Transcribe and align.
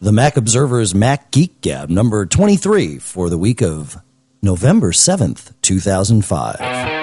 the 0.00 0.12
Mac 0.12 0.36
Observer's 0.36 0.94
Mac 0.94 1.30
Geek 1.30 1.60
Gab 1.62 1.88
number 1.88 2.26
23 2.26 2.98
for 2.98 3.30
the 3.30 3.38
week 3.38 3.62
of 3.62 3.96
November 4.42 4.92
7th, 4.92 5.54
2005. 5.62 6.95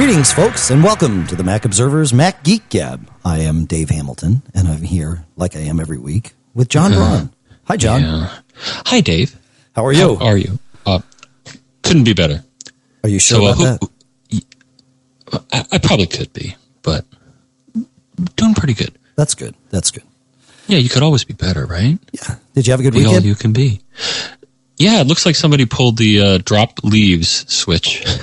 Greetings, 0.00 0.32
folks, 0.32 0.70
and 0.70 0.82
welcome 0.82 1.26
to 1.26 1.36
the 1.36 1.44
Mac 1.44 1.66
Observer's 1.66 2.14
Mac 2.14 2.42
Geek 2.42 2.66
Gab. 2.70 3.06
I 3.22 3.40
am 3.40 3.66
Dave 3.66 3.90
Hamilton, 3.90 4.40
and 4.54 4.66
I'm 4.66 4.80
here, 4.80 5.26
like 5.36 5.54
I 5.54 5.58
am 5.58 5.78
every 5.78 5.98
week, 5.98 6.32
with 6.54 6.70
John 6.70 6.92
Braun. 6.92 7.30
Hi, 7.64 7.76
John. 7.76 8.00
Yeah. 8.00 8.38
Hi, 8.86 9.02
Dave. 9.02 9.38
How 9.76 9.84
are 9.84 9.92
you? 9.92 10.16
How 10.16 10.24
are 10.28 10.38
you? 10.38 10.58
Uh, 10.86 11.00
couldn't 11.82 12.04
be 12.04 12.14
better. 12.14 12.42
Are 13.04 13.10
you 13.10 13.18
sure 13.18 13.40
So, 13.40 13.44
uh, 13.46 13.52
about 13.52 13.82
who- 14.30 14.40
that? 14.40 15.44
I, 15.52 15.66
I 15.72 15.78
probably 15.78 16.06
could 16.06 16.32
be, 16.32 16.56
but 16.80 17.04
doing 18.36 18.54
pretty 18.54 18.74
good. 18.74 18.98
That's 19.16 19.34
good. 19.34 19.54
That's 19.68 19.90
good. 19.90 20.04
Yeah, 20.66 20.78
you 20.78 20.88
could 20.88 21.02
always 21.02 21.24
be 21.24 21.34
better, 21.34 21.66
right? 21.66 21.98
Yeah. 22.12 22.36
Did 22.54 22.66
you 22.66 22.70
have 22.72 22.80
a 22.80 22.82
good 22.84 22.94
Be 22.94 23.00
all 23.04 23.10
weekend? 23.12 23.26
you 23.26 23.34
can 23.34 23.52
be. 23.52 23.82
Yeah, 24.78 25.02
it 25.02 25.06
looks 25.06 25.26
like 25.26 25.36
somebody 25.36 25.66
pulled 25.66 25.98
the 25.98 26.20
uh, 26.20 26.38
drop 26.42 26.82
leaves 26.82 27.44
switch. 27.52 28.02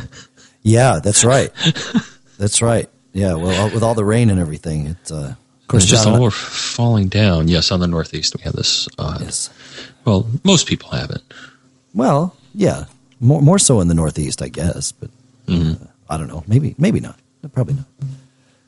Yeah, 0.68 1.00
that's 1.02 1.24
right. 1.24 1.50
that's 2.38 2.62
right. 2.62 2.90
Yeah. 3.14 3.36
Well, 3.36 3.74
with 3.74 3.84
all 3.84 3.96
the 3.96 4.04
rain 4.04 4.30
and 4.30 4.40
everything, 4.40 4.88
it. 4.88 5.12
Uh, 5.12 5.34
of 5.62 5.68
course, 5.70 5.86
just 5.86 6.08
all 6.08 6.22
were 6.22 6.32
falling 6.32 7.08
down. 7.08 7.48
Yes, 7.48 7.72
on 7.72 7.80
the 7.80 7.88
northeast 7.88 8.36
we 8.38 8.44
have 8.44 8.54
this. 8.54 8.88
Uh, 8.98 9.18
yes. 9.22 9.50
Well, 10.06 10.28
most 10.44 10.68
people 10.68 10.90
have 10.92 11.10
it. 11.10 11.22
Well, 11.94 12.36
yeah, 12.54 12.86
more 13.20 13.42
more 13.42 13.60
so 13.60 13.80
in 13.82 13.88
the 13.88 13.94
Northeast, 13.94 14.42
I 14.42 14.48
guess, 14.50 14.92
but 14.92 15.10
uh, 15.50 15.76
I 16.10 16.18
don't 16.18 16.28
know. 16.28 16.44
Maybe 16.48 16.76
maybe 16.78 17.00
not. 17.00 17.18
Probably 17.54 17.76
not. 17.76 17.86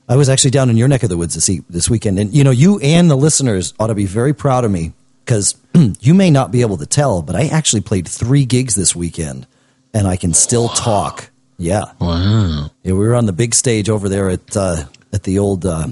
I 0.08 0.16
was 0.16 0.28
actually 0.30 0.52
down 0.52 0.70
in 0.70 0.78
your 0.78 0.88
neck 0.88 1.04
of 1.04 1.10
the 1.10 1.18
woods 1.18 1.36
this 1.36 1.50
e- 1.50 1.64
this 1.70 1.90
weekend, 1.90 2.18
and 2.20 2.34
you 2.34 2.44
know, 2.44 2.52
you 2.52 2.80
and 2.80 3.10
the 3.10 3.16
listeners 3.18 3.74
ought 3.80 3.88
to 3.88 3.96
be 3.96 4.06
very 4.06 4.34
proud 4.34 4.64
of 4.66 4.72
me 4.72 4.94
because 5.24 5.56
you 6.02 6.14
may 6.14 6.32
not 6.32 6.52
be 6.52 6.62
able 6.62 6.78
to 6.78 6.86
tell, 6.86 7.22
but 7.22 7.36
I 7.36 7.48
actually 7.48 7.82
played 7.82 8.08
three 8.08 8.46
gigs 8.46 8.76
this 8.76 8.96
weekend, 8.96 9.48
and 9.94 10.08
I 10.08 10.16
can 10.16 10.34
still 10.34 10.70
talk. 10.70 11.29
Yeah, 11.62 11.92
Wow. 12.00 12.72
yeah, 12.84 12.94
we 12.94 13.00
were 13.00 13.14
on 13.16 13.26
the 13.26 13.34
big 13.34 13.54
stage 13.54 13.90
over 13.90 14.08
there 14.10 14.30
at 14.30 14.56
uh, 14.56 14.86
at 15.14 15.24
the 15.24 15.40
old 15.40 15.66
uh, 15.66 15.88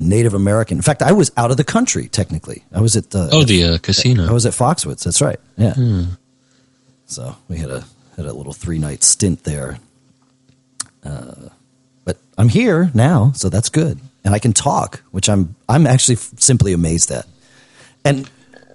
Native 0.00 0.34
American. 0.34 0.76
In 0.76 0.82
fact, 0.82 1.02
I 1.02 1.12
was 1.12 1.30
out 1.36 1.50
of 1.52 1.56
the 1.56 1.64
country 1.64 2.08
technically. 2.08 2.64
I 2.72 2.80
was 2.80 2.96
at 2.96 3.14
uh, 3.14 3.28
Oh, 3.32 3.44
the 3.44 3.64
uh, 3.64 3.78
casino. 3.78 4.26
I 4.28 4.32
was 4.32 4.44
at 4.44 4.52
Foxwoods. 4.54 5.04
That's 5.04 5.22
right. 5.22 5.38
Yeah. 5.56 5.74
So 7.06 7.36
we 7.48 7.58
had 7.58 7.70
a 7.70 7.84
had 8.16 8.26
a 8.26 8.32
little 8.32 8.52
three 8.52 8.78
night 8.78 9.02
stint 9.04 9.44
there. 9.44 9.78
Uh, 11.04 11.48
but 12.04 12.16
I'm 12.36 12.48
here 12.48 12.90
now, 12.92 13.32
so 13.34 13.48
that's 13.48 13.68
good, 13.68 14.00
and 14.24 14.34
I 14.34 14.38
can 14.40 14.52
talk, 14.52 15.02
which 15.12 15.28
I'm 15.28 15.54
I'm 15.68 15.86
actually 15.86 16.16
f- 16.16 16.32
simply 16.38 16.72
amazed 16.72 17.10
at. 17.12 17.26
And 18.04 18.28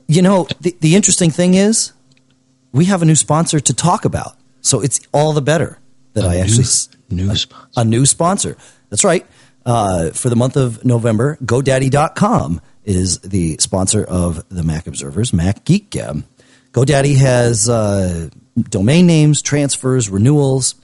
you 0.07 0.21
know, 0.21 0.47
the 0.61 0.75
the 0.79 0.95
interesting 0.95 1.31
thing 1.31 1.53
is, 1.53 1.91
we 2.71 2.85
have 2.85 3.01
a 3.01 3.05
new 3.05 3.15
sponsor 3.15 3.59
to 3.59 3.73
talk 3.73 4.05
about, 4.05 4.37
so 4.61 4.79
it's 4.81 5.01
all 5.11 5.33
the 5.33 5.41
better 5.41 5.79
that 6.13 6.23
A 6.23 6.27
I 6.27 6.33
new- 6.35 6.41
actually 6.41 6.63
s- 6.63 6.89
new 7.09 7.35
sponsor. 7.35 7.67
a 7.77 7.85
new 7.85 8.05
sponsor. 8.05 8.57
That's 8.89 9.03
right. 9.03 9.25
Uh, 9.65 10.09
for 10.11 10.29
the 10.29 10.35
month 10.35 10.57
of 10.57 10.83
November, 10.83 11.37
GoDaddy.com 11.43 12.61
is 12.83 13.19
the 13.19 13.57
sponsor 13.59 14.03
of 14.03 14.47
the 14.49 14.61
Mac 14.63 14.87
Observers 14.87 15.31
Mac 15.33 15.63
Geek 15.63 15.89
Gab. 15.89 16.23
GoDaddy 16.73 17.15
has 17.17 17.69
uh, 17.69 18.29
domain 18.69 19.07
names, 19.07 19.41
transfers, 19.41 20.09
renewals, 20.09 20.75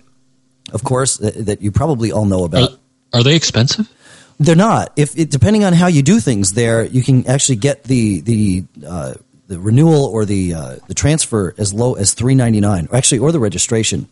of 0.71 0.83
course, 0.83 1.17
that, 1.17 1.33
that 1.47 1.61
you 1.61 1.71
probably 1.71 2.11
all 2.11 2.25
know 2.25 2.43
about. 2.45 2.77
are 3.13 3.23
they 3.23 3.35
expensive? 3.35 3.91
They're 4.39 4.55
not. 4.55 4.93
If 4.95 5.17
it, 5.19 5.29
depending 5.29 5.65
on 5.65 5.73
how 5.73 5.87
you 5.87 6.01
do 6.01 6.19
things, 6.21 6.53
there 6.53 6.85
you 6.85 7.03
can 7.03 7.27
actually 7.27 7.57
get 7.57 7.83
the 7.83 8.21
the 8.21 8.63
uh, 8.87 9.15
the 9.47 9.59
renewal 9.59 10.05
or 10.05 10.23
the 10.23 10.53
uh, 10.53 10.75
the 10.87 10.93
transfer 10.93 11.53
as 11.57 11.73
low 11.73 11.95
as 11.95 12.13
three 12.13 12.35
ninety 12.35 12.61
nine, 12.61 12.87
actually, 12.93 13.19
or 13.19 13.33
the 13.33 13.39
registration. 13.39 14.07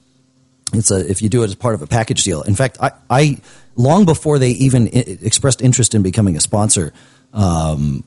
It's 0.74 0.92
a 0.92 1.10
if 1.10 1.22
you 1.22 1.30
do 1.30 1.44
it 1.44 1.46
as 1.46 1.56
part 1.56 1.76
of 1.76 1.82
a 1.82 1.88
package 1.88 2.24
deal. 2.24 2.42
In 2.42 2.56
fact, 2.56 2.78
I, 2.82 2.92
I 3.10 3.38
long 3.76 4.06
before 4.06 4.40
they 4.40 4.52
even 4.52 4.88
I- 4.88 5.18
expressed 5.22 5.62
interest 5.62 5.96
in 5.96 6.02
becoming 6.02 6.36
a 6.36 6.42
sponsor, 6.42 6.94
um, 7.34 8.04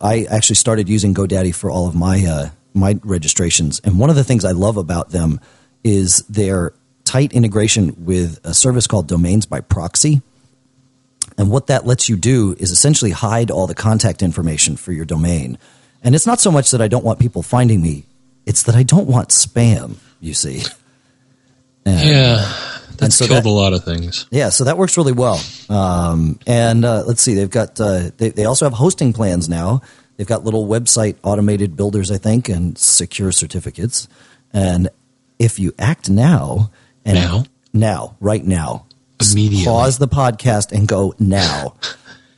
I 0.00 0.24
actually 0.24 0.56
started 0.56 0.88
using 0.88 1.14
GoDaddy 1.14 1.54
for 1.54 1.70
all 1.70 1.88
of 1.88 1.94
my 1.94 2.24
uh, 2.24 2.48
my 2.72 2.98
registrations. 3.02 3.80
And 3.80 3.98
one 3.98 4.10
of 4.10 4.16
the 4.16 4.24
things 4.24 4.44
I 4.44 4.52
love 4.52 4.76
about 4.76 5.10
them 5.10 5.40
is 5.82 6.18
their 6.28 6.72
tight 7.04 7.32
integration 7.32 8.04
with 8.04 8.40
a 8.44 8.54
service 8.54 8.86
called 8.86 9.06
Domains 9.06 9.46
by 9.46 9.60
Proxy. 9.60 10.22
And 11.36 11.50
what 11.50 11.66
that 11.66 11.84
lets 11.84 12.08
you 12.08 12.16
do 12.16 12.54
is 12.58 12.70
essentially 12.70 13.10
hide 13.10 13.50
all 13.50 13.66
the 13.66 13.74
contact 13.74 14.22
information 14.22 14.76
for 14.76 14.92
your 14.92 15.04
domain. 15.04 15.58
And 16.02 16.14
it's 16.14 16.26
not 16.26 16.40
so 16.40 16.50
much 16.50 16.70
that 16.70 16.80
I 16.80 16.88
don't 16.88 17.04
want 17.04 17.18
people 17.18 17.42
finding 17.42 17.82
me, 17.82 18.04
it's 18.46 18.62
that 18.64 18.74
I 18.74 18.82
don't 18.82 19.08
want 19.08 19.30
spam, 19.30 19.96
you 20.20 20.34
see. 20.34 20.62
And- 21.86 22.08
Yeah, 22.08 22.52
that's 22.96 23.16
so 23.16 23.26
killed 23.26 23.44
that- 23.44 23.48
a 23.48 23.52
lot 23.52 23.72
of 23.72 23.84
things. 23.84 24.26
yeah, 24.30 24.48
so 24.50 24.64
that 24.64 24.78
works 24.78 24.96
really 24.96 25.12
well. 25.12 25.40
Um, 25.68 26.38
and 26.46 26.84
uh, 26.84 27.04
let's 27.06 27.22
see, 27.22 27.34
they've 27.34 27.50
got 27.50 27.80
uh, 27.80 28.10
they, 28.16 28.30
they 28.30 28.44
also 28.44 28.64
have 28.66 28.72
hosting 28.74 29.12
plans 29.12 29.48
now. 29.48 29.82
They've 30.16 30.26
got 30.26 30.44
little 30.44 30.66
website 30.66 31.16
automated 31.24 31.76
builders, 31.76 32.10
I 32.10 32.18
think, 32.18 32.48
and 32.48 32.78
secure 32.78 33.32
certificates. 33.32 34.06
And 34.52 34.88
if 35.40 35.58
you 35.58 35.72
act 35.78 36.08
now, 36.08 36.70
and 37.04 37.16
Now? 37.16 37.44
now, 37.72 38.16
right 38.20 38.44
now, 38.44 38.86
Immediately. 39.20 39.64
pause 39.64 39.98
the 39.98 40.06
podcast 40.08 40.70
and 40.72 40.86
go 40.86 41.14
now. 41.18 41.74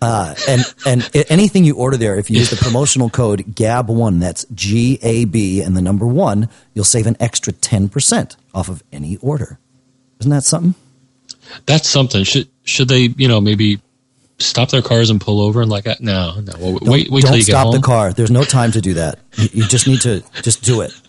Uh, 0.02 0.34
and 0.46 0.62
and 0.86 1.10
anything 1.30 1.64
you 1.64 1.74
order 1.76 1.96
there, 1.96 2.16
if 2.18 2.28
you 2.30 2.38
use 2.38 2.50
the 2.50 2.56
promotional 2.56 3.08
code 3.08 3.40
GAB1, 3.54 4.20
that's 4.20 4.44
G 4.54 4.98
A 5.02 5.24
B 5.24 5.62
and 5.62 5.76
the 5.76 5.80
number 5.80 6.06
one, 6.06 6.48
you'll 6.74 6.84
save 6.84 7.06
an 7.06 7.16
extra 7.18 7.52
ten 7.52 7.88
percent 7.88 8.36
off 8.54 8.68
of 8.68 8.82
any 8.92 9.16
order. 9.18 9.58
Isn't 10.20 10.30
that 10.30 10.44
something? 10.44 10.74
That's 11.64 11.88
something. 11.88 12.24
Should 12.24 12.48
should 12.64 12.88
they, 12.88 13.14
you 13.16 13.26
know, 13.28 13.40
maybe 13.40 13.80
stop 14.38 14.70
their 14.70 14.82
cars 14.82 15.08
and 15.08 15.18
pull 15.18 15.40
over 15.40 15.62
and 15.62 15.70
like, 15.70 15.86
uh, 15.86 15.94
no, 16.00 16.40
no. 16.40 16.52
Well, 16.58 16.72
Don't- 16.78 16.88
wait, 16.90 17.10
wait 17.10 17.22
don't 17.22 17.30
till 17.30 17.38
you 17.38 17.44
get 17.44 17.52
stop 17.52 17.66
home. 17.66 17.74
the 17.76 17.80
car. 17.80 18.12
There's 18.12 18.30
no 18.30 18.44
time 18.44 18.72
to 18.72 18.82
do 18.82 18.94
that. 18.94 19.18
You, 19.36 19.48
you 19.54 19.64
just 19.66 19.86
need 19.86 20.02
to 20.02 20.22
just 20.42 20.62
do 20.62 20.82
it. 20.82 20.92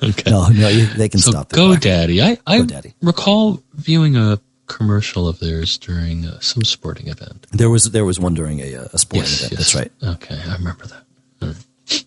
Okay. 0.00 0.30
No, 0.30 0.46
no, 0.48 0.68
you, 0.68 0.86
they 0.86 1.08
can 1.08 1.18
so 1.18 1.32
stop 1.32 1.48
the 1.48 1.56
car. 1.56 1.74
GoDaddy. 1.74 2.22
I 2.22 2.38
I 2.46 2.60
GoDaddy. 2.60 2.94
recall 3.02 3.60
viewing 3.74 4.16
a 4.16 4.38
commercial 4.68 5.26
of 5.26 5.40
theirs 5.40 5.76
during 5.78 6.24
uh, 6.26 6.38
some 6.40 6.62
sporting 6.64 7.08
event. 7.08 7.46
There 7.50 7.70
was 7.70 7.90
there 7.90 8.04
was 8.04 8.20
one 8.20 8.34
during 8.34 8.60
a, 8.60 8.76
uh, 8.76 8.88
a 8.92 8.98
sporting 8.98 9.22
Yes, 9.30 9.38
event. 9.40 9.52
yes. 9.52 9.72
That's 9.72 9.74
right. 9.74 9.92
Okay, 10.14 10.38
I 10.50 10.54
remember 10.54 10.86
that. 10.86 11.04
Right. 11.42 12.04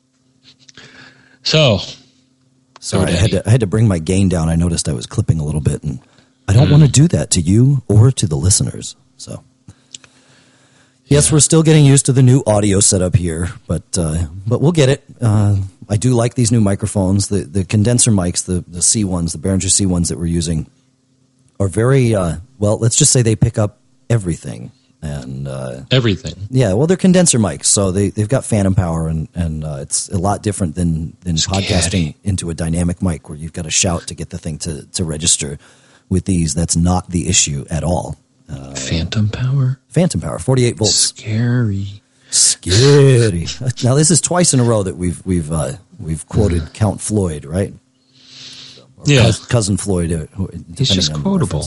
So 1.44 1.80
Sorry, 2.80 3.12
I 3.12 3.16
had 3.16 3.32
to 3.32 3.48
I 3.48 3.52
had 3.52 3.60
to 3.60 3.68
bring 3.68 3.88
my 3.88 4.00
gain 4.00 4.30
down. 4.30 4.50
I 4.50 4.56
noticed 4.56 4.90
I 4.90 4.94
was 4.94 5.06
clipping 5.06 5.40
a 5.40 5.44
little 5.44 5.62
bit, 5.62 5.84
and 5.84 6.00
I 6.48 6.54
don't 6.54 6.70
want 6.72 6.84
to 6.84 6.90
do 6.90 7.08
that 7.10 7.30
to 7.32 7.42
you 7.42 7.84
or 7.88 8.12
to 8.12 8.28
the 8.28 8.36
listeners. 8.36 8.96
So. 9.18 9.44
Yes, 11.06 11.30
we're 11.30 11.42
still 11.42 11.62
getting 11.62 11.84
used 11.86 12.06
to 12.06 12.14
the 12.14 12.22
new 12.24 12.42
audio 12.48 12.80
setup 12.80 13.16
here, 13.18 13.50
but 13.68 13.84
uh, 13.98 14.28
but 14.48 14.62
we'll 14.62 14.72
get 14.72 14.88
it. 14.88 15.04
Uh, 15.20 15.58
I 15.90 15.98
do 15.98 16.14
like 16.14 16.36
these 16.36 16.52
new 16.54 16.62
microphones. 16.62 17.28
The 17.28 17.42
the 17.44 17.66
condenser 17.66 18.12
mics, 18.12 18.46
the 18.46 18.64
the 18.66 18.82
C 18.82 19.04
ones, 19.04 19.34
the 19.34 19.38
Behringer 19.40 19.70
C 19.70 19.86
ones 19.86 20.08
that 20.10 20.18
we're 20.18 20.26
using, 20.28 20.68
are 21.62 21.68
very 21.68 22.16
uh, 22.16 22.38
well. 22.60 22.78
Let's 22.80 22.96
just 22.96 23.12
say 23.12 23.22
they 23.22 23.36
pick 23.36 23.58
up 23.60 23.78
everything, 24.10 24.72
and 25.02 25.48
uh, 25.48 25.82
everything. 25.92 26.34
yeah, 26.50 26.74
well, 26.74 26.88
they're 26.88 26.98
condenser 26.98 27.38
mics, 27.40 27.66
so 27.66 27.92
they 27.92 28.10
they've 28.10 28.28
got 28.28 28.44
phantom 28.44 28.74
power, 28.76 29.08
and 29.08 29.28
and 29.36 29.64
uh, 29.64 29.78
it's 29.80 30.10
a 30.10 30.18
lot 30.18 30.42
different 30.42 30.76
than 30.76 31.16
than 31.22 31.38
Scary. 31.38 31.64
podcasting 31.64 32.16
into 32.24 32.50
a 32.50 32.54
dynamic 32.56 33.02
mic 33.02 33.30
where 33.30 33.38
you've 33.38 33.54
got 33.54 33.66
to 33.66 33.72
shout 33.72 34.08
to 34.08 34.16
get 34.16 34.32
the 34.32 34.38
thing 34.40 34.58
to 34.60 34.86
to 34.88 35.04
register. 35.06 35.58
With 36.10 36.26
these, 36.26 36.54
that's 36.54 36.76
not 36.76 37.10
the 37.10 37.30
issue 37.30 37.64
at 37.70 37.86
all. 37.86 38.18
Phantom 38.76 39.30
power. 39.30 39.80
Phantom 39.88 40.20
power, 40.20 40.40
forty 40.40 40.66
eight 40.66 40.76
volts. 40.76 40.94
Scary. 40.94 42.02
Scary. 42.32 43.46
Now 43.84 43.96
this 43.96 44.12
is 44.12 44.20
twice 44.20 44.54
in 44.54 44.60
a 44.60 44.64
row 44.64 44.84
that 44.84 44.98
we've 44.98 45.26
we've 45.26 45.52
uh, 45.52 45.74
we've 46.00 46.28
quoted 46.28 46.74
Count 46.74 47.00
Floyd, 47.00 47.46
right? 47.46 47.74
Yeah. 49.06 49.32
Cousin 49.50 49.78
Floyd. 49.78 50.12
Uh, 50.12 50.48
He's 50.78 50.90
just 50.90 51.14
quotable. 51.14 51.66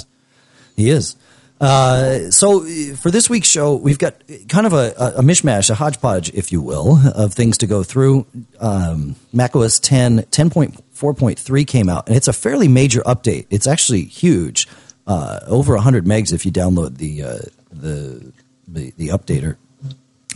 He 0.76 0.90
is. 0.90 1.16
Uh, 1.60 2.30
so 2.30 2.62
uh, 2.64 2.96
for 2.96 3.10
this 3.10 3.30
week's 3.30 3.48
show, 3.48 3.76
we've 3.76 3.98
got 3.98 4.14
kind 4.48 4.66
of 4.66 4.72
a, 4.72 4.92
a, 4.98 5.06
a 5.18 5.22
mishmash, 5.22 5.70
a 5.70 5.74
hodgepodge, 5.74 6.30
if 6.34 6.50
you 6.52 6.60
will, 6.60 6.98
of 7.14 7.32
things 7.32 7.58
to 7.58 7.66
go 7.66 7.82
through. 7.82 8.26
Um, 8.60 9.16
macOS 9.32 9.78
10, 9.78 10.22
10.4.3 10.24 11.66
came 11.66 11.88
out, 11.88 12.08
and 12.08 12.16
it's 12.16 12.28
a 12.28 12.32
fairly 12.32 12.68
major 12.68 13.00
update. 13.02 13.46
It's 13.50 13.66
actually 13.66 14.02
huge, 14.04 14.68
uh, 15.06 15.40
over 15.46 15.74
100 15.74 16.04
megs 16.04 16.32
if 16.32 16.44
you 16.44 16.52
download 16.52 16.98
the 16.98 17.22
uh, 17.22 17.38
the, 17.70 18.32
the 18.68 18.92
the 18.96 19.08
updater. 19.08 19.56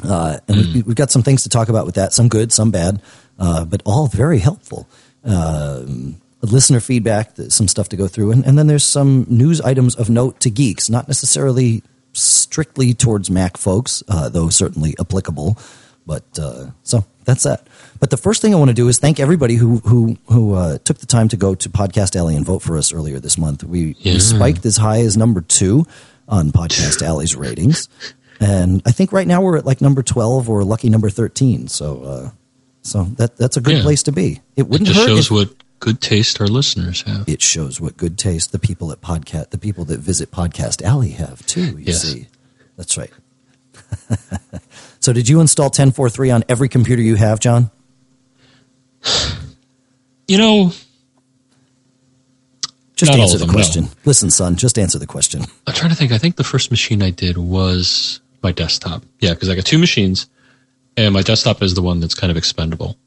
Uh, 0.04 0.38
and 0.46 0.56
we, 0.56 0.82
we've 0.82 0.96
got 0.96 1.10
some 1.10 1.22
things 1.24 1.42
to 1.42 1.48
talk 1.48 1.68
about 1.68 1.84
with 1.84 1.96
that, 1.96 2.12
some 2.12 2.28
good, 2.28 2.52
some 2.52 2.70
bad, 2.70 3.02
uh, 3.38 3.64
but 3.64 3.82
all 3.84 4.06
very 4.06 4.38
helpful. 4.38 4.88
Um, 5.24 6.20
listener 6.46 6.80
feedback, 6.80 7.32
some 7.48 7.68
stuff 7.68 7.88
to 7.90 7.96
go 7.96 8.06
through, 8.08 8.30
and, 8.32 8.44
and 8.46 8.58
then 8.58 8.66
there's 8.66 8.84
some 8.84 9.26
news 9.28 9.60
items 9.60 9.94
of 9.96 10.08
note 10.10 10.40
to 10.40 10.50
geeks, 10.50 10.88
not 10.88 11.08
necessarily 11.08 11.82
strictly 12.12 12.94
towards 12.94 13.30
Mac 13.30 13.56
folks, 13.56 14.02
uh, 14.08 14.28
though 14.28 14.48
certainly 14.48 14.94
applicable. 15.00 15.58
But 16.06 16.24
uh, 16.38 16.70
so 16.84 17.04
that's 17.24 17.42
that. 17.42 17.66
But 18.00 18.10
the 18.10 18.16
first 18.16 18.40
thing 18.40 18.54
I 18.54 18.58
want 18.58 18.70
to 18.70 18.74
do 18.74 18.88
is 18.88 18.98
thank 18.98 19.20
everybody 19.20 19.56
who 19.56 19.78
who 19.78 20.16
who 20.26 20.54
uh, 20.54 20.78
took 20.78 20.98
the 20.98 21.06
time 21.06 21.28
to 21.28 21.36
go 21.36 21.54
to 21.54 21.68
Podcast 21.68 22.16
Alley 22.16 22.34
and 22.34 22.46
vote 22.46 22.60
for 22.62 22.78
us 22.78 22.92
earlier 22.94 23.18
this 23.20 23.36
month. 23.36 23.62
We, 23.62 23.94
Yeah. 23.98 24.14
we 24.14 24.20
spiked 24.20 24.64
as 24.64 24.76
high 24.78 25.00
as 25.00 25.16
number 25.16 25.42
two 25.42 25.86
on 26.28 26.50
Podcast 26.50 27.02
Alley's 27.02 27.36
ratings, 27.36 27.88
and 28.40 28.80
I 28.86 28.92
think 28.92 29.12
right 29.12 29.26
now 29.26 29.42
we're 29.42 29.58
at 29.58 29.66
like 29.66 29.80
number 29.82 30.02
twelve 30.02 30.48
or 30.48 30.64
lucky 30.64 30.88
number 30.88 31.10
thirteen. 31.10 31.68
So 31.68 32.02
uh, 32.02 32.30
so 32.80 33.04
that 33.18 33.36
that's 33.36 33.58
a 33.58 33.60
good 33.60 33.76
Yeah. 33.78 33.82
place 33.82 34.02
to 34.04 34.12
be. 34.12 34.40
It 34.56 34.62
It 34.62 34.68
wouldn't 34.68 34.88
just 34.88 34.98
hurt 35.00 35.08
shows 35.08 35.26
if- 35.26 35.30
what 35.30 35.50
good 35.80 36.00
taste 36.00 36.40
our 36.40 36.46
listeners 36.48 37.02
have. 37.02 37.28
it 37.28 37.40
shows 37.42 37.80
what 37.80 37.96
good 37.96 38.18
taste 38.18 38.50
the 38.52 38.58
people 38.58 38.90
at 38.92 39.00
podcast 39.00 39.50
the 39.50 39.58
people 39.58 39.84
that 39.84 40.00
visit 40.00 40.30
podcast 40.30 40.82
alley 40.82 41.10
have 41.10 41.44
too 41.46 41.78
you 41.78 41.84
Yes. 41.86 42.02
see 42.02 42.26
that's 42.76 42.96
right 42.98 43.10
so 45.00 45.12
did 45.12 45.28
you 45.28 45.40
install 45.40 45.66
1043 45.66 46.30
on 46.30 46.44
every 46.48 46.68
computer 46.68 47.02
you 47.02 47.14
have 47.16 47.40
john 47.40 47.70
You 50.30 50.36
know, 50.36 50.72
just 52.96 53.10
Not 53.12 53.18
answer 53.20 53.38
the 53.38 53.46
them, 53.46 53.48
no. 53.48 53.54
question 53.54 53.88
listen 54.04 54.28
son 54.30 54.56
just 54.56 54.78
answer 54.78 54.98
the 54.98 55.06
question 55.06 55.42
I'm 55.66 55.72
trying 55.72 55.88
to 55.90 55.96
think. 55.96 56.12
I 56.12 56.18
think 56.18 56.36
the 56.36 56.44
first 56.44 56.70
machine 56.70 57.00
I 57.02 57.08
did 57.10 57.38
was 57.38 58.20
my 58.42 58.52
desktop. 58.52 59.04
Yeah, 59.20 59.32
because 59.34 59.48
I 59.48 59.54
got 59.54 59.64
two 59.64 59.78
machines, 59.78 60.26
and 60.98 61.14
my 61.14 61.22
desktop 61.22 61.62
is 61.62 61.72
the 61.74 61.80
one 61.82 62.00
that's 62.00 62.14
kind 62.14 62.30
of 62.30 62.36
expendable. 62.36 62.98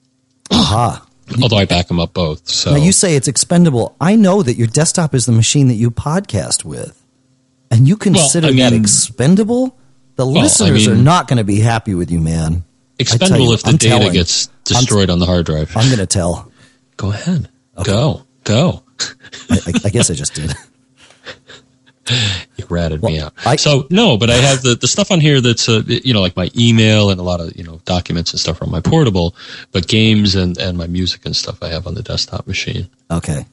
aha 0.49 1.05
Although 1.41 1.57
I 1.57 1.65
back 1.65 1.87
them 1.87 1.99
up 1.99 2.13
both. 2.13 2.47
So 2.49 2.71
now 2.71 2.77
you 2.77 2.91
say 2.91 3.15
it's 3.15 3.27
expendable 3.27 3.95
i 4.01 4.15
know 4.15 4.41
that 4.43 4.55
your 4.55 4.67
desktop 4.67 5.13
is 5.13 5.25
the 5.25 5.31
machine 5.31 5.67
that 5.67 5.75
you 5.75 5.91
podcast 5.91 6.65
with 6.65 6.97
and 7.69 7.87
you 7.87 7.95
consider 7.97 8.47
I 8.47 8.51
that 8.53 8.73
expendable 8.73 9.77
the 10.15 10.25
I 10.25 10.29
listeners 10.29 10.87
are 10.87 10.95
mean- 10.95 11.03
not 11.03 11.27
going 11.27 11.37
to 11.37 11.43
be 11.43 11.59
happy 11.59 11.93
with 11.95 12.11
you 12.11 12.19
man 12.19 12.63
expendable 12.99 13.45
you, 13.47 13.53
if 13.53 13.63
the 13.63 13.69
I'm 13.69 13.77
data 13.77 13.97
telling. 13.97 14.13
gets 14.13 14.47
destroyed 14.65 15.09
on 15.09 15.19
the 15.19 15.25
hard 15.25 15.45
drive. 15.45 15.75
i'm 15.77 15.87
going 15.87 15.99
to 15.99 16.05
tell 16.05 16.51
Go 16.97 17.11
ahead. 17.11 17.49
Go. 17.83 18.21
Go. 18.43 18.83
I, 19.49 19.57
I, 19.67 19.71
I 19.85 19.89
guess 19.89 20.11
i 20.11 20.13
just 20.13 20.33
did 20.35 20.53
You 22.57 22.65
ratted 22.69 23.01
me 23.03 23.19
out. 23.19 23.33
I- 23.45 23.55
so 23.55 23.87
no, 23.89 24.17
but 24.17 24.29
I 24.29 24.35
have 24.35 24.61
the, 24.61 24.75
the 24.75 24.87
stuff 24.87 25.11
on 25.11 25.19
here 25.19 25.41
that's 25.41 25.67
uh, 25.67 25.81
you 25.87 26.13
know 26.13 26.21
like 26.21 26.35
my 26.35 26.49
email 26.57 27.09
and 27.09 27.19
a 27.19 27.23
lot 27.23 27.39
of 27.41 27.55
you 27.57 27.63
know 27.63 27.81
documents 27.85 28.31
and 28.31 28.39
stuff 28.39 28.61
on 28.61 28.69
my 28.69 28.81
portable, 28.81 29.35
but 29.71 29.87
games 29.87 30.35
and 30.35 30.57
and 30.57 30.77
my 30.77 30.87
music 30.87 31.25
and 31.25 31.35
stuff 31.35 31.61
I 31.63 31.69
have 31.69 31.87
on 31.87 31.95
the 31.95 32.03
desktop 32.03 32.47
machine. 32.47 32.87
okay 33.09 33.45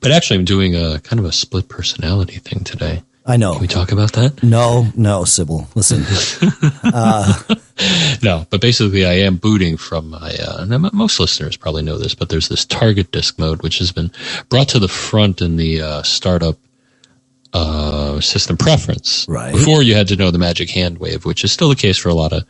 But 0.00 0.10
actually, 0.12 0.38
I'm 0.38 0.44
doing 0.44 0.74
a 0.74 0.98
kind 1.00 1.20
of 1.20 1.26
a 1.26 1.32
split 1.32 1.68
personality 1.68 2.38
thing 2.38 2.64
today. 2.64 3.02
i 3.26 3.36
know 3.36 3.52
Can 3.52 3.60
we 3.62 3.68
talk 3.68 3.92
about 3.92 4.12
that? 4.14 4.42
No, 4.42 4.88
no, 4.96 5.24
Sybil. 5.24 5.68
Listen, 5.74 6.02
No, 8.22 8.46
but 8.50 8.60
basically, 8.60 9.06
I 9.06 9.14
am 9.28 9.36
booting 9.36 9.76
from 9.76 10.10
my. 10.10 10.34
Uh, 10.34 10.64
most 10.92 11.20
listeners 11.20 11.56
probably 11.56 11.82
know 11.82 11.98
this, 11.98 12.14
but 12.14 12.28
there's 12.28 12.48
this 12.48 12.64
target 12.64 13.12
disk 13.12 13.38
mode, 13.38 13.62
which 13.62 13.78
has 13.78 13.92
been 13.92 14.10
brought 14.48 14.68
to 14.70 14.78
the 14.80 14.88
front 14.88 15.40
in 15.40 15.56
the 15.56 15.80
uh, 15.82 16.02
startup 16.02 16.56
system 18.24 18.56
preference. 18.56 19.26
Right. 19.28 19.52
Before 19.52 19.82
you 19.82 19.94
had 19.94 20.08
to 20.08 20.16
know 20.16 20.30
the 20.30 20.38
magic 20.38 20.70
hand 20.70 20.98
wave, 20.98 21.24
which 21.24 21.44
is 21.44 21.52
still 21.52 21.68
the 21.68 21.76
case 21.76 21.96
for 21.96 22.08
a 22.08 22.14
lot 22.14 22.32
of 22.32 22.44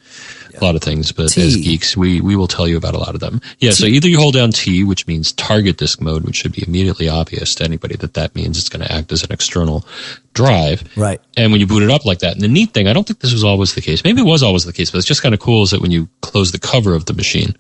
a 0.61 0.65
lot 0.65 0.75
of 0.75 0.83
things. 0.83 1.13
But 1.13 1.31
T. 1.31 1.47
as 1.47 1.57
geeks, 1.57 1.97
we 1.97 2.21
we 2.21 2.37
will 2.37 2.49
tell 2.49 2.67
you 2.67 2.77
about 2.77 2.95
a 2.95 2.99
lot 2.99 3.15
of 3.15 3.21
them. 3.21 3.41
Yeah. 3.59 3.71
So 3.71 3.87
either 3.87 4.09
you 4.09 4.19
hold 4.19 4.35
down 4.35 4.51
T, 4.51 4.85
which 4.85 5.07
means 5.07 5.33
target 5.33 5.77
disk 5.79 6.01
mode, 6.01 6.25
which 6.25 6.37
should 6.37 6.53
be 6.53 6.65
immediately 6.67 7.09
obvious 7.09 7.55
to 7.57 7.65
anybody 7.65 7.97
that 7.97 8.15
that 8.15 8.35
means 8.35 8.59
it's 8.59 8.69
going 8.69 8.85
to 8.85 8.93
act 8.93 9.13
as 9.13 9.23
an 9.23 9.33
external 9.33 9.87
drive. 10.35 10.85
right? 10.97 11.21
And 11.37 11.53
when 11.53 11.61
you 11.61 11.67
boot 11.67 11.83
it 11.83 11.91
up 11.91 12.05
like 12.05 12.21
that, 12.21 12.33
and 12.33 12.41
the 12.41 12.49
neat 12.49 12.73
thing, 12.73 12.89
I 12.89 12.93
don't 12.93 13.07
think 13.07 13.21
this 13.21 13.33
was 13.33 13.45
always 13.45 13.75
the 13.75 13.81
case. 13.81 14.05
Maybe 14.05 14.21
it 14.21 14.27
was 14.27 14.43
always 14.43 14.65
the 14.65 14.73
case, 14.73 14.91
but 14.91 14.99
it's 14.99 15.07
just 15.07 15.23
kind 15.23 15.35
of 15.35 15.41
cool 15.41 15.63
is 15.63 15.71
that 15.71 15.81
when 15.81 15.91
you 15.91 16.09
close 16.23 16.53
the 16.53 16.59
cover 16.59 16.95
of 16.95 17.07
the 17.07 17.15
machine, 17.15 17.57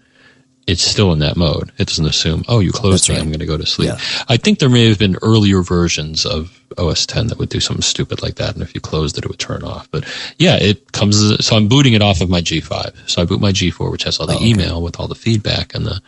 it's 0.69 0.83
still 0.83 1.13
in 1.13 1.19
that 1.21 1.37
mode. 1.37 1.73
It 1.79 1.89
doesn't 1.89 2.05
assume, 2.07 2.45
oh, 2.47 2.61
you 2.61 2.71
closed 2.73 3.05
That's 3.05 3.09
me, 3.09 3.15
right. 3.17 3.23
I'm 3.23 3.29
going 3.29 3.41
to 3.41 3.47
go 3.47 3.57
to 3.57 3.67
sleep. 3.67 3.89
Yeah. 3.89 3.99
I 4.29 4.37
think 4.37 4.59
there 4.59 4.69
may 4.69 4.89
have 4.89 4.99
been 4.99 5.17
earlier 5.23 5.63
versions 5.63 6.27
of 6.27 6.61
OS 6.77 7.07
10 7.07 7.29
that 7.29 7.39
would 7.39 7.49
do 7.49 7.59
something 7.59 7.83
stupid 7.83 8.23
like 8.23 8.35
that, 8.37 8.55
and 8.55 8.63
if 8.63 8.75
you 8.75 8.81
closed 8.81 9.17
it, 9.19 9.25
it 9.25 9.29
would 9.29 9.39
turn 9.39 9.65
off. 9.65 9.91
But 9.91 10.05
yeah, 10.39 10.57
it 10.57 10.93
comes. 10.93 11.45
So 11.45 11.57
I'm 11.57 11.69
booting 11.69 11.95
it 11.95 12.03
off 12.03 12.21
of 12.21 12.29
my 12.29 12.41
G5. 12.43 13.09
So 13.09 13.23
I 13.23 13.25
boot 13.25 13.41
my 13.41 13.51
G4, 13.53 13.91
which 13.91 14.05
has 14.05 14.21
all 14.21 14.27
the 14.27 14.35
Oh, 14.35 14.37
okay. 14.37 14.47
email 14.47 14.83
with 14.83 15.01
all 15.01 15.09
the 15.09 15.15
feedback 15.15 15.75
and 15.75 15.87
the 15.87 16.01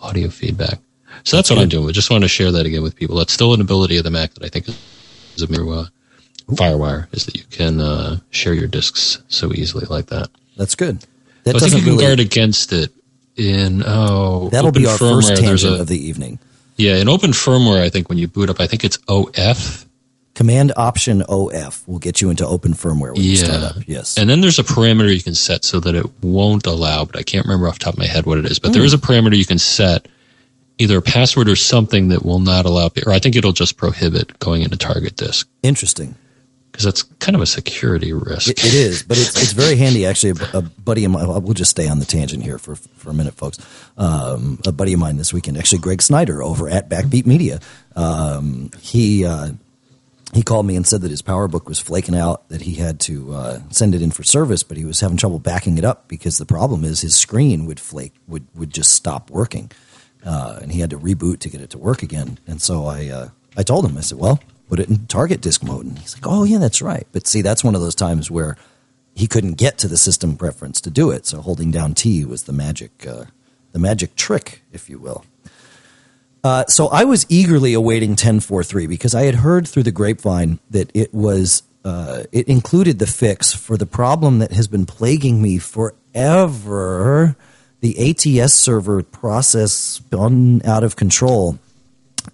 audio 0.00 0.28
feedback. 0.28 0.78
So 1.24 1.36
that's 1.36 1.48
what 1.50 1.58
I'm 1.58 1.68
doing. 1.68 1.88
I 1.88 1.92
just 1.92 2.10
want 2.10 2.24
to 2.24 2.28
share 2.28 2.50
that 2.52 2.66
again 2.66 2.82
with 2.82 2.96
people. 2.96 3.16
That's 3.16 3.32
still 3.32 3.54
an 3.54 3.60
ability 3.60 3.96
of 3.96 4.04
the 4.04 4.10
Mac 4.10 4.34
that 4.34 4.44
I 4.44 4.48
think 4.48 4.68
is 4.68 5.42
a 5.42 5.48
mirror. 5.50 5.72
Uh, 5.72 5.84
Firewire 6.50 7.12
is 7.12 7.26
that 7.26 7.36
you 7.36 7.44
can 7.50 7.80
uh, 7.80 8.18
share 8.30 8.54
your 8.54 8.68
disks 8.68 9.22
so 9.28 9.52
easily 9.52 9.84
like 9.86 10.06
that. 10.06 10.28
That's 10.56 10.74
good. 10.74 11.04
That 11.44 11.56
I 11.56 11.58
think 11.58 11.72
doesn't 11.72 11.78
you 11.78 11.84
can 11.84 11.92
really. 11.94 12.04
guard 12.06 12.20
against 12.20 12.72
it 12.72 12.90
in 13.38 13.82
oh 13.86 14.48
that'll 14.50 14.72
be 14.72 14.86
our 14.86 14.96
firmware. 14.98 15.28
first 15.28 15.36
tangent 15.42 15.76
a, 15.76 15.80
of 15.80 15.86
the 15.86 15.96
evening. 15.98 16.38
yeah, 16.76 16.96
in 16.96 17.08
open 17.08 17.30
firmware, 17.30 17.80
I 17.82 17.88
think 17.88 18.08
when 18.08 18.18
you 18.18 18.28
boot 18.28 18.50
up, 18.50 18.60
I 18.60 18.66
think 18.66 18.84
it's 18.84 18.98
OF. 19.08 19.84
Command 20.34 20.72
Option 20.76 21.22
OF 21.22 21.82
will 21.88 21.98
get 21.98 22.20
you 22.20 22.30
into 22.30 22.46
open 22.46 22.72
firmware 22.72 23.12
when 23.14 23.22
you 23.24 23.36
start 23.36 23.60
Yeah. 23.60 23.66
up. 23.68 23.76
Yes. 23.88 24.16
And 24.16 24.30
then 24.30 24.40
there's 24.40 24.60
a 24.60 24.62
parameter 24.62 25.12
you 25.12 25.22
can 25.22 25.34
set 25.34 25.64
so 25.64 25.80
that 25.80 25.96
it 25.96 26.06
won't 26.22 26.64
allow, 26.66 27.04
but 27.04 27.16
I 27.16 27.24
can't 27.24 27.44
remember 27.44 27.66
off 27.68 27.78
the 27.80 27.84
top 27.86 27.94
of 27.94 27.98
my 27.98 28.06
head 28.06 28.24
what 28.24 28.38
it 28.38 28.46
is. 28.46 28.60
But 28.60 28.68
Hmm. 28.68 28.74
there 28.74 28.84
is 28.84 28.92
a 28.94 28.98
parameter 28.98 29.36
you 29.36 29.44
can 29.44 29.58
set, 29.58 30.06
either 30.78 30.96
a 30.98 31.02
password 31.02 31.48
or 31.48 31.56
something 31.56 32.06
that 32.08 32.24
will 32.24 32.38
not 32.38 32.66
allow, 32.66 32.88
or 33.04 33.12
I 33.12 33.18
think 33.18 33.34
it'll 33.34 33.52
just 33.52 33.76
prohibit 33.76 34.38
going 34.38 34.62
into 34.62 34.76
target 34.76 35.16
disk 35.16 35.48
Interesting. 35.64 36.14
Because 36.78 36.84
that's 36.84 37.02
kind 37.18 37.34
of 37.34 37.42
a 37.42 37.46
security 37.46 38.12
risk. 38.12 38.50
It, 38.50 38.64
it 38.64 38.72
is, 38.72 39.02
but 39.02 39.18
it's 39.18 39.30
it's 39.42 39.50
very 39.50 39.74
handy. 39.84 40.06
Actually, 40.06 40.40
a, 40.52 40.58
a 40.58 40.62
buddy 40.62 41.04
of 41.04 41.10
mine. 41.10 41.26
We'll 41.26 41.52
just 41.52 41.72
stay 41.72 41.88
on 41.88 41.98
the 41.98 42.04
tangent 42.04 42.44
here 42.44 42.56
for 42.56 42.76
for 42.76 43.10
a 43.10 43.14
minute, 43.14 43.34
folks. 43.34 43.58
Um, 43.96 44.60
a 44.64 44.70
buddy 44.70 44.92
of 44.92 45.00
mine 45.00 45.16
this 45.16 45.32
weekend, 45.32 45.58
actually, 45.58 45.80
Greg 45.80 46.00
Snyder 46.00 46.40
over 46.40 46.68
at 46.68 46.88
Backbeat 46.88 47.26
Media. 47.26 47.58
Um, 47.96 48.70
he 48.80 49.26
uh, 49.26 49.50
he 50.32 50.44
called 50.44 50.66
me 50.66 50.76
and 50.76 50.86
said 50.86 51.00
that 51.00 51.10
his 51.10 51.20
PowerBook 51.20 51.66
was 51.66 51.80
flaking 51.80 52.14
out, 52.14 52.48
that 52.48 52.60
he 52.60 52.74
had 52.74 53.00
to 53.00 53.34
uh, 53.34 53.60
send 53.70 53.96
it 53.96 54.02
in 54.02 54.12
for 54.12 54.22
service, 54.22 54.62
but 54.62 54.76
he 54.76 54.84
was 54.84 55.00
having 55.00 55.16
trouble 55.16 55.40
backing 55.40 55.78
it 55.78 55.84
up 55.84 56.06
because 56.06 56.38
the 56.38 56.46
problem 56.46 56.84
is 56.84 57.00
his 57.00 57.16
screen 57.16 57.66
would 57.66 57.80
flake, 57.80 58.14
would 58.28 58.46
would 58.54 58.72
just 58.72 58.92
stop 58.92 59.30
working, 59.32 59.72
uh, 60.24 60.60
and 60.62 60.70
he 60.70 60.78
had 60.78 60.90
to 60.90 60.98
reboot 60.98 61.40
to 61.40 61.48
get 61.48 61.60
it 61.60 61.70
to 61.70 61.78
work 61.78 62.04
again. 62.04 62.38
And 62.46 62.62
so 62.62 62.86
I 62.86 63.08
uh, 63.08 63.28
I 63.56 63.64
told 63.64 63.84
him, 63.84 63.98
I 63.98 64.02
said, 64.02 64.18
well, 64.18 64.38
put 64.68 64.80
it 64.80 64.88
in 64.88 65.06
target 65.06 65.40
disk 65.40 65.62
mode, 65.62 65.86
and 65.86 65.98
he's 65.98 66.14
like, 66.14 66.26
oh 66.26 66.44
yeah, 66.44 66.58
that's 66.58 66.82
right. 66.82 67.06
But 67.12 67.26
see, 67.26 67.42
that's 67.42 67.64
one 67.64 67.74
of 67.74 67.80
those 67.80 67.94
times 67.94 68.30
where 68.30 68.56
he 69.14 69.26
couldn't 69.26 69.54
get 69.54 69.78
to 69.78 69.88
the 69.88 69.96
system 69.96 70.36
preference 70.36 70.80
to 70.82 70.90
do 70.90 71.10
it, 71.10 71.26
so 71.26 71.40
holding 71.40 71.70
down 71.70 71.94
T 71.94 72.24
was 72.24 72.44
the 72.44 72.52
magic 72.52 73.06
uh, 73.06 73.24
the 73.72 73.78
magic 73.78 74.16
trick, 74.16 74.62
if 74.72 74.88
you 74.88 74.98
will. 74.98 75.24
Uh, 76.44 76.64
so 76.66 76.88
I 76.88 77.04
was 77.04 77.26
eagerly 77.28 77.74
awaiting 77.74 78.10
1043 78.10 78.86
because 78.86 79.14
I 79.14 79.22
had 79.22 79.36
heard 79.36 79.66
through 79.66 79.82
the 79.82 79.92
grapevine 79.92 80.60
that 80.70 80.90
it 80.94 81.12
was 81.12 81.62
uh, 81.84 82.24
it 82.32 82.48
included 82.48 82.98
the 82.98 83.06
fix 83.06 83.52
for 83.52 83.76
the 83.76 83.86
problem 83.86 84.38
that 84.38 84.52
has 84.52 84.68
been 84.68 84.86
plaguing 84.86 85.42
me 85.42 85.58
forever. 85.58 87.36
The 87.80 88.10
ATS 88.10 88.54
server 88.54 89.02
process 89.02 90.00
gone 90.10 90.62
out 90.64 90.84
of 90.84 90.96
control. 90.96 91.58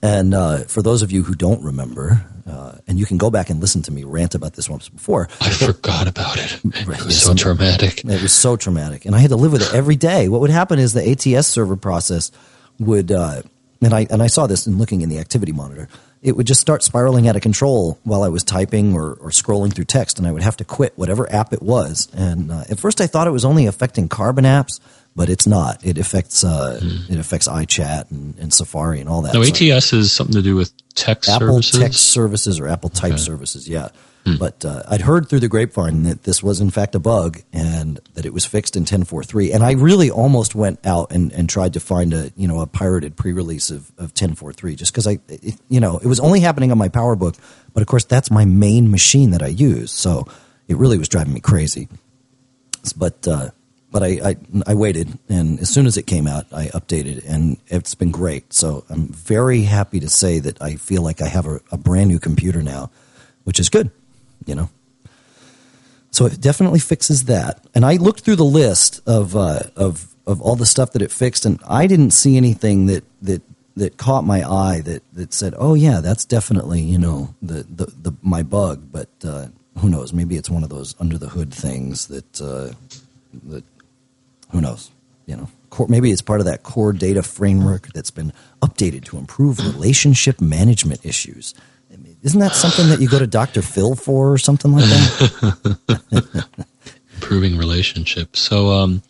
And 0.02 0.34
uh, 0.34 0.58
for 0.64 0.82
those 0.82 1.02
of 1.02 1.12
you 1.12 1.22
who 1.22 1.34
don't 1.34 1.62
remember, 1.62 2.24
uh, 2.46 2.72
and 2.86 2.98
you 2.98 3.06
can 3.06 3.18
go 3.18 3.30
back 3.30 3.50
and 3.50 3.60
listen 3.60 3.82
to 3.82 3.90
me 3.90 4.04
rant 4.04 4.34
about 4.34 4.54
this 4.54 4.68
once 4.68 4.88
before, 4.88 5.28
I 5.40 5.50
forgot 5.50 6.08
about 6.08 6.38
it. 6.38 6.60
It 6.64 6.86
was 6.86 6.98
yes, 7.06 7.22
so 7.22 7.34
traumatic. 7.34 8.04
it 8.04 8.22
was 8.22 8.32
so 8.32 8.56
traumatic, 8.56 9.06
and 9.06 9.14
I 9.14 9.18
had 9.18 9.30
to 9.30 9.36
live 9.36 9.52
with 9.52 9.62
it 9.62 9.74
every 9.74 9.96
day. 9.96 10.28
What 10.28 10.40
would 10.40 10.50
happen 10.50 10.78
is 10.78 10.92
the 10.92 11.10
ATS 11.10 11.46
server 11.46 11.76
process 11.76 12.30
would, 12.78 13.10
uh, 13.12 13.42
and 13.80 13.94
I 13.94 14.06
and 14.10 14.22
I 14.22 14.26
saw 14.26 14.46
this 14.46 14.66
in 14.66 14.78
looking 14.78 15.00
in 15.00 15.08
the 15.08 15.18
activity 15.18 15.52
monitor. 15.52 15.88
It 16.22 16.36
would 16.36 16.46
just 16.46 16.60
start 16.60 16.82
spiraling 16.82 17.28
out 17.28 17.36
of 17.36 17.42
control 17.42 17.98
while 18.04 18.22
I 18.22 18.28
was 18.28 18.42
typing 18.42 18.94
or, 18.94 19.12
or 19.14 19.28
scrolling 19.28 19.74
through 19.74 19.84
text, 19.84 20.18
and 20.18 20.26
I 20.26 20.32
would 20.32 20.42
have 20.42 20.56
to 20.56 20.64
quit 20.64 20.94
whatever 20.96 21.30
app 21.30 21.52
it 21.52 21.62
was. 21.62 22.08
And 22.14 22.50
uh, 22.50 22.64
at 22.70 22.78
first, 22.78 23.02
I 23.02 23.06
thought 23.06 23.26
it 23.26 23.30
was 23.30 23.44
only 23.44 23.66
affecting 23.66 24.08
Carbon 24.08 24.46
apps, 24.46 24.80
but 25.16 25.28
it's 25.28 25.46
not. 25.46 25.84
It 25.84 25.98
affects 25.98 26.44
uh, 26.44 26.80
it 27.08 27.18
affects 27.18 27.46
iChat 27.48 28.10
and, 28.10 28.36
and 28.38 28.52
Safari 28.52 29.00
and 29.00 29.08
all 29.08 29.22
that. 29.22 29.34
No, 29.34 29.42
So- 29.42 29.74
ATS 29.76 29.92
is 29.92 30.12
something 30.12 30.34
to 30.34 30.42
do 30.42 30.56
with 30.56 30.72
text 30.94 31.28
Apple 31.30 31.62
services. 31.62 31.80
text 31.80 32.00
services 32.10 32.60
or 32.60 32.68
Apple 32.68 32.90
type 32.90 33.12
Okay. 33.12 33.20
services, 33.20 33.68
yeah. 33.68 33.88
But 34.38 34.64
uh, 34.64 34.82
I'd 34.88 35.02
heard 35.02 35.28
through 35.28 35.40
the 35.40 35.48
grapevine 35.48 36.04
that 36.04 36.22
this 36.22 36.42
was 36.42 36.58
in 36.62 36.70
fact 36.70 36.94
a 36.94 36.98
bug 36.98 37.42
and 37.52 38.00
that 38.14 38.24
it 38.24 38.32
was 38.32 38.46
fixed 38.46 38.74
in 38.74 38.86
10.4.3. 38.86 39.52
And 39.54 39.62
I 39.62 39.72
really 39.72 40.10
almost 40.10 40.54
went 40.54 40.78
out 40.86 41.12
and, 41.12 41.30
and 41.34 41.46
tried 41.46 41.74
to 41.74 41.80
find 41.80 42.14
a 42.14 42.32
you 42.34 42.48
know 42.48 42.60
a 42.60 42.66
pirated 42.66 43.16
pre-release 43.16 43.70
of, 43.70 43.92
of 43.98 44.14
10.4.3 44.14 44.76
just 44.76 44.92
because 44.94 45.06
I 45.06 45.18
it, 45.28 45.56
you 45.68 45.78
know 45.78 45.98
it 45.98 46.06
was 46.06 46.20
only 46.20 46.40
happening 46.40 46.72
on 46.72 46.78
my 46.78 46.88
PowerBook, 46.88 47.36
but 47.74 47.82
of 47.82 47.86
course 47.86 48.04
that's 48.04 48.30
my 48.30 48.46
main 48.46 48.90
machine 48.90 49.32
that 49.32 49.42
I 49.42 49.48
use, 49.48 49.92
so 49.92 50.26
it 50.68 50.78
really 50.78 50.96
was 50.96 51.10
driving 51.10 51.34
me 51.34 51.40
crazy. 51.40 51.88
But 52.96 53.28
uh, 53.28 53.50
but 53.94 54.02
I, 54.02 54.30
I, 54.30 54.36
I 54.66 54.74
waited, 54.74 55.20
and 55.28 55.60
as 55.60 55.70
soon 55.70 55.86
as 55.86 55.96
it 55.96 56.02
came 56.02 56.26
out, 56.26 56.46
I 56.52 56.66
updated, 56.66 57.24
and 57.28 57.58
it's 57.68 57.94
been 57.94 58.10
great. 58.10 58.52
So 58.52 58.84
I'm 58.90 59.06
very 59.06 59.62
happy 59.62 60.00
to 60.00 60.08
say 60.08 60.40
that 60.40 60.60
I 60.60 60.74
feel 60.74 61.00
like 61.00 61.22
I 61.22 61.28
have 61.28 61.46
a, 61.46 61.60
a 61.70 61.76
brand 61.76 62.08
new 62.08 62.18
computer 62.18 62.60
now, 62.60 62.90
which 63.44 63.60
is 63.60 63.68
good, 63.68 63.92
you 64.46 64.56
know. 64.56 64.68
So 66.10 66.26
it 66.26 66.40
definitely 66.40 66.80
fixes 66.80 67.26
that. 67.26 67.64
And 67.72 67.84
I 67.84 67.94
looked 67.94 68.22
through 68.22 68.34
the 68.34 68.44
list 68.44 69.00
of 69.06 69.36
uh, 69.36 69.60
of 69.76 70.12
of 70.26 70.42
all 70.42 70.56
the 70.56 70.66
stuff 70.66 70.90
that 70.94 71.02
it 71.02 71.12
fixed, 71.12 71.46
and 71.46 71.60
I 71.64 71.86
didn't 71.86 72.10
see 72.10 72.36
anything 72.36 72.86
that 72.86 73.04
that 73.22 73.42
that 73.76 73.96
caught 73.96 74.24
my 74.24 74.42
eye 74.42 74.80
that 74.80 75.04
that 75.12 75.32
said, 75.32 75.54
"Oh 75.56 75.74
yeah, 75.74 76.00
that's 76.00 76.24
definitely 76.24 76.80
you 76.80 76.98
know 76.98 77.32
the 77.40 77.62
the, 77.62 77.86
the 77.86 78.12
my 78.22 78.42
bug." 78.42 78.88
But 78.90 79.10
uh, 79.22 79.46
who 79.78 79.88
knows? 79.88 80.12
Maybe 80.12 80.34
it's 80.36 80.50
one 80.50 80.64
of 80.64 80.68
those 80.68 80.96
under 80.98 81.16
the 81.16 81.28
hood 81.28 81.54
things 81.54 82.08
that 82.08 82.40
uh, 82.40 82.74
that 83.44 83.64
who 84.54 84.60
knows? 84.60 84.90
You 85.26 85.36
know, 85.36 85.48
core, 85.70 85.88
maybe 85.88 86.10
it's 86.12 86.22
part 86.22 86.38
of 86.40 86.46
that 86.46 86.62
core 86.62 86.92
data 86.92 87.22
framework 87.22 87.88
that's 87.92 88.10
been 88.12 88.32
updated 88.62 89.04
to 89.06 89.18
improve 89.18 89.58
relationship 89.58 90.40
management 90.40 91.04
issues. 91.04 91.54
I 91.92 91.96
mean, 91.96 92.16
isn't 92.22 92.38
that 92.40 92.54
something 92.54 92.88
that 92.88 93.00
you 93.00 93.08
go 93.08 93.18
to 93.18 93.26
Dr. 93.26 93.62
Phil 93.62 93.94
for 93.96 94.32
or 94.32 94.38
something 94.38 94.72
like 94.72 94.84
that? 94.84 96.46
Improving 97.16 97.56
relationships. 97.58 98.38
So, 98.40 98.70
um, 98.70 99.02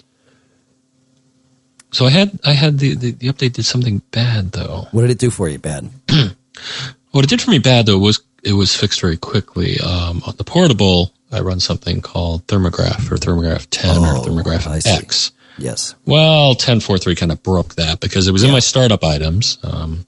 so 1.92 2.06
I 2.06 2.10
had 2.10 2.38
I 2.44 2.52
had 2.52 2.78
the, 2.78 2.94
the, 2.94 3.10
the 3.12 3.28
update 3.28 3.52
did 3.54 3.64
something 3.64 4.00
bad 4.10 4.52
though. 4.52 4.88
What 4.92 5.02
did 5.02 5.10
it 5.10 5.18
do 5.18 5.30
for 5.30 5.48
you? 5.48 5.58
Bad. 5.58 5.90
what 7.10 7.24
it 7.24 7.28
did 7.28 7.42
for 7.42 7.50
me 7.50 7.58
bad 7.58 7.86
though 7.86 7.98
was 7.98 8.20
it 8.42 8.52
was 8.54 8.74
fixed 8.74 9.00
very 9.00 9.16
quickly. 9.16 9.78
Um, 9.80 10.22
on 10.26 10.36
the 10.36 10.44
portable, 10.44 11.12
I 11.32 11.40
run 11.40 11.60
something 11.60 12.00
called 12.02 12.46
Thermograph 12.46 13.10
or 13.10 13.16
Thermograph 13.16 13.66
10 13.70 13.90
Oh, 13.96 14.20
or 14.20 14.24
Thermograph. 14.24 14.86
X. 14.86 15.32
Yes. 15.58 15.94
Well, 16.04 16.54
10.4.3 16.54 17.16
kind 17.16 17.32
of 17.32 17.42
broke 17.42 17.74
that 17.76 18.00
because 18.00 18.26
it 18.28 18.32
was 18.32 18.42
in 18.42 18.50
my 18.50 18.58
startup 18.60 19.04
items. 19.04 19.58
Um, 19.62 20.04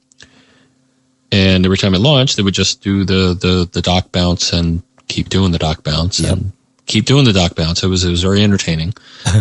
and 1.33 1.65
every 1.65 1.77
time 1.79 1.95
it 1.95 1.99
launched, 2.01 2.39
it 2.39 2.43
would 2.43 2.55
just 2.55 2.83
do 2.83 3.05
the, 3.05 3.35
the, 3.35 3.69
the 3.71 3.83
dock 3.83 4.13
bounce 4.13 4.53
and 4.53 4.83
keep 5.09 5.29
doing 5.29 5.53
the 5.53 5.59
dock 5.59 5.83
bounce 5.85 6.21
Yep. 6.21 6.33
and 6.33 6.53
keep 6.87 7.05
doing 7.05 7.25
the 7.25 7.33
dock 7.33 7.55
bounce. 7.55 7.83
It 7.83 7.89
was, 7.89 8.05
it 8.05 8.11
was 8.11 8.23
very 8.23 8.43
entertaining, 8.43 8.95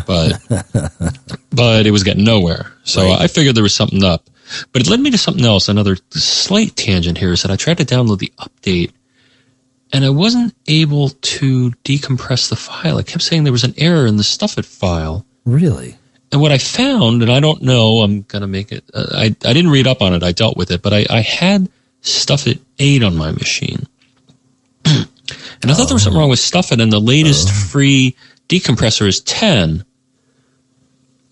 but, 0.06 0.40
but 1.52 1.86
it 1.86 1.92
was 1.92 2.04
getting 2.04 2.24
nowhere. 2.24 2.72
So 2.84 3.04
Right. 3.04 3.22
I 3.22 3.28
figured 3.28 3.56
there 3.56 3.64
was 3.64 3.74
something 3.76 4.04
up, 4.04 4.30
but 4.72 4.82
it 4.82 4.88
led 4.90 5.00
me 5.00 5.12
to 5.12 5.18
something 5.18 5.46
else. 5.46 5.70
Another 5.70 5.98
slight 6.12 6.76
tangent 6.76 7.18
here 7.18 7.32
is 7.34 7.42
that 7.44 7.52
I 7.52 7.56
tried 7.56 7.78
to 7.80 7.86
download 7.86 8.20
the 8.20 8.34
update 8.40 8.92
and 9.94 10.04
I 10.04 10.10
wasn't 10.10 10.56
able 10.68 11.10
to 11.10 11.72
decompress 11.84 12.50
the 12.50 12.56
file. 12.56 12.98
I 12.98 13.04
kept 13.04 13.22
saying 13.24 13.44
there 13.44 13.54
was 13.54 13.64
an 13.64 13.76
error 13.78 14.06
in 14.08 14.18
the 14.18 14.24
stuffit 14.24 14.66
file. 14.66 15.26
Really? 15.46 15.98
And 16.32 16.42
what 16.42 16.52
I 16.52 16.58
found, 16.58 17.22
and 17.22 17.32
I 17.32 17.40
don't 17.40 17.62
know, 17.62 18.00
I'm 18.02 18.24
going 18.24 18.42
to 18.42 18.48
make 18.48 18.72
it, 18.72 18.84
uh, 18.94 19.06
I, 19.14 19.24
I 19.25 19.54
didn't 19.54 19.70
read 19.70 19.88
up 19.88 20.02
on 20.02 20.14
it. 20.14 20.24
I 20.24 20.32
dealt 20.32 20.58
with 20.58 20.72
it, 20.72 20.82
but 20.82 20.92
I, 20.94 21.06
I 21.10 21.22
had 21.22 21.70
Stuffit 22.02 22.60
8 22.80 23.04
on 23.04 23.16
my 23.16 23.32
machine. 23.32 23.86
and 24.86 25.08
I 25.64 25.74
thought 25.74 25.86
there 25.88 25.94
was 25.96 26.04
something 26.04 26.20
wrong 26.20 26.30
with 26.30 26.40
Stuffit, 26.40 26.82
and 26.82 26.92
the 26.92 27.00
latest 27.00 27.52
free 27.52 28.16
decompressor 28.50 29.08
is 29.08 29.22
10. 29.22 29.86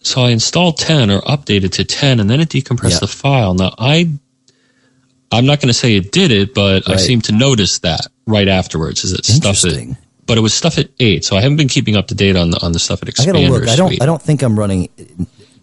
So 0.02 0.22
I 0.22 0.30
installed 0.30 0.78
10 0.78 1.10
or 1.10 1.22
updated 1.22 1.72
to 1.74 1.84
10, 1.84 2.20
and 2.20 2.30
then 2.30 2.40
it 2.40 2.50
decompressed 2.50 2.92
Yeah. 2.92 3.00
the 3.00 3.08
file. 3.08 3.56
Now, 3.56 3.74
I, 3.78 4.10
I'm 5.32 5.46
not 5.46 5.60
going 5.60 5.70
to 5.70 5.74
say 5.74 5.96
it 5.96 6.12
did 6.12 6.32
it, 6.32 6.54
but 6.54 6.90
I 6.90 6.98
seem 6.98 7.22
to 7.22 7.32
notice 7.32 7.80
that 7.80 8.08
right 8.28 8.48
afterwards. 8.48 9.04
Is 9.04 9.14
it 9.14 9.22
Stuffit? 9.22 9.36
Interesting. 9.46 9.98
But 10.26 10.38
it 10.38 10.42
was 10.42 10.54
Stuffit 10.54 10.90
8, 11.00 11.26
so 11.26 11.36
I 11.36 11.42
haven't 11.42 11.58
been 11.58 11.68
keeping 11.68 11.96
up 11.96 12.08
to 12.08 12.16
date 12.16 12.36
on 12.36 12.52
the 12.52 12.64
on 12.64 12.72
the 12.72 12.80
Stuffit 12.80 13.20
I 13.20 13.26
gotta 13.26 13.40
expander 13.40 13.50
look. 13.50 13.68
I 13.68 13.76
don't. 13.76 13.90
suite. 13.90 14.02
I 14.02 14.06
don't 14.06 14.22
think 14.22 14.42
I'm 14.42 14.58
running 14.58 14.90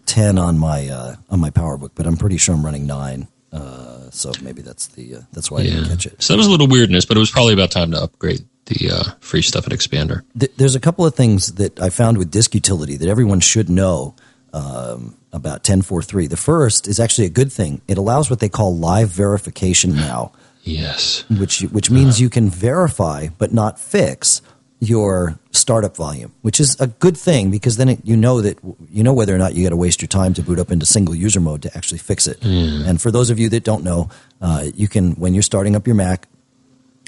ten 0.07 0.39
on 0.39 0.59
my 0.59 0.89
uh, 0.89 1.17
on 1.31 1.41
my 1.41 1.51
PowerBook, 1.51 1.93
but 1.95 2.07
I'm 2.07 2.17
pretty 2.17 2.37
sure 2.37 2.55
I'm 2.55 2.65
running 2.65 2.87
nine. 2.87 3.29
Uh, 3.53 4.11
so 4.11 4.33
maybe 4.43 4.63
that's 4.63 4.89
the 4.89 5.17
uh, 5.17 5.21
that's 5.33 5.51
why 5.51 5.61
I 5.61 5.63
didn't 5.65 5.87
catch 5.87 6.07
it. 6.07 6.23
So 6.23 6.33
that 6.33 6.39
was 6.39 6.47
a 6.47 6.51
little 6.51 6.69
weirdness, 6.69 7.05
but 7.05 7.17
it 7.17 7.21
was 7.21 7.31
probably 7.31 7.55
about 7.55 7.71
time 7.71 7.91
to 7.93 8.03
upgrade 8.03 8.45
the 8.67 8.91
uh, 8.91 9.05
free 9.21 9.43
Stuffit 9.43 9.73
Expander. 9.73 10.23
Th- 10.39 10.53
there's 10.57 10.75
a 10.75 10.81
couple 10.81 11.05
of 11.07 11.15
things 11.15 11.55
that 11.55 11.81
I 11.81 11.91
found 11.91 12.19
with 12.19 12.31
disk 12.31 12.55
utility 12.55 12.97
that 12.97 13.09
everyone 13.09 13.41
should 13.41 13.69
know 13.69 14.15
um, 14.53 15.17
about 15.33 15.63
10.4.3. 15.65 16.29
The 16.29 16.37
first 16.37 16.87
is 16.89 17.01
actually 17.01 17.27
a 17.27 17.31
good 17.31 17.53
thing. 17.53 17.81
It 17.89 17.99
allows 17.99 18.31
what 18.31 18.41
they 18.41 18.49
call 18.49 18.77
live 18.77 19.09
verification 19.09 19.95
now, 19.95 20.33
Yes. 20.63 21.25
which 21.31 21.61
which 21.63 21.91
means 21.91 22.21
you 22.21 22.31
can 22.31 22.49
verify 22.51 23.29
but 23.39 23.53
not 23.53 23.79
fix 23.79 24.43
your 24.83 25.39
startup 25.53 25.95
volume, 25.97 26.33
which 26.41 26.59
is 26.59 26.79
a 26.81 26.87
good 26.87 27.17
thing 27.17 27.51
because 27.51 27.77
then 27.77 27.89
it, 27.91 27.99
you 28.03 28.17
know 28.17 28.41
that 28.41 28.59
you 28.91 29.03
know 29.03 29.13
whether 29.13 29.35
or 29.35 29.39
not 29.39 29.55
you 29.55 29.63
got 29.65 29.71
to 29.71 29.77
waste 29.77 30.01
your 30.01 30.09
time 30.09 30.33
to 30.35 30.43
boot 30.43 30.59
up 30.59 30.71
into 30.71 30.87
single 30.87 31.15
user 31.15 31.41
mode 31.41 31.63
to 31.63 31.77
actually 31.77 31.99
fix 31.99 32.27
it. 32.27 32.43
And 32.43 33.01
for 33.01 33.11
those 33.11 33.29
of 33.31 33.39
you 33.39 33.49
that 33.51 33.65
don't 33.65 33.85
know, 33.85 34.09
uh, 34.41 34.67
you 34.75 34.89
can 34.89 35.13
when 35.13 35.35
you're 35.35 35.43
starting 35.43 35.77
up 35.77 35.87
your 35.87 35.97
Mac, 35.97 36.29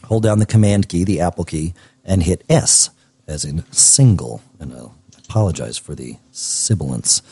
hold 0.05 0.23
down 0.23 0.39
the 0.39 0.47
command 0.47 0.89
key, 0.89 1.05
the 1.05 1.21
Apple 1.21 1.45
key, 1.45 1.73
and 2.05 2.23
hit 2.23 2.45
S 2.49 2.91
as 3.27 3.45
in 3.45 3.65
single. 3.73 4.43
And 4.59 4.73
I'll 4.75 4.95
apologize 5.25 5.79
for 5.79 5.95
the 5.95 6.17
sibilance. 6.31 7.23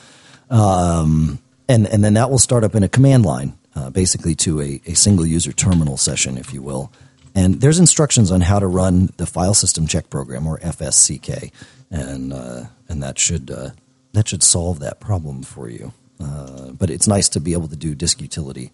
Um, 0.48 1.38
and, 1.68 1.86
and 1.86 2.02
then 2.02 2.14
that 2.14 2.30
will 2.30 2.38
start 2.38 2.64
up 2.64 2.74
in 2.74 2.82
a 2.82 2.88
command 2.88 3.24
line, 3.24 3.56
uh, 3.74 3.90
basically 3.90 4.34
to 4.36 4.60
a, 4.60 4.80
a 4.86 4.94
single 4.94 5.26
user 5.26 5.52
terminal 5.52 5.96
session, 5.96 6.36
if 6.36 6.52
you 6.52 6.62
will. 6.62 6.92
And 7.34 7.60
there's 7.60 7.78
instructions 7.78 8.30
on 8.32 8.40
how 8.40 8.58
to 8.58 8.66
run 8.66 9.10
the 9.16 9.26
file 9.26 9.54
system 9.54 9.86
check 9.86 10.10
program 10.10 10.46
or 10.46 10.58
FSCK, 10.58 11.52
and 11.90 12.32
uh, 12.32 12.64
and 12.88 13.02
that 13.02 13.18
should 13.18 13.50
uh, 13.50 13.70
that 14.12 14.28
should 14.28 14.42
solve 14.42 14.80
that 14.80 14.98
problem 15.00 15.42
for 15.44 15.68
you. 15.68 15.92
Uh, 16.20 16.72
but 16.72 16.90
it's 16.90 17.06
nice 17.06 17.28
to 17.30 17.40
be 17.40 17.52
able 17.52 17.68
to 17.68 17.76
do 17.76 17.94
disk 17.94 18.20
utility 18.20 18.72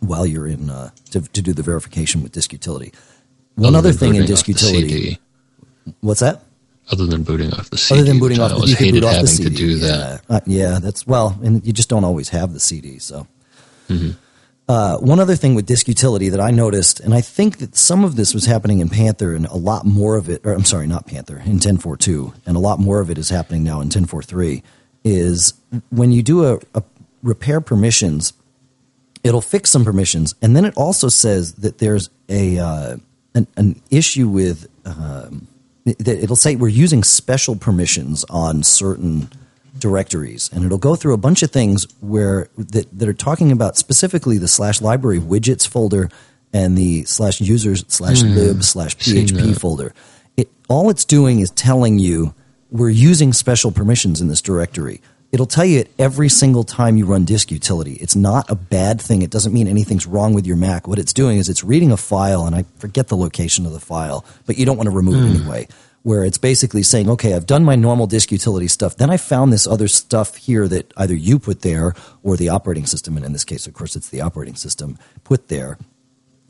while 0.00 0.26
you're 0.26 0.46
in 0.46 0.68
uh, 0.68 0.90
to, 1.10 1.20
to 1.20 1.40
do 1.42 1.52
the 1.52 1.62
verification 1.62 2.22
with 2.22 2.32
disk 2.32 2.52
utility. 2.52 2.92
One 3.54 3.74
other 3.74 3.92
thing 3.92 4.14
in 4.14 4.26
disk 4.26 4.46
utility, 4.48 5.18
what's 6.00 6.20
that? 6.20 6.42
Other 6.90 7.06
than 7.06 7.22
booting 7.22 7.52
off 7.52 7.70
the 7.70 7.76
CD. 7.78 8.00
Other 8.00 8.08
than 8.10 8.18
booting 8.18 8.40
off, 8.40 8.60
the, 8.60 8.66
you 8.66 8.76
hated 8.76 9.00
boot 9.00 9.04
off 9.04 9.10
having 9.12 9.24
the 9.24 9.30
CD. 9.30 9.50
to 9.50 9.56
do 9.56 9.74
that. 9.78 10.22
Yeah, 10.28 10.36
Uh, 10.36 10.40
yeah, 10.46 10.78
that's 10.80 11.06
well, 11.06 11.38
and 11.42 11.64
you 11.66 11.72
just 11.72 11.88
don't 11.88 12.04
always 12.04 12.30
have 12.30 12.52
the 12.52 12.60
CD. 12.60 12.98
So, 12.98 13.26
Mm-hmm. 13.88 14.10
uh, 14.68 14.98
one 14.98 15.20
other 15.20 15.36
thing 15.36 15.54
with 15.54 15.66
disk 15.66 15.88
utility 15.88 16.28
that 16.28 16.40
I 16.40 16.50
noticed, 16.50 17.00
and 17.00 17.14
I 17.14 17.20
think 17.20 17.58
that 17.58 17.76
some 17.76 18.04
of 18.04 18.16
this 18.16 18.34
was 18.34 18.46
happening 18.46 18.80
in 18.80 18.88
Panther, 18.88 19.34
and 19.34 19.46
a 19.46 19.56
lot 19.56 19.86
more 19.86 20.16
of 20.16 20.28
it, 20.28 20.42
or 20.44 20.52
I'm 20.52 20.64
sorry, 20.64 20.86
not 20.86 21.06
Panther, 21.06 21.38
in 21.44 21.58
10.4.2, 21.58 22.34
and 22.46 22.56
a 22.56 22.60
lot 22.60 22.78
more 22.78 23.00
of 23.00 23.10
it 23.10 23.18
is 23.18 23.30
happening 23.30 23.64
now 23.64 23.80
in 23.80 23.88
10.4.3, 23.88 24.62
is 25.04 25.54
when 25.90 26.12
you 26.12 26.22
do 26.22 26.44
a, 26.44 26.60
a 26.74 26.82
repair 27.22 27.60
permissions, 27.60 28.32
it'll 29.24 29.40
fix 29.40 29.70
some 29.70 29.84
permissions, 29.84 30.34
and 30.42 30.54
then 30.54 30.64
it 30.64 30.76
also 30.76 31.08
says 31.08 31.54
that 31.54 31.78
there's 31.78 32.10
a 32.28 32.58
uh, 32.58 32.96
an, 33.34 33.46
an 33.56 33.80
issue 33.90 34.28
with 34.28 34.68
um, 34.84 35.46
that 35.84 36.22
it'll 36.22 36.36
say 36.36 36.56
we're 36.56 36.68
using 36.68 37.02
special 37.02 37.56
permissions 37.56 38.24
on 38.28 38.62
certain 38.62 39.30
directories, 39.78 40.50
and 40.52 40.64
it'll 40.64 40.78
go 40.78 40.96
through 40.96 41.14
a 41.14 41.18
bunch 41.18 41.42
of 41.42 41.50
things 41.50 41.86
where 42.00 42.48
that, 42.56 42.86
that 42.98 43.08
are 43.08 43.14
talking 43.14 43.52
about 43.52 43.76
specifically 43.76 44.38
the 44.38 44.48
slash 44.48 44.80
library 44.80 45.18
widgets 45.18 45.66
folder 45.66 46.08
and 46.52 46.76
the 46.76 47.04
slash 47.04 47.40
users 47.40 47.84
slash 47.88 48.22
hmm. 48.22 48.34
lib 48.34 48.62
slash 48.62 48.96
php 48.96 49.58
folder. 49.58 49.94
It 50.36 50.48
all 50.68 50.90
it's 50.90 51.04
doing 51.04 51.40
is 51.40 51.50
telling 51.50 51.98
you 51.98 52.34
we're 52.70 52.90
using 52.90 53.32
special 53.32 53.72
permissions 53.72 54.20
in 54.20 54.28
this 54.28 54.42
directory. 54.42 55.00
It'll 55.30 55.46
tell 55.46 55.64
you 55.64 55.80
it 55.80 55.92
every 55.98 56.30
single 56.30 56.64
time 56.64 56.96
you 56.96 57.04
run 57.04 57.26
disk 57.26 57.50
utility. 57.50 57.94
It's 57.94 58.16
not 58.16 58.50
a 58.50 58.54
bad 58.54 58.98
thing. 59.00 59.20
It 59.20 59.30
doesn't 59.30 59.52
mean 59.52 59.68
anything's 59.68 60.06
wrong 60.06 60.32
with 60.32 60.46
your 60.46 60.56
Mac. 60.56 60.88
What 60.88 60.98
it's 60.98 61.12
doing 61.12 61.36
is 61.36 61.50
it's 61.50 61.62
reading 61.62 61.92
a 61.92 61.98
file, 61.98 62.46
and 62.46 62.56
I 62.56 62.64
forget 62.78 63.08
the 63.08 63.16
location 63.16 63.66
of 63.66 63.72
the 63.72 63.80
file, 63.80 64.24
but 64.46 64.56
you 64.56 64.64
don't 64.64 64.78
want 64.78 64.88
to 64.88 64.96
remove 64.96 65.16
it 65.16 65.28
hmm. 65.28 65.36
anyway. 65.36 65.68
Where 66.02 66.24
it's 66.24 66.38
basically 66.38 66.82
saying, 66.82 67.10
okay, 67.10 67.34
I've 67.34 67.46
done 67.46 67.64
my 67.64 67.74
normal 67.74 68.06
disk 68.06 68.32
utility 68.32 68.68
stuff. 68.68 68.96
Then 68.96 69.10
I 69.10 69.16
found 69.16 69.52
this 69.52 69.66
other 69.66 69.88
stuff 69.88 70.36
here 70.36 70.66
that 70.68 70.92
either 70.96 71.14
you 71.14 71.38
put 71.38 71.62
there 71.62 71.94
or 72.22 72.36
the 72.36 72.48
operating 72.48 72.86
system, 72.86 73.16
and 73.16 73.26
in 73.26 73.32
this 73.32 73.44
case, 73.44 73.66
of 73.66 73.74
course, 73.74 73.96
it's 73.96 74.08
the 74.08 74.20
operating 74.20 74.54
system 74.54 74.98
put 75.24 75.48
there 75.48 75.76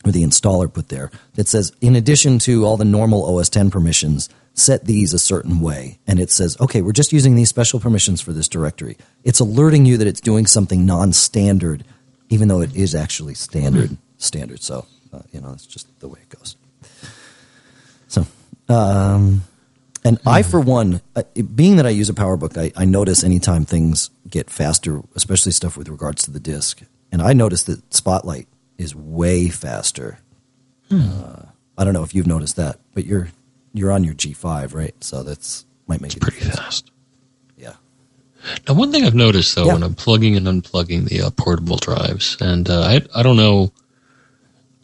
or 0.05 0.13
the 0.13 0.23
installer 0.23 0.73
put 0.73 0.89
there 0.89 1.11
that 1.35 1.49
says, 1.49 1.73
in 1.81 1.97
addition 1.97 2.39
to 2.41 2.65
all 2.65 2.77
the 2.77 2.85
normal 2.85 3.37
OS 3.37 3.49
10 3.49 3.71
permissions, 3.71 4.29
set 4.55 4.85
these 4.85 5.13
a 5.13 5.19
certain 5.19 5.61
way. 5.61 5.99
And 6.07 6.21
it 6.21 6.31
says, 6.31 6.57
okay, 6.61 6.83
we're 6.83 6.93
just 6.93 7.13
using 7.13 7.35
these 7.35 7.49
special 7.49 7.81
permissions 7.81 8.21
for 8.21 8.33
this 8.33 8.49
directory. 8.49 8.97
It's 9.25 9.41
alerting 9.41 9.87
you 9.87 9.97
that 9.97 10.07
it's 10.07 10.21
doing 10.21 10.47
something 10.47 10.87
non 10.87 11.13
standard, 11.13 11.85
even 12.29 12.49
though 12.49 12.61
it 12.61 12.75
is 12.75 12.95
actually 12.95 13.35
standard. 13.35 13.97
Standard. 14.19 14.63
So, 14.63 14.87
uh, 15.13 15.21
you 15.33 15.41
know, 15.41 15.51
that's 15.51 15.67
just 15.67 15.87
the 16.01 16.09
way 16.09 16.21
it 16.21 16.37
goes. 16.37 16.57
Um, 18.69 19.43
and 20.05 20.19
I, 20.27 20.43
for 20.43 20.61
one, 20.61 21.01
uh, 21.17 21.23
being 21.55 21.77
that 21.77 21.87
I 21.87 21.91
use 21.91 22.09
a 22.09 22.15
PowerBook, 22.15 22.57
I, 22.57 22.73
I 22.81 22.85
notice 22.85 23.25
anytime 23.25 23.65
things 23.65 24.11
get 24.29 24.49
faster, 24.51 25.03
especially 25.15 25.53
stuff 25.53 25.77
with 25.77 25.89
regards 25.89 26.23
to 26.25 26.31
the 26.31 26.41
disk. 26.41 26.83
And 27.11 27.21
I 27.23 27.33
notice 27.33 27.63
that 27.65 27.93
Spotlight 27.93 28.47
is 28.77 28.95
way 28.95 29.49
faster. 29.49 30.19
Uh, 30.91 31.43
I 31.77 31.85
don't 31.85 31.93
know 31.95 32.03
if 32.03 32.15
you've 32.15 32.27
noticed 32.27 32.57
that, 32.57 32.79
but 32.95 33.05
you're 33.05 33.29
you're 33.75 33.93
on 33.93 34.05
your 34.05 34.15
G5, 34.15 34.75
right? 34.75 34.95
So 35.05 35.23
that's 35.23 35.65
might 35.87 36.01
make 36.01 36.15
it 36.17 36.21
Pretty 36.21 36.41
fast. 36.41 36.91
Yeah. 37.57 37.75
Now, 38.67 38.75
one 38.75 38.91
thing 38.93 39.05
I've 39.05 39.15
noticed 39.15 39.55
though, 39.55 39.67
Yeah. 39.67 39.75
when 39.75 39.83
I'm 39.83 39.95
plugging 39.95 40.37
and 40.37 40.47
unplugging 40.47 41.09
the 41.09 41.23
uh, 41.23 41.31
portable 41.31 41.77
drives, 41.77 42.37
and 42.41 42.69
uh, 42.71 42.81
I 42.83 43.03
I 43.15 43.23
don't 43.23 43.37
know, 43.37 43.73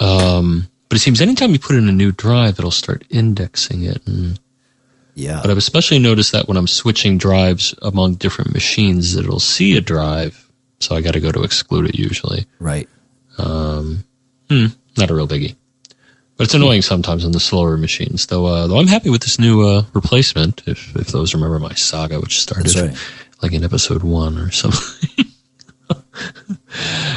um, 0.00 0.69
but 0.95 1.01
it 1.01 1.03
seems 1.03 1.21
anytime 1.21 1.51
you 1.51 1.59
put 1.59 1.75
in 1.75 1.89
a 1.89 1.93
new 1.93 2.13
drive, 2.13 2.57
it'll 2.57 2.71
start 2.71 3.03
indexing 3.11 3.83
it. 3.83 4.07
And, 4.07 4.39
Yeah. 5.17 5.41
but 5.43 5.51
I've 5.51 5.59
especially 5.59 5.99
noticed 5.99 6.31
that 6.31 6.47
when 6.47 6.57
I'm 6.57 6.69
switching 6.69 7.19
drives 7.19 7.75
among 7.83 8.15
different 8.15 8.55
machines, 8.55 9.17
it'll 9.17 9.41
see 9.41 9.77
a 9.77 9.81
drive, 9.81 10.49
so 10.79 10.95
I 10.95 11.01
got 11.01 11.15
to 11.15 11.21
go 11.21 11.33
to 11.33 11.43
exclude 11.43 11.89
it 11.89 11.99
usually. 11.99 12.47
right. 12.61 12.89
Hmm. 13.37 14.67
Not 14.97 15.11
a 15.11 15.17
real 15.17 15.27
biggie. 15.27 15.57
But 16.37 16.45
it's 16.45 16.55
annoying 16.55 16.83
sometimes 16.83 17.25
on 17.25 17.33
the 17.33 17.41
slower 17.41 17.77
machines. 17.77 18.27
Though, 18.27 18.47
uh, 18.47 18.69
though 18.69 18.79
I'm 18.79 18.87
happy 18.87 19.11
with 19.11 19.23
this 19.23 19.41
new 19.41 19.67
uh, 19.67 19.83
replacement. 19.95 20.63
If 20.65 20.95
if 20.95 21.09
those 21.09 21.35
remember 21.35 21.59
my 21.59 21.75
saga, 21.75 22.21
which 22.21 22.41
started 22.41 22.73
right. 22.77 22.97
like 23.43 23.53
in 23.53 23.65
episode 23.65 24.05
one 24.05 24.39
or 24.39 24.53
something. 24.53 25.27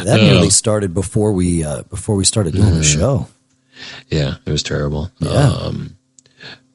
That 0.03 0.19
nearly 0.21 0.49
started 0.49 0.95
before 0.95 1.31
we 1.31 1.63
uh, 1.63 1.83
before 1.83 2.15
we 2.15 2.25
started 2.25 2.53
doing 2.53 2.73
the 2.73 2.83
show. 2.83 3.27
Yeah, 4.09 4.35
it 4.45 4.51
was 4.51 4.63
terrible. 4.63 5.11
Yeah. 5.19 5.29
Um, 5.31 5.97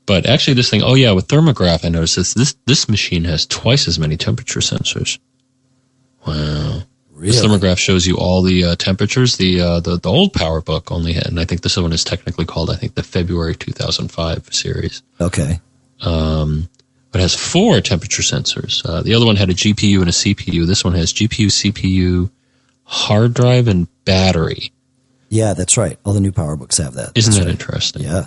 but 0.06 0.26
actually, 0.26 0.54
this 0.54 0.68
thing, 0.70 0.82
oh 0.82 0.94
yeah, 0.94 1.12
with 1.12 1.28
thermograph, 1.28 1.84
I 1.84 1.88
noticed 1.88 2.16
this. 2.16 2.34
This 2.34 2.54
this 2.66 2.88
machine 2.88 3.24
has 3.24 3.46
twice 3.46 3.86
as 3.88 3.98
many 3.98 4.16
temperature 4.16 4.60
sensors. 4.60 5.18
Wow. 6.26 6.82
This 7.16 7.40
Really? 7.40 7.58
thermograph 7.58 7.78
shows 7.78 8.04
you 8.04 8.16
all 8.16 8.42
the 8.42 8.64
uh, 8.64 8.76
temperatures. 8.76 9.36
The, 9.36 9.60
uh, 9.60 9.80
the 9.80 9.96
the 9.96 10.10
old 10.10 10.32
Power 10.32 10.60
Book 10.60 10.90
only 10.90 11.12
had, 11.12 11.28
and 11.28 11.38
I 11.38 11.44
think 11.44 11.60
this 11.60 11.76
one 11.76 11.92
is 11.92 12.02
technically 12.02 12.44
called, 12.44 12.68
I 12.68 12.74
think, 12.74 12.96
the 12.96 13.02
February 13.04 13.54
2005 13.54 14.48
series. 14.52 15.02
Okay. 15.20 15.60
but 16.00 17.18
it 17.18 17.22
has 17.22 17.36
four 17.36 17.80
temperature 17.80 18.22
sensors. 18.22 18.84
Uh, 18.84 19.02
the 19.02 19.14
other 19.14 19.26
one 19.26 19.36
had 19.36 19.50
a 19.50 19.54
GPU 19.54 20.00
and 20.00 20.08
a 20.08 20.12
CPU. 20.12 20.66
This 20.66 20.82
one 20.82 20.94
has 20.94 21.12
GPU, 21.12 21.46
CPU, 21.46 22.30
hard 22.84 23.34
drive, 23.34 23.68
and 23.68 23.86
battery. 24.04 24.72
Yeah, 25.32 25.54
that's 25.54 25.78
right. 25.78 25.98
All 26.04 26.12
the 26.12 26.20
new 26.20 26.30
PowerBooks 26.30 26.76
have 26.82 26.92
that. 26.92 27.12
Isn't 27.14 27.32
That's 27.32 27.38
that 27.38 27.46
right. 27.46 27.58
interesting? 27.58 28.02
Yeah. 28.02 28.26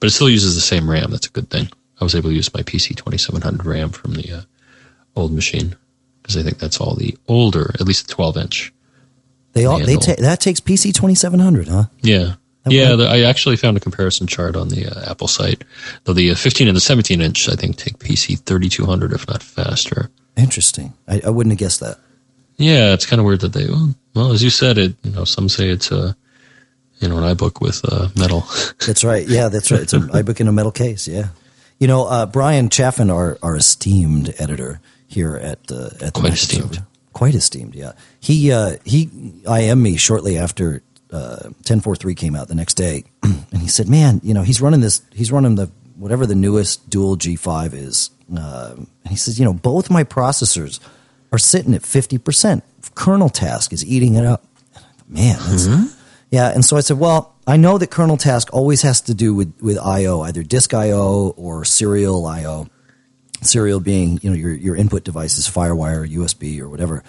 But 0.00 0.08
it 0.08 0.10
still 0.10 0.28
uses 0.28 0.56
the 0.56 0.60
same 0.60 0.90
RAM. 0.90 1.12
That's 1.12 1.28
a 1.28 1.30
good 1.30 1.48
thing. 1.48 1.68
I 2.00 2.04
was 2.04 2.16
able 2.16 2.30
to 2.30 2.34
use 2.34 2.52
my 2.52 2.62
PC 2.62 2.96
2700 2.96 3.64
RAM 3.64 3.90
from 3.90 4.14
the 4.14 4.32
uh, 4.32 4.40
old 5.14 5.32
machine 5.32 5.76
because 6.20 6.36
I 6.36 6.42
think 6.42 6.58
that's 6.58 6.80
all 6.80 6.96
the 6.96 7.16
older, 7.28 7.70
at 7.74 7.82
least 7.86 8.08
the 8.08 8.14
12 8.14 8.36
inch. 8.38 8.72
They 9.52 9.64
all 9.64 9.78
they 9.78 9.96
take 9.96 10.18
that 10.18 10.40
takes 10.40 10.60
PC 10.60 10.94
twenty 10.94 11.16
seven 11.16 11.40
hundred, 11.40 11.66
huh? 11.66 11.84
Yeah. 12.02 12.34
That 12.64 12.72
Yeah, 12.72 12.94
the, 12.94 13.06
I 13.08 13.22
actually 13.22 13.56
found 13.56 13.76
a 13.76 13.80
comparison 13.80 14.26
chart 14.28 14.54
on 14.54 14.68
the 14.68 14.86
uh, 14.86 15.10
Apple 15.10 15.26
site. 15.28 15.64
Though 16.04 16.12
the 16.12 16.30
uh, 16.30 16.34
15 16.34 16.68
and 16.68 16.76
the 16.76 16.80
17 16.80 17.20
inch, 17.20 17.48
I 17.48 17.54
think, 17.54 17.76
take 17.76 17.98
PC 17.98 18.38
3200, 18.40 19.12
if 19.12 19.26
not 19.26 19.42
faster. 19.42 20.10
Interesting. 20.36 20.94
I, 21.08 21.20
I 21.26 21.30
wouldn't 21.30 21.52
have 21.52 21.58
guessed 21.58 21.80
that. 21.80 21.98
Yeah, 22.58 22.92
it's 22.92 23.06
kind 23.06 23.18
of 23.18 23.26
weird 23.26 23.40
that 23.40 23.52
they. 23.52 23.66
Well, 23.66 23.94
well, 24.14 24.32
as 24.32 24.42
you 24.42 24.50
said, 24.50 24.78
it. 24.78 24.94
You 25.02 25.12
know, 25.12 25.24
some 25.24 25.48
say 25.48 25.68
it's 25.68 25.90
a, 25.90 26.14
you 27.00 27.08
know, 27.08 27.18
an 27.18 27.36
iBook 27.36 27.60
with 27.60 27.80
uh, 27.84 28.08
metal. 28.16 28.46
That's 28.86 29.02
right. 29.02 29.26
Yeah, 29.26 29.48
that's 29.48 29.70
right. 29.70 29.80
It's 29.80 29.92
an 29.92 30.02
iBook 30.08 30.40
in 30.40 30.48
a 30.48 30.52
metal 30.52 30.72
case. 30.72 31.08
Yeah. 31.08 31.28
You 31.78 31.86
know, 31.86 32.06
uh, 32.06 32.26
Bryan 32.26 32.68
Chaffin, 32.68 33.10
our, 33.10 33.38
our 33.42 33.56
esteemed 33.56 34.34
editor 34.38 34.80
here 35.10 35.34
at 35.36 35.58
uh, 35.72 35.86
at 36.00 36.14
the 36.14 36.20
Quite 36.20 36.32
esteemed. 36.34 36.84
Quite 37.12 37.34
esteemed. 37.34 37.74
Yeah, 37.74 37.92
he 38.20 38.52
uh, 38.52 38.76
he 38.84 39.10
IM'd 39.46 39.82
me 39.82 39.96
shortly 39.96 40.38
after 40.38 40.82
uh, 41.10 41.50
ten 41.64 41.80
four 41.80 41.96
three 41.96 42.14
came 42.14 42.36
out 42.36 42.48
the 42.48 42.54
next 42.54 42.74
day, 42.74 43.04
and 43.22 43.60
he 43.60 43.66
said, 43.66 43.88
"Man, 43.88 44.20
you 44.22 44.32
know, 44.32 44.42
he's 44.42 44.60
running 44.60 44.80
this. 44.80 45.02
He's 45.12 45.32
running 45.32 45.56
the 45.56 45.70
whatever 45.96 46.26
the 46.26 46.34
newest 46.36 46.88
dual 46.88 47.16
G 47.16 47.34
five 47.34 47.74
is." 47.74 48.10
Um 48.30 48.86
and 49.02 49.10
he 49.10 49.16
says, 49.16 49.38
"You 49.38 49.44
know, 49.44 49.52
both 49.52 49.90
my 49.90 50.04
processors 50.04 50.78
are 51.32 51.38
sitting 51.38 51.74
at 51.74 51.82
fifty 51.82 52.16
percent. 52.16 52.62
Kernel 52.94 53.30
task 53.30 53.72
is 53.72 53.84
eating 53.84 54.14
it 54.14 54.24
up." 54.24 54.44
Man, 55.08 55.38
that's 55.40 55.66
yeah. 56.30 56.48
And 56.48 56.64
so 56.64 56.76
I 56.76 56.80
said, 56.80 56.98
well, 56.98 57.34
I 57.46 57.56
know 57.56 57.78
that 57.78 57.90
kernel 57.90 58.16
task 58.16 58.48
always 58.52 58.82
has 58.82 59.00
to 59.02 59.14
do 59.14 59.34
with, 59.34 59.52
with 59.60 59.78
I/O, 59.78 60.22
either 60.22 60.42
disk 60.42 60.72
I/O 60.72 61.34
or 61.36 61.64
serial 61.64 62.26
I/O. 62.26 62.68
Serial 63.42 63.80
being, 63.80 64.20
you 64.22 64.30
know, 64.30 64.36
your 64.36 64.52
your 64.52 64.76
input 64.76 65.02
devices, 65.02 65.48
FireWire, 65.48 66.06
USB, 66.10 66.60
or 66.60 66.68
whatever. 66.68 67.02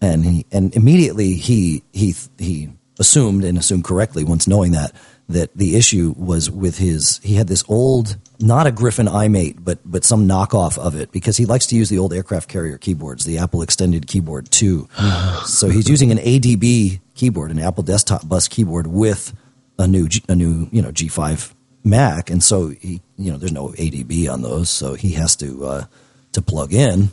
And 0.00 0.24
he, 0.24 0.46
and 0.50 0.74
immediately 0.74 1.34
he 1.34 1.84
he 1.92 2.14
he 2.38 2.70
assumed 2.98 3.44
and 3.44 3.56
assumed 3.56 3.84
correctly 3.84 4.24
once 4.24 4.46
knowing 4.46 4.72
that 4.72 4.92
that 5.28 5.56
the 5.56 5.76
issue 5.76 6.14
was 6.16 6.50
with 6.50 6.78
his 6.78 7.18
he 7.22 7.34
had 7.34 7.46
this 7.48 7.64
old 7.68 8.16
not 8.38 8.66
a 8.66 8.72
Griffin 8.72 9.06
iMate 9.06 9.56
but 9.62 9.78
but 9.84 10.04
some 10.04 10.26
knockoff 10.28 10.78
of 10.78 10.94
it 10.94 11.10
because 11.12 11.36
he 11.36 11.46
likes 11.46 11.66
to 11.66 11.76
use 11.76 11.88
the 11.88 11.98
old 11.98 12.12
aircraft 12.12 12.48
carrier 12.48 12.78
keyboards 12.78 13.24
the 13.24 13.38
Apple 13.38 13.62
Extended 13.62 14.06
Keyboard 14.06 14.50
2 14.50 14.88
so 15.44 15.68
he's 15.68 15.88
using 15.88 16.10
an 16.10 16.18
ADB 16.18 17.00
keyboard 17.16 17.50
an 17.50 17.58
Apple 17.58 17.82
desktop 17.82 18.28
bus 18.28 18.46
keyboard 18.46 18.86
with 18.86 19.32
a 19.78 19.86
new 19.88 20.08
G, 20.08 20.22
a 20.28 20.34
new 20.36 20.68
you 20.70 20.80
know 20.82 20.90
G5 20.92 21.52
Mac 21.84 22.30
and 22.30 22.42
so 22.42 22.68
he 22.68 23.00
you 23.18 23.32
know 23.32 23.38
there's 23.38 23.52
no 23.52 23.68
ADB 23.70 24.28
on 24.30 24.42
those 24.42 24.70
so 24.70 24.94
he 24.94 25.10
has 25.12 25.34
to 25.36 25.64
uh, 25.66 25.84
to 26.32 26.42
plug 26.42 26.72
in 26.72 27.10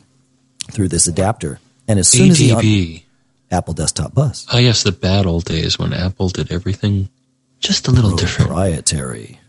through 0.71 0.89
this 0.89 1.07
adapter 1.07 1.59
and 1.87 1.99
as 1.99 2.07
soon 2.07 2.29
as 2.31 2.37
he 2.39 2.51
un- 2.51 3.01
Apple 3.51 3.73
desktop 3.73 4.13
bus 4.13 4.45
Ah, 4.51 4.57
yes, 4.57 4.83
the 4.83 4.91
bad 4.91 5.25
old 5.25 5.45
days 5.45 5.77
when 5.79 5.93
Apple 5.93 6.29
did 6.29 6.51
everything 6.51 7.09
just 7.59 7.87
a 7.87 7.91
little 7.91 8.15
different. 8.15 8.49
proprietary 8.49 9.39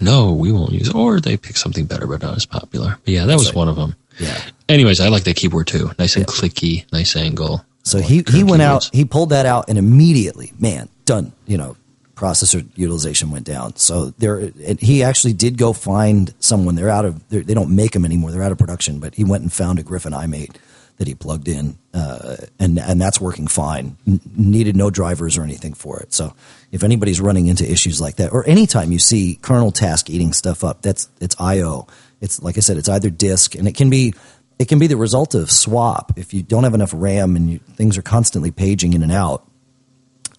No, 0.00 0.32
we 0.32 0.50
won't 0.52 0.72
use, 0.72 0.90
or 0.90 1.20
they 1.20 1.36
pick 1.36 1.56
something 1.56 1.86
better 1.86 2.06
but 2.06 2.20
not 2.22 2.36
as 2.36 2.46
popular. 2.46 2.98
But 3.04 3.14
yeah, 3.14 3.26
that 3.26 3.38
was 3.38 3.46
right. 3.48 3.54
one 3.56 3.68
of 3.68 3.76
them. 3.76 3.94
yeah 4.18 4.40
Anyways, 4.68 4.98
I 5.00 5.08
like 5.08 5.24
that 5.24 5.36
keyboard 5.36 5.66
too. 5.68 5.90
Nice 5.98 6.16
and 6.16 6.26
clicky, 6.26 6.90
nice 6.92 7.14
angle. 7.16 7.64
So 7.84 7.98
I 7.98 8.02
he, 8.02 8.24
he 8.28 8.42
went 8.42 8.62
out, 8.62 8.90
he 8.92 9.04
pulled 9.04 9.30
that 9.30 9.46
out, 9.46 9.68
and 9.68 9.78
immediately, 9.78 10.52
man, 10.58 10.88
done. 11.04 11.32
You 11.46 11.58
know, 11.58 11.76
processor 12.16 12.66
utilization 12.76 13.30
went 13.30 13.44
down. 13.44 13.76
So 13.76 14.10
there, 14.18 14.38
and 14.38 14.80
he 14.80 15.02
actually 15.02 15.34
did 15.34 15.58
go 15.58 15.72
find 15.72 16.34
someone. 16.40 16.74
They're 16.74 16.90
out 16.90 17.04
of, 17.04 17.28
they're, 17.28 17.42
they 17.42 17.54
don't 17.54 17.74
make 17.76 17.92
them 17.92 18.04
anymore. 18.04 18.30
They're 18.30 18.42
out 18.42 18.52
of 18.52 18.58
production. 18.58 19.00
But 19.00 19.14
he 19.14 19.24
went 19.24 19.42
and 19.42 19.52
found 19.52 19.78
a 19.78 19.82
Griffin 19.82 20.12
iMate 20.12 20.56
that 20.96 21.08
he 21.08 21.14
plugged 21.14 21.48
in, 21.48 21.76
uh, 21.92 22.36
and 22.58 22.78
and 22.78 23.00
that's 23.00 23.20
working 23.20 23.48
fine. 23.48 23.96
N- 24.06 24.20
needed 24.36 24.76
no 24.76 24.90
drivers 24.90 25.36
or 25.36 25.42
anything 25.42 25.74
for 25.74 26.00
it. 26.00 26.14
So 26.14 26.34
if 26.70 26.84
anybody's 26.84 27.20
running 27.20 27.48
into 27.48 27.70
issues 27.70 28.00
like 28.00 28.16
that, 28.16 28.32
or 28.32 28.48
anytime 28.48 28.92
you 28.92 28.98
see 28.98 29.38
kernel 29.42 29.72
task 29.72 30.08
eating 30.08 30.32
stuff 30.32 30.62
up, 30.64 30.82
that's 30.82 31.08
it's 31.20 31.36
I/O. 31.38 31.86
It's 32.20 32.40
like 32.42 32.56
I 32.56 32.60
said, 32.60 32.76
it's 32.78 32.88
either 32.88 33.10
disk, 33.10 33.54
and 33.54 33.68
it 33.68 33.74
can 33.74 33.90
be 33.90 34.14
it 34.58 34.68
can 34.68 34.78
be 34.78 34.86
the 34.86 34.96
result 34.96 35.34
of 35.34 35.50
swap. 35.50 36.12
If 36.16 36.32
you 36.34 36.42
don't 36.42 36.64
have 36.64 36.74
enough 36.74 36.92
RAM 36.94 37.36
and 37.36 37.50
you, 37.50 37.58
things 37.58 37.96
are 37.98 38.02
constantly 38.02 38.50
paging 38.50 38.92
in 38.94 39.02
and 39.02 39.12
out, 39.12 39.46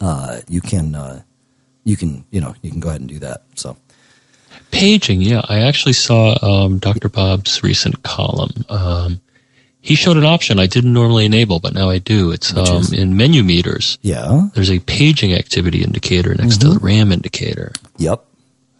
uh, 0.01 0.39
you 0.47 0.62
can 0.62 0.95
uh, 0.95 1.21
you 1.84 1.95
can 1.97 2.25
you 2.32 2.41
know 2.41 2.56
you 2.62 2.71
can 2.71 2.80
go 2.80 2.89
ahead 2.89 3.01
and 3.01 3.10
do 3.10 3.19
that. 3.19 3.43
So 3.56 3.78
Paging, 4.71 5.21
yeah. 5.21 5.41
I 5.47 5.60
actually 5.62 5.93
saw 5.93 6.38
um, 6.41 6.80
Dr. 6.80 7.08
Bob's 7.10 7.63
recent 7.63 8.04
column. 8.04 8.51
Um, 8.69 9.21
he 9.80 9.95
showed 9.95 10.17
an 10.17 10.25
option 10.25 10.60
I 10.60 10.65
didn't 10.65 10.91
normally 10.93 11.25
enable, 11.25 11.60
but 11.60 11.73
now 11.73 11.89
I 11.89 11.99
do. 11.99 12.32
It's 12.32 12.56
um, 12.56 12.84
in 12.93 13.15
menu 13.15 13.43
meters. 13.43 13.97
yeah, 14.01 14.47
There's 14.54 14.71
a 14.71 14.80
paging 14.80 15.34
activity 15.34 15.84
indicator 15.84 16.34
next 16.36 16.58
to 16.62 16.67
the 16.69 16.75
Mm-hmm. 16.75 16.86
RAM 16.86 17.12
indicator. 17.12 17.71
yep. 17.97 18.25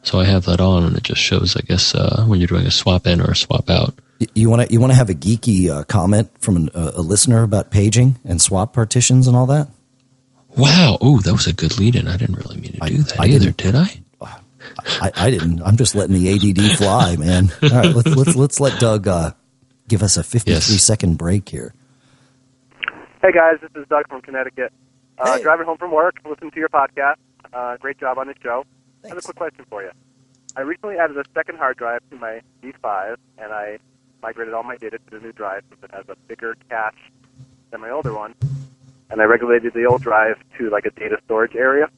So 0.04 0.20
I 0.20 0.26
have 0.26 0.46
that 0.46 0.60
on, 0.60 0.84
and 0.84 0.96
it 0.98 1.04
just 1.04 1.22
shows, 1.22 1.56
I 1.56 1.62
guess, 1.62 1.94
uh, 1.96 2.26
when 2.26 2.40
you're 2.40 2.48
doing 2.48 2.66
a 2.68 2.72
swap 2.72 3.06
in 3.08 3.22
or 3.22 3.32
a 3.32 3.36
swap 3.36 3.70
out. 3.70 3.94
Y- 4.20 4.28
You 4.34 4.50
want 4.50 4.62
to 4.68 4.74
you 4.74 4.80
want 4.80 4.92
to 4.92 4.98
have 4.98 5.10
a 5.10 5.14
geeky 5.14 5.70
uh, 5.70 5.84
comment 5.84 6.30
from 6.40 6.56
an, 6.56 6.70
a, 6.74 6.94
a 6.96 7.02
listener 7.02 7.44
about 7.44 7.72
paging 7.72 8.18
and 8.26 8.42
swap 8.42 8.74
partitions 8.74 9.28
and 9.28 9.36
all 9.36 9.46
that? 9.48 9.68
Wow. 10.58 10.98
Oh, 11.02 11.20
that 11.22 11.34
was 11.34 11.48
a 11.48 11.54
good 11.54 11.78
lead 11.78 11.96
in. 11.96 12.08
I 12.08 12.18
didn't 12.18 12.36
really 12.36 12.58
mean 12.58 12.74
to 12.74 12.84
I- 12.84 12.90
do 12.90 12.98
that 13.04 13.20
I 13.20 13.26
either, 13.28 13.52
didn't- 13.52 13.76
I? 13.76 14.02
I, 15.02 15.12
I 15.16 15.30
didn't. 15.30 15.62
I'm 15.62 15.78
just 15.78 15.94
letting 15.96 16.16
the 16.16 16.32
ADD 16.34 16.78
fly, 16.78 17.16
man. 17.18 17.52
All 17.62 17.70
right, 17.70 17.96
let's 17.96 18.08
let's 18.16 18.36
let's 18.36 18.60
let 18.60 18.80
Doug 18.80 19.08
uh, 19.08 19.32
give 19.88 20.02
us 20.02 20.18
a 20.18 20.24
53 20.24 20.54
Yes. 20.54 20.82
second 20.82 21.18
break 21.20 21.48
here. 21.50 21.74
Hey 23.22 23.32
guys, 23.32 23.58
this 23.62 23.70
is 23.76 23.88
Doug 23.90 24.08
from 24.10 24.22
Connecticut. 24.22 24.74
Uh, 25.20 25.38
Hey. 25.38 25.44
Driving 25.44 25.66
home 25.66 25.78
from 25.78 25.92
work, 25.92 26.16
listening 26.28 26.52
to 26.52 26.60
your 26.60 26.70
podcast. 26.70 27.16
Uh, 27.54 27.78
great 27.78 27.98
job 28.00 28.18
on 28.18 28.28
the 28.28 28.34
show. 28.42 28.66
I 29.04 29.10
have 29.10 29.18
a 29.18 29.22
quick 29.22 29.36
question 29.38 29.66
for 29.70 29.84
you. 29.84 29.92
I 30.58 30.62
recently 30.62 30.98
added 30.98 31.18
a 31.18 31.24
second 31.34 31.58
hard 31.58 31.78
drive 31.78 32.02
to 32.10 32.18
my 32.18 32.42
G5, 32.64 33.16
and 33.38 33.54
I 33.54 33.78
migrated 34.22 34.54
all 34.54 34.64
my 34.64 34.78
data 34.78 34.98
to 34.98 35.10
the 35.12 35.20
new 35.20 35.32
drive 35.32 35.64
since 35.70 35.84
it 35.84 35.92
has 35.94 36.06
a 36.10 36.16
bigger 36.28 36.56
cache 36.70 37.12
than 37.72 37.82
my 37.82 37.90
older 37.90 38.14
one. 38.14 38.36
And 39.10 39.22
I 39.22 39.26
regulated 39.26 39.74
the 39.74 39.86
old 39.86 40.02
drive 40.02 40.38
to 40.58 40.70
like 40.70 40.86
a 40.86 40.92
data 40.92 41.18
storage 41.26 41.56
area. 41.56 41.90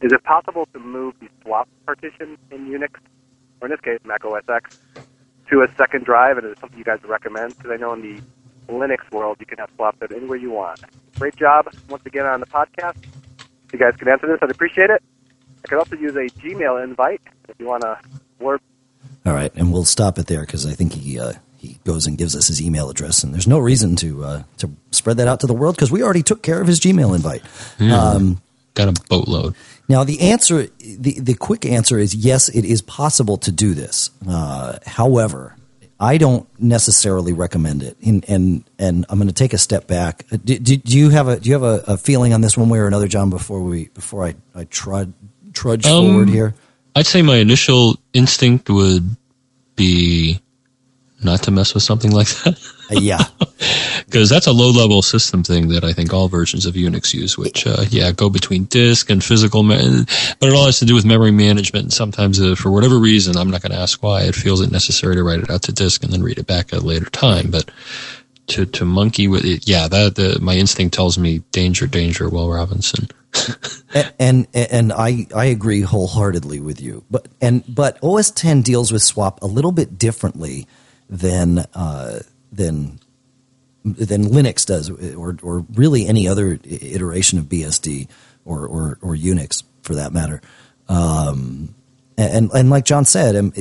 Is 0.00 0.12
it 0.12 0.22
possible 0.24 0.66
to 0.72 0.78
move 0.78 1.14
the 1.20 1.28
swap 1.42 1.68
partition 1.86 2.36
in 2.50 2.66
Unix, 2.66 2.94
or 3.60 3.68
in 3.68 3.70
this 3.70 3.80
case 3.80 3.98
Mac 4.04 4.24
OS 4.24 4.42
X, 4.48 4.78
to 5.50 5.62
a 5.62 5.68
second 5.76 6.04
drive? 6.04 6.38
And 6.38 6.46
is 6.46 6.52
it 6.52 6.58
something 6.60 6.78
you 6.78 6.84
guys 6.84 7.00
recommend? 7.04 7.56
Because 7.56 7.70
I 7.72 7.76
know 7.76 7.92
in 7.92 8.02
the 8.02 8.22
Linux 8.72 9.10
world, 9.12 9.36
you 9.40 9.46
can 9.46 9.58
have 9.58 9.70
swaps 9.76 9.98
that 10.00 10.12
anywhere 10.12 10.38
you 10.38 10.50
want. 10.50 10.80
Great 11.18 11.36
job 11.36 11.66
once 11.88 12.04
again 12.06 12.26
on 12.26 12.40
the 12.40 12.46
podcast. 12.46 12.96
If 13.66 13.72
you 13.72 13.78
guys 13.78 13.94
can 13.96 14.08
answer 14.08 14.26
this, 14.26 14.38
I'd 14.42 14.50
appreciate 14.50 14.90
it. 14.90 15.02
I 15.64 15.68
could 15.68 15.78
also 15.78 15.96
use 15.96 16.14
a 16.16 16.28
Gmail 16.40 16.82
invite 16.82 17.22
if 17.48 17.58
you 17.58 17.66
want 17.66 17.82
to 17.82 17.98
work. 18.38 18.60
All 19.26 19.32
right, 19.32 19.52
and 19.54 19.72
we'll 19.72 19.84
stop 19.84 20.18
it 20.18 20.26
there 20.26 20.42
because 20.42 20.66
I 20.66 20.72
think 20.72 20.92
he 20.92 21.18
uh, 21.18 21.32
he 21.56 21.78
goes 21.84 22.06
and 22.06 22.18
gives 22.18 22.36
us 22.36 22.48
his 22.48 22.60
email 22.60 22.90
address, 22.90 23.24
and 23.24 23.32
there's 23.32 23.46
no 23.46 23.58
reason 23.58 23.96
to 23.96 24.24
uh, 24.24 24.42
to 24.58 24.70
spread 24.90 25.16
that 25.16 25.28
out 25.28 25.40
to 25.40 25.46
the 25.46 25.54
world 25.54 25.76
because 25.76 25.90
we 25.90 26.02
already 26.02 26.22
took 26.22 26.42
care 26.42 26.60
of 26.60 26.66
his 26.66 26.80
Gmail 26.80 27.14
invite. 27.14 27.42
Mm. 27.78 27.90
Um, 27.90 28.42
Got 28.74 28.88
a 28.88 29.02
boatload. 29.08 29.54
Now 29.88 30.04
the 30.04 30.20
answer, 30.20 30.66
the 30.78 31.18
the 31.20 31.34
quick 31.34 31.64
answer 31.64 31.98
is 31.98 32.14
yes, 32.14 32.48
it 32.48 32.64
is 32.64 32.82
possible 32.82 33.36
to 33.38 33.52
do 33.52 33.72
this. 33.72 34.10
Uh, 34.28 34.78
however, 34.84 35.56
I 36.00 36.18
don't 36.18 36.46
necessarily 36.60 37.32
recommend 37.32 37.82
it, 37.82 37.96
and 38.04 38.24
and, 38.28 38.64
and 38.78 39.06
I'm 39.08 39.18
going 39.18 39.28
to 39.28 39.34
take 39.34 39.52
a 39.52 39.58
step 39.58 39.86
back. 39.86 40.26
Do, 40.28 40.58
do, 40.58 40.76
do, 40.76 40.98
you 40.98 41.10
have 41.10 41.28
a 41.28 41.38
do 41.38 41.48
you 41.48 41.54
have 41.54 41.62
a, 41.62 41.84
a, 41.86 41.96
feeling 41.96 42.32
on 42.32 42.40
this 42.40 42.56
one 42.56 42.68
way 42.68 42.78
or 42.78 42.86
another, 42.86 43.06
John? 43.08 43.30
Before 43.30 43.60
we 43.60 43.88
before 43.88 44.24
I 44.24 44.34
I 44.54 44.64
trud, 44.64 45.12
trudge 45.52 45.86
um, 45.86 46.06
forward 46.06 46.28
here, 46.28 46.54
I'd 46.94 47.06
say 47.06 47.22
my 47.22 47.36
initial 47.36 47.96
instinct 48.12 48.68
would 48.70 49.16
be 49.76 50.40
not 51.22 51.42
to 51.44 51.50
mess 51.50 51.74
with 51.74 51.82
something 51.82 52.10
like 52.12 52.28
that. 52.28 52.58
Uh, 52.90 53.00
yeah. 53.00 53.24
Because 54.04 54.28
that's 54.28 54.46
a 54.46 54.52
low 54.52 54.70
level 54.70 55.02
system 55.02 55.42
thing 55.42 55.68
that 55.68 55.82
I 55.82 55.92
think 55.92 56.12
all 56.12 56.28
versions 56.28 56.66
of 56.66 56.74
Unix 56.74 57.14
use, 57.14 57.36
which, 57.36 57.66
uh, 57.66 57.84
yeah, 57.88 58.12
go 58.12 58.28
between 58.28 58.64
disk 58.64 59.10
and 59.10 59.24
physical, 59.24 59.62
ma- 59.64 60.04
but 60.38 60.48
it 60.48 60.54
all 60.54 60.66
has 60.66 60.78
to 60.80 60.84
do 60.84 60.94
with 60.94 61.04
memory 61.04 61.32
management. 61.32 61.84
And 61.84 61.92
sometimes, 61.92 62.40
uh, 62.40 62.54
for 62.54 62.70
whatever 62.70 62.98
reason, 62.98 63.36
I'm 63.36 63.50
not 63.50 63.62
going 63.62 63.72
to 63.72 63.78
ask 63.78 64.02
why, 64.02 64.22
it 64.22 64.34
feels 64.34 64.60
it 64.60 64.70
necessary 64.70 65.16
to 65.16 65.24
write 65.24 65.40
it 65.40 65.50
out 65.50 65.62
to 65.62 65.72
disk 65.72 66.04
and 66.04 66.12
then 66.12 66.22
read 66.22 66.38
it 66.38 66.46
back 66.46 66.72
at 66.72 66.80
a 66.80 66.86
later 66.86 67.06
time. 67.06 67.50
But 67.50 67.70
to, 68.48 68.66
to 68.66 68.84
monkey 68.84 69.28
with 69.28 69.44
it, 69.44 69.68
yeah, 69.68 69.88
that, 69.88 70.16
the, 70.16 70.38
my 70.40 70.54
instinct 70.54 70.94
tells 70.94 71.18
me 71.18 71.38
danger, 71.50 71.86
danger, 71.86 72.28
Will 72.28 72.50
Robinson. 72.50 73.08
and, 74.18 74.46
and 74.54 74.68
and 74.70 74.92
I 74.92 75.26
I 75.34 75.46
agree 75.46 75.80
wholeheartedly 75.80 76.60
with 76.60 76.80
you. 76.80 77.04
But 77.10 77.26
and 77.40 77.64
but 77.68 77.98
OS 78.00 78.30
10 78.30 78.62
deals 78.62 78.92
with 78.92 79.02
swap 79.02 79.42
a 79.42 79.46
little 79.46 79.72
bit 79.72 79.98
differently 79.98 80.68
than 81.10 81.58
uh, 81.74 82.20
than 82.52 83.00
than 83.84 84.24
Linux 84.24 84.64
does, 84.64 84.90
or 85.14 85.36
or 85.42 85.66
really 85.74 86.06
any 86.06 86.28
other 86.28 86.58
iteration 86.64 87.38
of 87.38 87.46
BSD 87.46 88.08
or 88.44 88.66
or, 88.66 88.98
or 89.02 89.14
Unix 89.16 89.62
for 89.82 89.94
that 89.94 90.12
matter. 90.12 90.40
Um, 90.88 91.74
and 92.16 92.50
and 92.52 92.70
like 92.70 92.84
John 92.84 93.04
said, 93.04 93.36
um, 93.36 93.52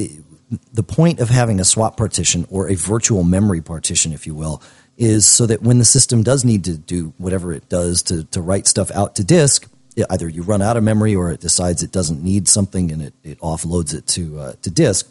the 0.73 0.83
point 0.83 1.19
of 1.19 1.29
having 1.29 1.59
a 1.59 1.65
swap 1.65 1.97
partition 1.97 2.45
or 2.49 2.69
a 2.69 2.75
virtual 2.75 3.23
memory 3.23 3.61
partition, 3.61 4.13
if 4.13 4.27
you 4.27 4.35
will, 4.35 4.61
is 4.97 5.25
so 5.25 5.45
that 5.45 5.61
when 5.61 5.79
the 5.79 5.85
system 5.85 6.23
does 6.23 6.45
need 6.45 6.63
to 6.65 6.77
do 6.77 7.13
whatever 7.17 7.51
it 7.53 7.67
does 7.69 8.03
to 8.03 8.23
to 8.25 8.41
write 8.41 8.67
stuff 8.67 8.91
out 8.91 9.15
to 9.15 9.23
disk, 9.23 9.69
either 10.09 10.27
you 10.27 10.43
run 10.43 10.61
out 10.61 10.77
of 10.77 10.83
memory 10.83 11.15
or 11.15 11.31
it 11.31 11.39
decides 11.39 11.83
it 11.83 11.91
doesn't 11.91 12.23
need 12.23 12.47
something 12.47 12.91
and 12.91 13.01
it, 13.01 13.13
it 13.23 13.39
offloads 13.39 13.93
it 13.93 14.05
to 14.07 14.39
uh, 14.39 14.53
to 14.61 14.69
disk 14.69 15.09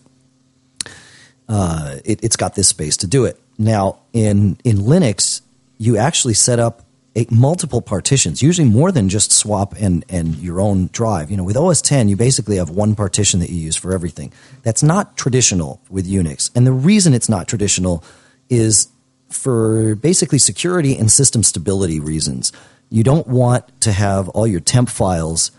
uh, 1.49 1.97
it, 2.05 2.23
has 2.23 2.37
got 2.37 2.55
this 2.55 2.69
space 2.69 2.97
to 2.99 3.07
do 3.07 3.25
it. 3.25 3.39
Now, 3.59 3.99
in 4.13 4.57
in 4.65 4.79
Linux, 4.79 5.43
you 5.79 5.97
actually 5.97 6.35
set 6.35 6.59
up 6.59 6.83
a, 7.17 7.27
multiple 7.31 7.83
partitions, 7.83 8.43
usually 8.43 8.69
more 8.69 8.91
than 8.91 9.09
just 9.09 9.33
swap 9.33 9.75
and 9.79 10.05
and 10.09 10.37
your 10.37 10.61
own 10.61 10.89
drive. 10.93 11.31
You 11.31 11.37
know, 11.37 11.45
with 11.45 11.57
OS 11.57 11.83
10, 11.83 12.09
you 12.09 12.17
basically 12.17 12.57
have 12.57 12.71
one 12.71 12.95
partition 12.95 13.41
that 13.41 13.51
you 13.51 13.57
use 13.57 13.77
for 13.77 13.93
everything. 13.93 14.33
That's 14.63 14.83
not 14.83 15.17
traditional 15.17 15.81
with 15.91 16.07
Unix, 16.07 16.51
and 16.55 16.67
the 16.67 16.73
reason 16.73 17.15
it's 17.15 17.29
not 17.29 17.49
traditional 17.49 18.03
is 18.49 18.89
for 19.29 19.95
basically 19.97 20.39
security 20.39 20.97
and 20.97 21.11
system 21.11 21.43
stability 21.43 21.99
reasons. 22.01 22.53
You 22.91 23.03
don't 23.03 23.27
want 23.27 23.81
to 23.83 23.93
have 23.93 24.29
all 24.31 24.47
your 24.47 24.61
temp 24.61 24.91
files 24.91 25.51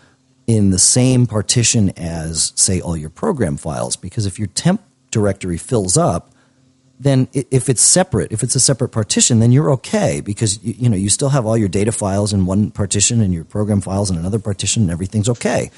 in 0.46 0.70
the 0.70 0.78
same 0.78 1.26
partition 1.26 1.90
as, 1.96 2.52
say, 2.54 2.80
all 2.80 2.96
your 2.96 3.10
program 3.10 3.56
files, 3.56 3.96
because 3.96 4.26
if 4.26 4.38
your 4.38 4.48
temp 4.48 4.82
directory 5.10 5.56
fills 5.56 5.96
up, 5.96 6.33
then 6.98 7.28
if 7.32 7.68
it's 7.68 7.82
separate, 7.82 8.32
if 8.32 8.42
it's 8.42 8.54
a 8.54 8.60
separate 8.60 8.90
partition, 8.90 9.40
then 9.40 9.52
you're 9.52 9.72
okay 9.72 10.20
because 10.20 10.62
you, 10.62 10.74
you, 10.78 10.88
know 10.88 10.96
you 10.96 11.10
still 11.10 11.30
have 11.30 11.44
all 11.44 11.56
your 11.56 11.68
data 11.68 11.92
files 11.92 12.32
in 12.32 12.46
one 12.46 12.70
partition 12.70 13.20
and 13.20 13.34
your 13.34 13.44
program 13.44 13.80
files 13.80 14.10
in 14.10 14.16
another 14.16 14.38
partition, 14.38 14.82
and 14.82 14.90
everything's 14.90 15.28
okay. 15.28 15.70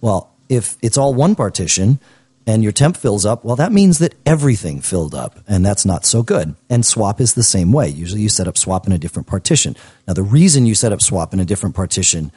Well, 0.00 0.32
if 0.48 0.76
it's 0.82 0.98
all 0.98 1.14
one 1.14 1.34
partition 1.34 2.00
and 2.46 2.62
your 2.62 2.72
temp 2.72 2.96
fills 2.96 3.24
up, 3.24 3.44
well, 3.44 3.56
that 3.56 3.72
means 3.72 4.00
that 4.00 4.14
everything 4.26 4.80
filled 4.80 5.14
up, 5.14 5.38
and 5.48 5.64
that's 5.64 5.86
not 5.86 6.04
so 6.04 6.22
good. 6.22 6.54
And 6.68 6.84
swap 6.84 7.20
is 7.20 7.34
the 7.34 7.42
same 7.42 7.72
way. 7.72 7.88
Usually, 7.88 8.20
you 8.20 8.28
set 8.28 8.48
up 8.48 8.58
swap 8.58 8.86
in 8.86 8.92
a 8.92 8.98
different 8.98 9.28
partition. 9.28 9.76
Now, 10.06 10.14
the 10.14 10.22
reason 10.22 10.66
you 10.66 10.74
set 10.74 10.92
up 10.92 11.00
swap 11.00 11.32
in 11.32 11.40
a 11.40 11.44
different 11.44 11.76
partition 11.76 12.32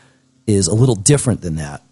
is 0.45 0.67
a 0.67 0.75
little 0.75 0.95
different 0.95 1.41
than 1.41 1.55
that 1.55 1.83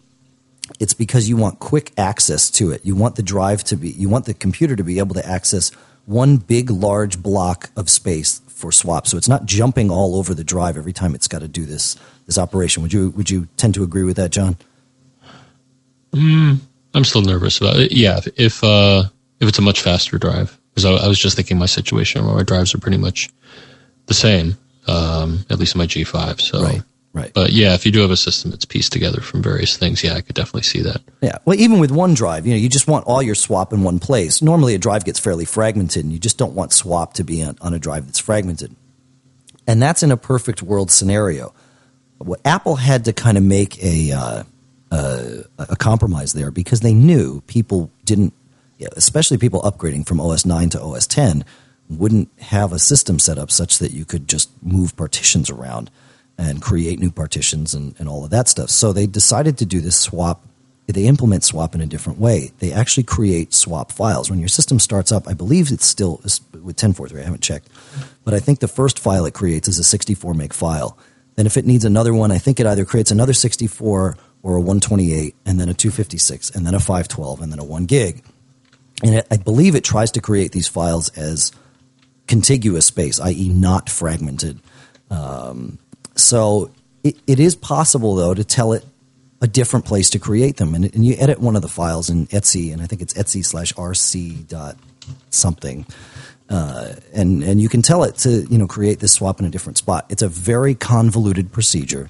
it's 0.79 0.93
because 0.93 1.29
you 1.29 1.37
want 1.37 1.59
quick 1.59 1.91
access 1.97 2.49
to 2.51 2.71
it. 2.71 2.83
You 2.83 2.95
want 2.95 3.15
the 3.15 3.23
drive 3.23 3.63
to 3.65 3.75
be, 3.75 3.91
you 3.91 4.09
want 4.09 4.25
the 4.25 4.33
computer 4.33 4.75
to 4.75 4.83
be 4.83 4.99
able 4.99 5.15
to 5.15 5.25
access 5.25 5.71
one 6.05 6.37
big, 6.37 6.69
large 6.69 7.21
block 7.21 7.69
of 7.75 7.89
space 7.89 8.41
for 8.47 8.71
swap. 8.71 9.07
So 9.07 9.17
it's 9.17 9.27
not 9.27 9.45
jumping 9.45 9.89
all 9.89 10.15
over 10.15 10.33
the 10.33 10.43
drive 10.43 10.77
every 10.77 10.93
time 10.93 11.15
it's 11.15 11.27
got 11.27 11.39
to 11.39 11.47
do 11.47 11.65
this 11.65 11.97
this 12.25 12.37
operation. 12.37 12.83
Would 12.83 12.93
you 12.93 13.09
would 13.11 13.29
you 13.29 13.47
tend 13.57 13.73
to 13.75 13.83
agree 13.83 14.03
with 14.03 14.17
that, 14.17 14.31
John? 14.31 14.57
Mm, 16.13 16.59
I'm 16.93 17.03
still 17.03 17.21
nervous 17.21 17.59
about 17.59 17.77
it. 17.77 17.91
Yeah, 17.91 18.21
if 18.37 18.63
uh, 18.63 19.03
if 19.39 19.49
it's 19.49 19.59
a 19.59 19.61
much 19.61 19.81
faster 19.81 20.17
drive, 20.17 20.57
because 20.73 20.85
I, 20.85 20.91
I, 20.91 21.07
was 21.07 21.19
just 21.19 21.35
thinking 21.35 21.57
my 21.57 21.65
situation 21.65 22.25
where 22.25 22.35
my 22.35 22.43
drives 22.43 22.73
are 22.73 22.79
pretty 22.79 22.97
much 22.97 23.29
the 24.05 24.13
same, 24.13 24.57
um, 24.87 25.45
at 25.49 25.59
least 25.59 25.75
in 25.75 25.79
my 25.79 25.87
G5. 25.87 26.39
So 26.39 26.63
right. 26.63 26.81
Right. 27.15 27.31
But 27.33 27.53
yeah, 27.53 27.73
if 27.75 27.85
you 27.85 27.93
do 27.93 28.01
have 28.01 28.11
a 28.11 28.17
system 28.17 28.51
that's 28.51 28.65
pieced 28.65 28.91
together 28.91 29.21
from 29.21 29.41
various 29.41 29.77
things, 29.77 30.03
yeah, 30.03 30.15
I 30.15 30.21
could 30.21 30.35
definitely 30.35 30.63
see 30.63 30.81
that. 30.81 31.01
Yeah. 31.21 31.37
Well, 31.45 31.57
even 31.57 31.79
with 31.79 31.89
one 31.89 32.13
drive, 32.13 32.45
you 32.45 32.51
know, 32.51 32.59
you 32.59 32.67
just 32.67 32.89
want 32.89 33.05
all 33.05 33.23
your 33.23 33.35
swap 33.35 33.71
in 33.71 33.83
one 33.83 33.99
place. 33.99 34.41
Normally, 34.41 34.75
a 34.75 34.77
drive 34.77 35.05
gets 35.05 35.17
fairly 35.17 35.45
fragmented, 35.45 36.03
and 36.03 36.11
you 36.11 36.19
just 36.19 36.37
don't 36.37 36.53
want 36.55 36.73
swap 36.73 37.13
to 37.13 37.23
be 37.23 37.41
on, 37.41 37.57
on 37.61 37.73
a 37.73 37.79
drive 37.79 38.05
that's 38.05 38.19
fragmented. 38.19 38.75
And 39.65 39.81
that's 39.81 40.03
in 40.03 40.11
a 40.11 40.17
perfect 40.17 40.61
world 40.61 40.91
scenario. 40.91 41.53
What 42.17 42.41
Apple 42.43 42.75
had 42.75 43.05
to 43.05 43.13
kind 43.13 43.37
of 43.37 43.43
make 43.43 43.81
a 43.81 44.11
uh, 44.11 44.43
uh, 44.91 45.27
a 45.57 45.75
compromise 45.77 46.33
there 46.33 46.51
because 46.51 46.81
they 46.81 46.93
knew 46.93 47.39
people 47.47 47.91
didn't, 48.03 48.33
especially 48.97 49.37
people 49.37 49.61
upgrading 49.61 50.05
from 50.05 50.19
OS 50.19 50.45
9 50.45 50.69
to 50.71 50.81
OS 50.81 51.07
10, 51.07 51.45
wouldn't 51.89 52.29
have 52.39 52.73
a 52.73 52.79
system 52.79 53.19
set 53.19 53.37
up 53.37 53.51
such 53.51 53.79
that 53.79 53.93
you 53.93 54.03
could 54.03 54.27
just 54.27 54.49
move 54.61 54.97
partitions 54.97 55.49
around 55.49 55.89
and 56.37 56.61
create 56.61 56.99
new 56.99 57.11
partitions 57.11 57.73
and, 57.73 57.95
and 57.99 58.09
all 58.09 58.23
of 58.23 58.31
that 58.31 58.47
stuff. 58.47 58.69
So 58.69 58.91
they 58.91 59.07
decided 59.07 59.57
to 59.59 59.65
do 59.65 59.81
this 59.81 59.97
swap. 59.97 60.45
They 60.87 61.05
implement 61.05 61.43
swap 61.43 61.73
in 61.73 61.81
a 61.81 61.85
different 61.85 62.19
way. 62.19 62.51
They 62.59 62.71
actually 62.71 63.03
create 63.03 63.53
swap 63.53 63.91
files. 63.91 64.29
When 64.29 64.39
your 64.39 64.49
system 64.49 64.79
starts 64.79 65.11
up, 65.11 65.27
I 65.27 65.33
believe 65.33 65.71
it's 65.71 65.85
still 65.85 66.19
with 66.23 66.75
10.4.3. 66.75 67.19
I 67.19 67.23
haven't 67.23 67.41
checked, 67.41 67.69
but 68.23 68.33
I 68.33 68.39
think 68.39 68.59
the 68.59 68.67
first 68.67 68.99
file 68.99 69.25
it 69.25 69.33
creates 69.33 69.67
is 69.67 69.79
a 69.79 69.83
64 69.83 70.33
meg 70.33 70.53
file. 70.53 70.97
Then 71.35 71.45
if 71.45 71.57
it 71.57 71.65
needs 71.65 71.85
another 71.85 72.13
one, 72.13 72.31
I 72.31 72.37
think 72.37 72.59
it 72.59 72.65
either 72.65 72.85
creates 72.85 73.11
another 73.11 73.33
64 73.33 74.17
or 74.45 74.55
a 74.55 74.59
128, 74.59 75.35
and 75.47 75.59
then 75.59 75.69
a 75.69 75.73
256, 75.73 76.51
and 76.51 76.67
then 76.67 76.75
a 76.75 76.79
512, 76.79 77.41
and 77.41 77.51
then 77.51 77.57
a 77.57 77.63
one 77.63 77.87
gig. 77.87 78.23
And 79.03 79.15
it, 79.15 79.27
I 79.31 79.37
believe 79.37 79.73
it 79.73 79.83
tries 79.83 80.11
to 80.11 80.21
create 80.21 80.51
these 80.51 80.67
files 80.67 81.09
as 81.17 81.51
contiguous 82.27 82.85
space, 82.85 83.19
i.e., 83.19 83.49
not 83.49 83.89
fragmented. 83.89 84.59
Um, 85.09 85.79
so 86.15 86.71
it, 87.03 87.17
it 87.27 87.39
is 87.39 87.55
possible, 87.55 88.15
though, 88.15 88.33
to 88.33 88.43
tell 88.43 88.73
it 88.73 88.85
a 89.41 89.47
different 89.47 89.85
place 89.85 90.09
to 90.11 90.19
create 90.19 90.57
them. 90.57 90.73
And, 90.73 90.85
and 90.95 91.05
you 91.05 91.15
edit 91.19 91.39
one 91.39 91.55
of 91.55 91.61
the 91.61 91.67
files 91.67 92.09
in 92.09 92.27
etc, 92.31 92.73
and 92.73 92.81
I 92.81 92.87
think 92.87 93.01
it's 93.01 93.15
etc 93.17 93.43
slash 93.43 93.73
RC 93.73 94.47
dot 94.47 94.77
something. 95.29 95.85
Uh, 96.49 96.93
and 97.13 97.43
and 97.43 97.59
you 97.59 97.69
can 97.69 97.81
tell 97.81 98.03
it 98.03 98.15
to 98.17 98.45
you 98.49 98.57
know 98.57 98.67
create 98.67 98.99
this 98.99 99.13
swap 99.13 99.39
in 99.39 99.45
a 99.45 99.49
different 99.49 99.77
spot. 99.77 100.05
It's 100.09 100.21
a 100.21 100.27
very 100.27 100.75
convoluted 100.75 101.51
procedure. 101.51 102.09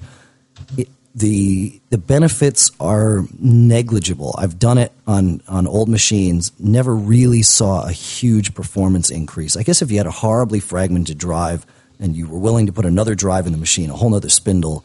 It, 0.76 0.88
the 1.14 1.80
the 1.88 1.96
benefits 1.96 2.70
are 2.78 3.24
negligible. 3.38 4.34
I've 4.38 4.58
done 4.58 4.76
it 4.76 4.92
on 5.06 5.40
on 5.48 5.66
old 5.66 5.88
machines. 5.88 6.52
Never 6.58 6.94
really 6.94 7.42
saw 7.42 7.86
a 7.86 7.92
huge 7.92 8.54
performance 8.54 9.10
increase. 9.10 9.56
I 9.56 9.62
guess 9.62 9.80
if 9.80 9.90
you 9.90 9.96
had 9.96 10.06
a 10.06 10.10
horribly 10.10 10.60
fragmented 10.60 11.16
drive, 11.16 11.64
and 11.98 12.16
you 12.16 12.28
were 12.28 12.38
willing 12.38 12.66
to 12.66 12.72
put 12.72 12.84
another 12.84 13.14
drive 13.14 13.46
in 13.46 13.52
the 13.52 13.58
machine, 13.58 13.90
a 13.90 13.96
whole 13.96 14.14
other 14.14 14.28
spindle, 14.28 14.84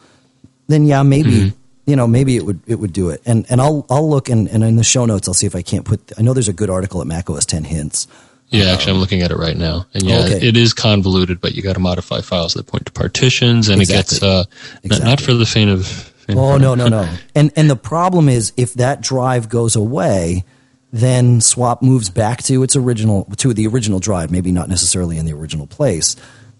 then 0.68 0.84
yeah, 0.84 1.02
maybe 1.02 1.30
mm-hmm. 1.30 1.56
you 1.86 1.96
know 1.96 2.06
maybe 2.06 2.36
it 2.36 2.44
would 2.44 2.60
it 2.66 2.76
would 2.76 2.92
do 2.92 3.10
it. 3.10 3.20
And 3.26 3.46
and 3.50 3.60
I'll 3.60 3.86
I'll 3.90 4.08
look 4.08 4.28
and, 4.28 4.48
and 4.48 4.62
in 4.64 4.76
the 4.76 4.84
show 4.84 5.04
notes 5.04 5.28
I'll 5.28 5.34
see 5.34 5.46
if 5.46 5.56
I 5.56 5.62
can't 5.62 5.84
put. 5.84 6.12
I 6.18 6.22
know 6.22 6.32
there's 6.32 6.48
a 6.48 6.52
good 6.52 6.70
article 6.70 7.00
at 7.00 7.06
Mac 7.06 7.28
OS 7.30 7.46
10 7.46 7.64
hints. 7.64 8.06
Yeah, 8.48 8.66
actually, 8.66 8.92
I'm 8.92 8.98
looking 8.98 9.22
at 9.22 9.30
it 9.30 9.38
right 9.38 9.56
now, 9.56 9.86
and 9.94 10.02
yeah, 10.02 10.24
okay. 10.24 10.46
it 10.46 10.58
is 10.58 10.74
convoluted, 10.74 11.40
but 11.40 11.54
you 11.54 11.62
got 11.62 11.72
to 11.72 11.80
modify 11.80 12.20
files 12.20 12.52
that 12.52 12.66
point 12.66 12.84
to 12.84 12.92
partitions, 12.92 13.70
and 13.70 13.80
exactly. 13.80 14.18
it 14.18 14.20
gets 14.20 14.22
uh, 14.22 14.44
exactly. 14.82 15.08
not, 15.08 15.10
not, 15.10 15.20
for 15.22 15.32
the 15.32 15.46
faint 15.46 15.70
of. 15.70 15.86
Faint 15.86 16.38
oh 16.38 16.58
no 16.58 16.74
no 16.74 16.86
no! 16.88 17.08
and 17.34 17.50
and 17.56 17.70
the 17.70 17.76
problem 17.76 18.28
is 18.28 18.52
if 18.58 18.74
that 18.74 19.00
drive 19.00 19.48
goes 19.48 19.74
away, 19.74 20.44
then 20.92 21.40
swap 21.40 21.80
moves 21.80 22.10
back 22.10 22.42
to 22.42 22.62
its 22.62 22.76
original 22.76 23.24
to 23.38 23.54
the 23.54 23.66
original 23.66 24.00
drive, 24.00 24.30
maybe 24.30 24.52
not 24.52 24.68
necessarily 24.68 25.16
in 25.16 25.24
the 25.24 25.32
original 25.32 25.66
place 25.66 26.14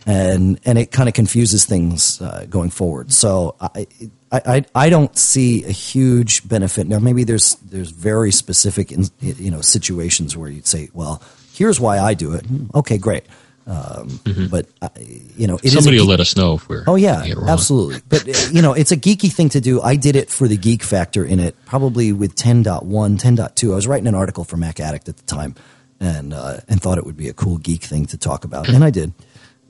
and 0.07 0.61
and 0.65 0.79
it 0.79 0.91
kind 0.91 1.09
of 1.09 1.15
confuses 1.15 1.65
things 1.65 2.21
uh, 2.21 2.47
going 2.49 2.71
forward. 2.71 3.13
So 3.13 3.57
I, 3.61 3.87
I 4.33 4.65
I 4.75 4.91
don't 4.91 5.17
see 5.17 5.65
a 5.65 5.71
huge 5.71 6.49
benefit 6.49 6.87
now. 6.89 6.99
Maybe 6.99 7.25
there's 7.25 7.57
there's 7.57 7.91
very 7.91 8.33
specific 8.33 8.91
in, 8.93 9.05
you 9.21 9.51
know 9.51 9.61
situations 9.61 10.37
where 10.37 10.51
you'd 10.51 10.67
say, 10.67 10.89
well, 10.93 11.23
Here's 11.55 11.79
why 11.79 11.99
I 11.99 12.15
do 12.15 12.33
it. 12.33 12.47
Okay, 12.75 12.99
great. 12.99 13.25
Um, 13.67 14.19
But 14.51 14.67
uh, 14.81 14.89
you 15.37 15.47
know, 15.47 15.57
it 15.57 15.67
is 15.67 15.75
a 15.75 15.77
Somebody 15.77 16.01
will 16.01 16.07
let 16.07 16.21
us 16.21 16.37
know 16.37 16.55
if 16.55 16.69
we're. 16.69 16.83
Oh 16.87 16.97
yeah, 16.97 17.25
absolutely. 17.47 18.01
But 18.09 18.29
uh, 18.29 18.49
you 18.51 18.63
know, 18.63 18.73
it's 18.73 18.91
a 18.91 18.97
geeky 18.97 19.31
thing 19.31 19.51
to 19.51 19.61
do. 19.61 19.81
I 19.81 19.97
did 19.97 20.17
it 20.17 20.31
for 20.31 20.49
the 20.49 20.57
geek 20.57 20.83
factor 20.83 21.25
in 21.25 21.39
it, 21.41 21.55
probably 21.67 22.13
with 22.13 22.35
10.1, 22.35 22.65
10.2. 22.83 23.73
I 23.73 23.75
was 23.75 23.87
writing 23.87 24.07
an 24.09 24.15
article 24.15 24.45
for 24.45 24.57
Mac 24.57 24.81
Addict 24.81 25.09
at 25.09 25.17
the 25.19 25.23
time, 25.25 25.55
and 26.01 26.33
uh, 26.33 26.61
and 26.69 26.81
thought 26.81 26.99
it 26.99 27.05
would 27.05 27.17
be 27.17 27.29
a 27.29 27.35
cool 27.35 27.59
geek 27.59 27.85
thing 27.85 28.07
to 28.07 28.19
talk 28.19 28.45
about, 28.45 28.69
and 28.69 28.83
I 28.83 28.91
did. 28.91 29.13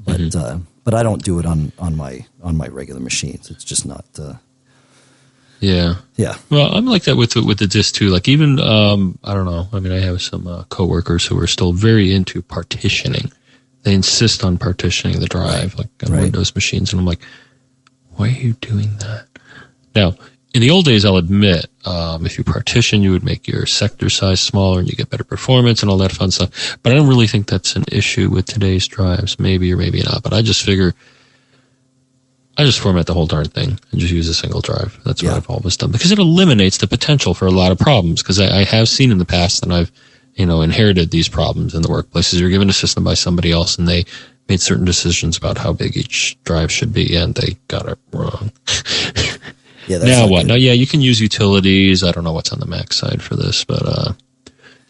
But 0.05 0.21
Mm-hmm. 0.21 0.39
uh, 0.39 0.59
but 0.85 0.95
I 0.95 1.03
don't 1.03 1.23
do 1.23 1.39
it 1.39 1.47
on 1.47 1.73
on 1.79 1.97
my 1.97 2.25
on 2.43 2.57
my 2.57 2.67
regular 2.69 3.01
machines. 3.01 3.51
It's 3.51 3.65
just 3.65 3.87
not. 3.87 4.05
Uh, 4.19 4.35
Yeah. 5.61 5.95
yeah. 6.17 6.35
Well, 6.51 6.75
I'm 6.75 6.87
like 6.87 7.05
that 7.05 7.17
with 7.17 7.37
with 7.37 7.59
the 7.59 7.69
disk 7.69 7.95
too. 7.95 8.09
Like 8.09 8.29
even 8.29 8.59
um, 8.59 9.19
I 9.23 9.35
don't 9.35 9.45
know. 9.47 9.69
I 9.73 9.79
mean, 9.81 9.93
I 9.93 10.01
have 10.01 10.21
some 10.21 10.47
uh, 10.49 10.65
coworkers 10.65 11.25
who 11.25 11.39
are 11.39 11.47
still 11.47 11.73
very 11.73 12.13
into 12.13 12.43
partitioning. 12.43 13.31
They 13.85 13.95
insist 13.95 14.45
on 14.45 14.59
partitioning 14.59 15.21
the 15.21 15.27
drive, 15.27 15.77
like 15.79 15.89
on 16.05 16.13
Right. 16.13 16.23
Windows 16.23 16.55
machines, 16.55 16.93
and 16.93 17.01
I'm 17.01 17.07
like, 17.07 17.21
why 18.17 18.27
are 18.29 18.31
you 18.31 18.53
doing 18.55 18.97
that? 18.99 19.27
Now, 19.95 20.15
in 20.55 20.61
the 20.63 20.71
old 20.71 20.85
days, 20.85 21.05
I'll 21.05 21.17
admit, 21.17 21.67
um, 21.85 22.25
if 22.25 22.39
you 22.39 22.45
partition, 22.45 23.03
you 23.03 23.11
would 23.11 23.25
make 23.25 23.49
your 23.49 23.67
sector 23.67 24.09
size 24.09 24.41
smaller 24.41 24.79
and 24.79 24.89
you 24.89 24.95
get 24.95 25.11
better 25.11 25.25
performance 25.25 25.83
and 25.83 25.91
all 25.91 25.99
that 25.99 26.13
fun 26.13 26.31
stuff. 26.31 26.79
But 26.83 26.93
I 26.93 26.97
don't 26.97 27.09
really 27.09 27.27
think 27.27 27.47
that's 27.47 27.75
an 27.75 27.85
issue 27.91 28.31
with 28.31 28.47
today's 28.47 28.87
drives. 28.87 29.39
Maybe 29.39 29.73
or 29.73 29.77
maybe 29.77 30.03
not. 30.03 30.23
But 30.23 30.33
I 30.33 30.43
just 30.43 30.63
figure. 30.63 30.95
I 32.59 32.65
just 32.65 32.81
format 32.81 33.07
the 33.07 33.15
whole 33.15 33.27
darn 33.27 33.47
thing 33.47 33.79
and 33.91 34.01
just 34.01 34.13
use 34.13 34.29
a 34.29 34.35
single 34.35 34.61
drive. 34.61 35.01
That's 35.07 35.23
what 35.23 35.33
I've 35.33 35.49
always 35.49 35.77
done 35.77 35.91
because 35.91 36.13
it 36.13 36.19
eliminates 36.19 36.77
the 36.77 36.87
potential 36.87 37.33
for 37.33 37.47
a 37.47 37.51
lot 37.51 37.73
of 37.73 37.79
problems. 37.79 38.23
Because 38.23 38.39
I, 38.39 38.61
I 38.61 38.65
have 38.65 38.89
seen 38.89 39.11
in 39.11 39.19
the 39.19 39.25
past 39.25 39.63
that 39.63 39.73
I've, 39.73 39.91
you 40.35 40.45
know, 40.45 40.61
inherited 40.61 41.11
these 41.11 41.29
problems 41.29 41.75
in 41.75 41.83
the 41.83 41.89
workplaces. 41.89 42.39
You're 42.39 42.51
given 42.51 42.69
a 42.69 42.75
system 42.75 43.05
by 43.05 43.15
somebody 43.15 43.53
else, 43.53 43.79
and 43.79 43.89
they 43.89 44.05
made 44.49 44.61
certain 44.61 44.85
decisions 44.85 45.37
about 45.37 45.57
how 45.57 45.73
big 45.73 45.97
each 45.97 46.37
drive 46.45 46.71
should 46.71 46.93
be, 46.93 47.17
and 47.17 47.35
they 47.35 47.57
got 47.69 47.89
it 47.89 47.99
wrong. 48.13 48.53
Yeah. 50.01 50.21
Now 50.21 50.29
what? 50.29 50.43
good. 50.43 50.49
Now, 50.49 50.55
yeah, 50.55 50.73
you 50.73 50.87
can 50.87 51.01
use 51.01 51.21
utilities. 51.21 52.03
I 52.03 52.13
don't 52.13 52.25
know 52.25 52.33
what's 52.33 52.53
on 52.53 52.61
the 52.61 52.67
Mac 52.67 52.93
side 52.93 53.23
for 53.23 53.37
this, 53.37 53.65
but 53.65 53.83
uh, 53.85 54.13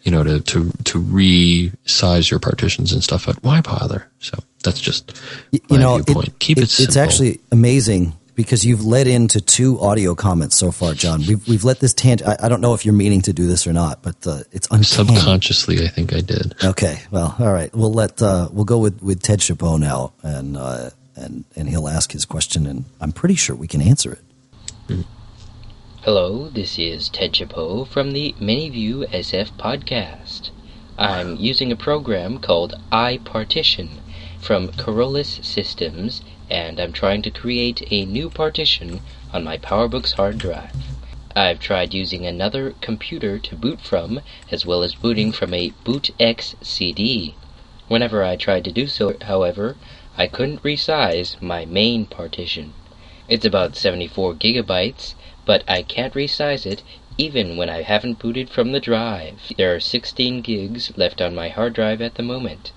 you 0.03 0.11
know, 0.11 0.23
to 0.23 0.39
to 0.41 0.71
to 0.83 1.01
resize 1.01 2.29
your 2.29 2.39
partitions 2.39 2.91
and 2.91 3.03
stuff. 3.03 3.25
But 3.25 3.43
why 3.43 3.61
bother? 3.61 4.07
So 4.19 4.37
that's 4.63 4.79
just 4.79 5.19
you 5.51 5.77
know, 5.77 5.97
viewpoint. 5.97 6.39
Keep 6.39 6.59
it, 6.59 6.69
simple. 6.69 6.89
It's 6.89 6.97
actually 6.97 7.39
amazing 7.51 8.13
because 8.35 8.65
you've 8.65 8.83
led 8.83 9.07
into 9.07 9.39
two 9.39 9.79
audio 9.79 10.15
comments 10.15 10.57
so 10.57 10.71
far, 10.71 10.93
John. 10.93 11.21
We've 11.25 11.47
we've 11.47 11.63
let 11.63 11.79
this 11.79 11.93
tangent. 11.93 12.29
I, 12.29 12.45
I 12.45 12.49
don't 12.49 12.61
know 12.61 12.73
if 12.73 12.85
you're 12.85 12.93
meaning 12.93 13.21
to 13.23 13.33
do 13.33 13.47
this 13.47 13.67
or 13.67 13.73
not, 13.73 14.01
but 14.01 14.15
uh, 14.25 14.43
it's 14.51 14.67
uncanny. 14.71 14.83
subconsciously. 14.83 15.85
I 15.85 15.87
think 15.87 16.13
I 16.13 16.21
did. 16.21 16.55
Okay, 16.63 17.01
well, 17.11 17.35
all 17.39 17.53
right. 17.53 17.73
We'll 17.73 17.93
let 17.93 18.21
uh, 18.21 18.49
we'll 18.51 18.65
go 18.65 18.79
with, 18.79 19.01
with 19.01 19.21
Ted 19.21 19.41
Chapeau 19.41 19.77
now, 19.77 20.13
and 20.23 20.57
uh, 20.57 20.89
and 21.15 21.45
and 21.55 21.69
he'll 21.69 21.87
ask 21.87 22.11
his 22.11 22.25
question, 22.25 22.65
and 22.65 22.85
I'm 22.99 23.11
pretty 23.11 23.35
sure 23.35 23.55
we 23.55 23.67
can 23.67 23.81
answer 23.81 24.11
it. 24.11 24.21
Hello, 26.01 26.49
this 26.49 26.77
is 26.77 27.07
Ted 27.07 27.33
Chapeau 27.33 27.85
from 27.85 28.11
the 28.11 28.35
ManyView 28.37 29.09
SF 29.11 29.51
podcast. 29.51 30.49
I'm 30.97 31.37
using 31.37 31.71
a 31.71 31.77
program 31.77 32.37
called 32.39 32.73
iPartition 32.91 33.99
from 34.41 34.73
Coriolis 34.73 35.41
Systems, 35.41 36.21
and 36.49 36.81
I'm 36.81 36.91
trying 36.91 37.21
to 37.21 37.31
create 37.31 37.81
a 37.91 38.03
new 38.03 38.29
partition 38.29 38.99
on 39.31 39.45
my 39.45 39.57
PowerBooks 39.57 40.15
hard 40.15 40.37
drive. 40.37 40.75
I've 41.33 41.61
tried 41.61 41.93
using 41.93 42.25
another 42.25 42.75
computer 42.81 43.39
to 43.39 43.55
boot 43.55 43.79
from, 43.79 44.19
as 44.51 44.65
well 44.65 44.83
as 44.83 44.95
booting 44.95 45.31
from 45.31 45.53
a 45.53 45.71
BootX 45.85 46.55
CD. 46.61 47.35
Whenever 47.87 48.21
I 48.21 48.35
tried 48.35 48.65
to 48.65 48.71
do 48.73 48.87
so, 48.87 49.15
however, 49.21 49.77
I 50.17 50.27
couldn't 50.27 50.61
resize 50.61 51.41
my 51.41 51.63
main 51.63 52.05
partition. 52.05 52.73
It's 53.29 53.45
about 53.45 53.77
74 53.77 54.33
gigabytes, 54.35 55.15
but 55.45 55.63
I 55.67 55.81
can't 55.81 56.13
resize 56.13 56.65
it 56.65 56.83
even 57.17 57.55
when 57.55 57.69
I 57.69 57.83
haven't 57.83 58.19
booted 58.19 58.49
from 58.49 58.71
the 58.71 58.79
drive. 58.79 59.39
There 59.55 59.73
are 59.73 59.79
16 59.79 60.41
gigs 60.41 60.91
left 60.97 61.21
on 61.21 61.33
my 61.33 61.47
hard 61.47 61.73
drive 61.73 62.01
at 62.01 62.15
the 62.15 62.23
moment. 62.23 62.71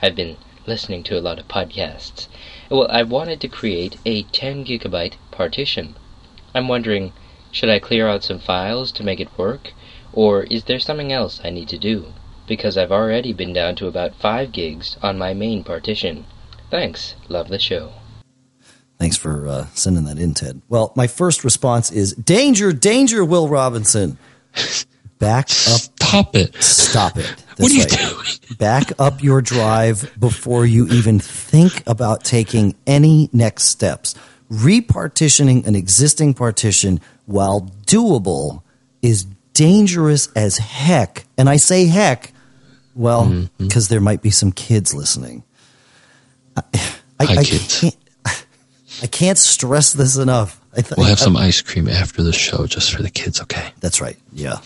I've 0.00 0.16
been 0.16 0.38
listening 0.66 1.04
to 1.04 1.18
a 1.18 1.20
lot 1.20 1.38
of 1.38 1.46
podcasts. 1.46 2.26
Well, 2.68 2.88
I 2.90 3.02
wanted 3.04 3.40
to 3.42 3.48
create 3.48 3.96
a 4.04 4.24
10 4.24 4.64
gigabyte 4.64 5.14
partition. 5.30 5.94
I'm 6.54 6.68
wondering, 6.68 7.12
should 7.52 7.68
I 7.68 7.78
clear 7.78 8.08
out 8.08 8.24
some 8.24 8.40
files 8.40 8.90
to 8.92 9.04
make 9.04 9.20
it 9.20 9.38
work? 9.38 9.72
Or 10.12 10.44
is 10.44 10.64
there 10.64 10.80
something 10.80 11.12
else 11.12 11.40
I 11.44 11.50
need 11.50 11.68
to 11.68 11.78
do? 11.78 12.12
Because 12.48 12.76
I've 12.76 12.92
already 12.92 13.32
been 13.32 13.52
down 13.52 13.76
to 13.76 13.86
about 13.86 14.16
5 14.16 14.50
gigs 14.50 14.96
on 15.00 15.16
my 15.16 15.32
main 15.32 15.62
partition. 15.62 16.24
Thanks. 16.70 17.14
Love 17.28 17.48
the 17.48 17.58
show. 17.60 17.92
Thanks 19.02 19.16
for 19.16 19.48
uh, 19.48 19.66
sending 19.74 20.04
that 20.04 20.16
in, 20.18 20.32
Ted. 20.32 20.62
Well, 20.68 20.92
my 20.94 21.08
first 21.08 21.42
response 21.42 21.90
is 21.90 22.12
danger, 22.14 22.72
danger, 22.72 23.24
Will 23.24 23.48
Robinson. 23.48 24.16
Back 25.18 25.46
up, 25.46 25.48
Stop 25.50 26.36
it. 26.36 26.54
stop 26.62 27.16
it. 27.16 27.26
What 27.56 27.72
are 27.72 27.74
you 27.74 27.80
right. 27.80 27.90
doing? 27.90 28.56
Back 28.58 28.92
up 29.00 29.20
your 29.20 29.42
drive 29.42 30.08
before 30.20 30.64
you 30.66 30.86
even 30.86 31.18
think 31.18 31.82
about 31.86 32.22
taking 32.22 32.76
any 32.86 33.28
next 33.32 33.64
steps. 33.64 34.14
Repartitioning 34.52 35.66
an 35.66 35.74
existing 35.74 36.34
partition, 36.34 37.00
while 37.26 37.72
doable, 37.86 38.62
is 39.02 39.24
dangerous 39.52 40.28
as 40.36 40.58
heck. 40.58 41.24
And 41.36 41.48
I 41.48 41.56
say 41.56 41.86
heck, 41.86 42.32
well, 42.94 43.24
Mm-hmm. 43.24 43.66
because 43.66 43.88
there 43.88 44.00
might 44.00 44.22
be 44.22 44.30
some 44.30 44.52
kids 44.52 44.94
listening. 44.94 45.42
I, 46.56 46.62
I, 47.18 47.24
I 47.38 47.44
can't. 47.44 47.96
I 49.02 49.06
can't 49.06 49.36
stress 49.36 49.92
this 49.92 50.16
enough. 50.16 50.60
I 50.74 50.80
th- 50.80 50.96
We'll 50.96 51.06
have 51.06 51.18
some 51.18 51.36
ice 51.36 51.60
cream 51.60 51.86
after 51.86 52.22
the 52.22 52.32
show 52.32 52.66
just 52.66 52.94
for 52.94 53.02
the 53.02 53.10
kids, 53.10 53.42
okay? 53.42 53.72
That's 53.80 54.00
right. 54.00 54.16
Yeah. 54.32 54.60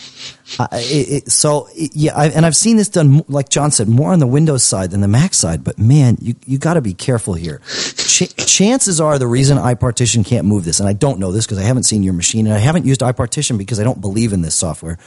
I, 0.60 0.68
it, 0.74 1.08
it, 1.24 1.32
so 1.32 1.66
it- 1.74 1.90
yeah, 1.94 2.14
I, 2.14 2.28
and 2.28 2.46
I've 2.46 2.54
seen 2.54 2.76
this 2.76 2.88
done, 2.88 3.24
like 3.28 3.48
John 3.48 3.70
said, 3.72 3.88
more 3.88 4.12
on 4.12 4.20
the 4.20 4.26
Windows 4.26 4.62
side 4.62 4.92
than 4.92 5.00
the 5.00 5.08
Mac 5.08 5.34
side. 5.34 5.64
But 5.64 5.78
man, 5.78 6.16
you 6.20 6.34
you 6.46 6.58
got 6.58 6.74
to 6.74 6.80
be 6.80 6.94
careful 6.94 7.34
here. 7.34 7.60
Ch- 7.96 8.36
chances 8.36 9.00
are 9.00 9.18
the 9.18 9.26
reason 9.26 9.58
iPartition 9.58 10.24
can't 10.24 10.46
move 10.46 10.64
this, 10.64 10.78
and 10.78 10.88
I 10.88 10.92
don't 10.92 11.18
know 11.18 11.32
this 11.32 11.44
because 11.44 11.58
I 11.58 11.62
haven't 11.64 11.84
seen 11.84 12.04
your 12.04 12.14
machine, 12.14 12.46
and 12.46 12.54
I 12.54 12.58
haven't 12.58 12.84
used 12.84 13.00
iPartition 13.00 13.58
because 13.58 13.80
I 13.80 13.84
don't 13.84 14.00
believe 14.00 14.32
in 14.32 14.42
this 14.42 14.54
software. 14.54 14.98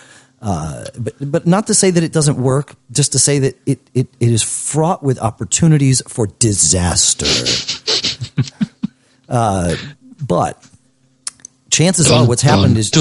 Uh, 0.41 0.85
but 0.97 1.13
but 1.31 1.47
not 1.47 1.67
to 1.67 1.73
say 1.73 1.91
that 1.91 2.03
it 2.03 2.11
doesn't 2.11 2.37
work, 2.37 2.75
just 2.91 3.11
to 3.13 3.19
say 3.19 3.39
that 3.39 3.57
it 3.65 3.79
it, 3.93 4.07
it 4.19 4.29
is 4.31 4.41
fraught 4.43 5.01
with 5.01 5.17
opportunities 5.19 6.01
for 6.07 6.27
disaster. 6.27 7.25
uh, 9.29 9.75
but 10.25 10.61
chances 11.69 12.11
are 12.11 12.27
what's 12.27 12.41
happened 12.41 12.77
is 12.77 12.91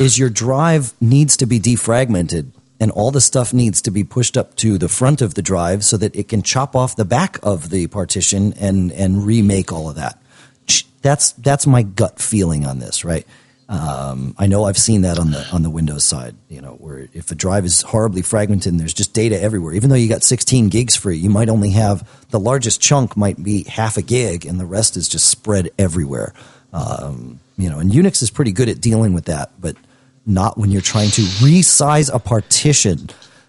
is 0.00 0.18
your 0.18 0.30
drive 0.30 0.92
needs 1.00 1.36
to 1.38 1.46
be 1.46 1.58
defragmented 1.58 2.52
and 2.78 2.90
all 2.90 3.10
the 3.10 3.20
stuff 3.20 3.54
needs 3.54 3.80
to 3.82 3.90
be 3.90 4.04
pushed 4.04 4.36
up 4.36 4.56
to 4.56 4.76
the 4.76 4.88
front 4.88 5.22
of 5.22 5.34
the 5.34 5.42
drive 5.42 5.84
so 5.84 5.96
that 5.96 6.14
it 6.16 6.28
can 6.28 6.42
chop 6.42 6.74
off 6.74 6.96
the 6.96 7.04
back 7.04 7.38
of 7.42 7.70
the 7.70 7.86
partition 7.86 8.52
and 8.54 8.92
and 8.92 9.24
remake 9.24 9.72
all 9.72 9.88
of 9.88 9.96
that. 9.96 10.20
That's 11.00 11.32
that's 11.32 11.66
my 11.66 11.82
gut 11.82 12.20
feeling 12.20 12.66
on 12.66 12.78
this, 12.78 13.04
right? 13.04 13.26
Um, 13.72 14.34
I 14.38 14.48
know 14.48 14.64
I've 14.64 14.76
seen 14.76 15.00
that 15.00 15.18
on 15.18 15.30
the 15.30 15.48
on 15.50 15.62
the 15.62 15.70
Windows 15.70 16.04
side. 16.04 16.34
You 16.50 16.60
know, 16.60 16.72
where 16.72 17.08
if 17.14 17.30
a 17.30 17.34
drive 17.34 17.64
is 17.64 17.80
horribly 17.80 18.20
fragmented 18.20 18.70
and 18.70 18.78
there's 18.78 18.92
just 18.92 19.14
data 19.14 19.40
everywhere, 19.40 19.72
even 19.72 19.88
though 19.88 19.96
you 19.96 20.10
got 20.10 20.22
16 20.22 20.68
gigs 20.68 20.94
free, 20.94 21.16
you 21.16 21.30
might 21.30 21.48
only 21.48 21.70
have 21.70 22.06
the 22.28 22.38
largest 22.38 22.82
chunk 22.82 23.16
might 23.16 23.42
be 23.42 23.62
half 23.64 23.96
a 23.96 24.02
gig, 24.02 24.44
and 24.44 24.60
the 24.60 24.66
rest 24.66 24.98
is 24.98 25.08
just 25.08 25.26
spread 25.26 25.70
everywhere. 25.78 26.34
Um, 26.74 27.40
you 27.56 27.70
know, 27.70 27.78
and 27.78 27.90
Unix 27.90 28.22
is 28.22 28.30
pretty 28.30 28.52
good 28.52 28.68
at 28.68 28.78
dealing 28.78 29.14
with 29.14 29.24
that, 29.24 29.52
but 29.58 29.76
not 30.26 30.58
when 30.58 30.70
you're 30.70 30.82
trying 30.82 31.10
to 31.10 31.22
resize 31.22 32.14
a 32.14 32.18
partition. 32.18 33.08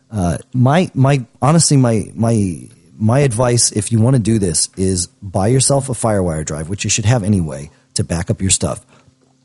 Uh, 0.10 0.38
my 0.54 0.90
my 0.94 1.26
honestly 1.42 1.76
my 1.76 2.10
my 2.16 2.70
my 2.98 3.20
advice 3.20 3.74
if 3.74 3.92
you 3.92 4.00
want 4.00 4.16
to 4.16 4.22
do 4.22 4.40
this 4.40 4.70
is 4.78 5.08
buy 5.22 5.48
yourself 5.48 5.90
a 5.90 5.94
FireWire 5.94 6.46
drive, 6.46 6.70
which 6.70 6.86
you 6.86 6.90
should 6.90 7.06
have 7.06 7.24
anyway, 7.24 7.70
to 7.96 8.06
back 8.06 8.30
up 8.30 8.40
your 8.40 8.52
stuff. 8.52 8.86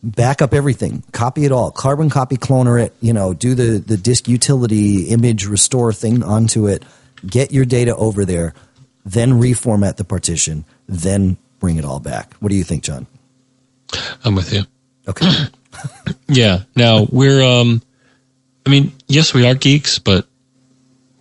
Back 0.01 0.43
up 0.43 0.55
everything, 0.55 1.03
copy 1.11 1.45
it 1.45 1.51
all, 1.51 1.73
carbon 1.73 2.09
copy 2.09 2.37
cloner 2.37 2.81
it, 2.81 2.95
you 3.01 3.13
know, 3.13 3.35
do 3.35 3.55
the 3.55 3.79
the 3.85 3.97
disk 3.97 4.29
utility 4.29 5.09
image 5.09 5.47
restore 5.47 5.93
thing 5.93 6.23
onto 6.23 6.69
it, 6.69 6.85
get 7.27 7.51
your 7.51 7.65
data 7.65 7.97
over 7.97 8.25
there, 8.25 8.55
then 9.05 9.33
reformat 9.33 9.97
the 9.97 10.05
partition, 10.05 10.65
then 10.87 11.37
bring 11.59 11.79
it 11.79 11.85
all 11.85 11.99
back. 11.99 12.35
What 12.35 12.51
do 12.51 12.55
you 12.55 12.63
think, 12.63 12.85
John? 12.85 13.09
I'm 14.25 14.37
with 14.37 14.53
you. 14.53 14.63
Okay. 15.09 15.27
Yeah. 16.29 16.65
Now 16.77 17.07
we're 17.11 17.43
um 17.43 17.83
I 18.67 18.71
mean, 18.71 18.93
yes 19.09 19.33
we 19.33 19.47
are 19.47 19.55
geeks, 19.55 19.99
but 19.99 20.27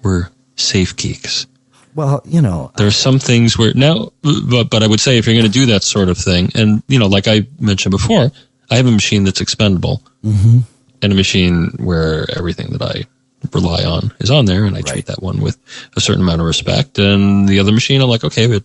we're 0.04 0.30
safe 0.56 0.96
geeks. 0.96 1.48
Well, 1.96 2.22
you 2.26 2.42
know, 2.42 2.72
There 2.78 2.86
are 2.86 2.92
some 2.92 3.18
things 3.18 3.58
where 3.58 3.74
now 3.74 4.12
but 4.22 4.66
but 4.66 4.84
I 4.84 4.88
would 4.88 5.00
say 5.00 5.18
if 5.18 5.26
you're 5.26 5.36
going 5.36 5.52
to 5.52 5.60
do 5.60 5.68
that 5.68 5.84
sort 5.84 6.10
of 6.10 6.18
thing 6.18 6.52
and 6.56 6.84
you 6.88 7.00
know 7.00 7.08
like 7.08 7.28
I 7.28 7.48
mentioned 7.60 7.92
before, 7.92 8.32
I 8.70 8.76
have 8.76 8.86
a 8.88 8.92
machine 8.92 9.24
that's 9.24 9.42
expendable. 9.42 10.02
Mm-hmm. 10.24 10.60
And 11.02 11.14
a 11.14 11.16
machine 11.16 11.74
where 11.78 12.26
everything 12.36 12.72
that 12.72 12.82
I 12.82 13.06
rely 13.54 13.84
on 13.86 14.12
is 14.20 14.32
on 14.32 14.46
there, 14.46 14.66
and 14.66 14.76
I 14.76 14.80
Right. 14.80 14.86
treat 14.88 15.06
that 15.06 15.22
one 15.22 15.40
with 15.42 15.58
a 15.96 16.02
certain 16.02 16.24
amount 16.24 16.42
of 16.42 16.48
respect. 16.48 16.98
And 16.98 17.48
the 17.48 17.60
other 17.60 17.72
machine, 17.72 18.02
I'm 18.02 18.10
like, 18.10 18.24
okay, 18.24 18.46
it 18.46 18.64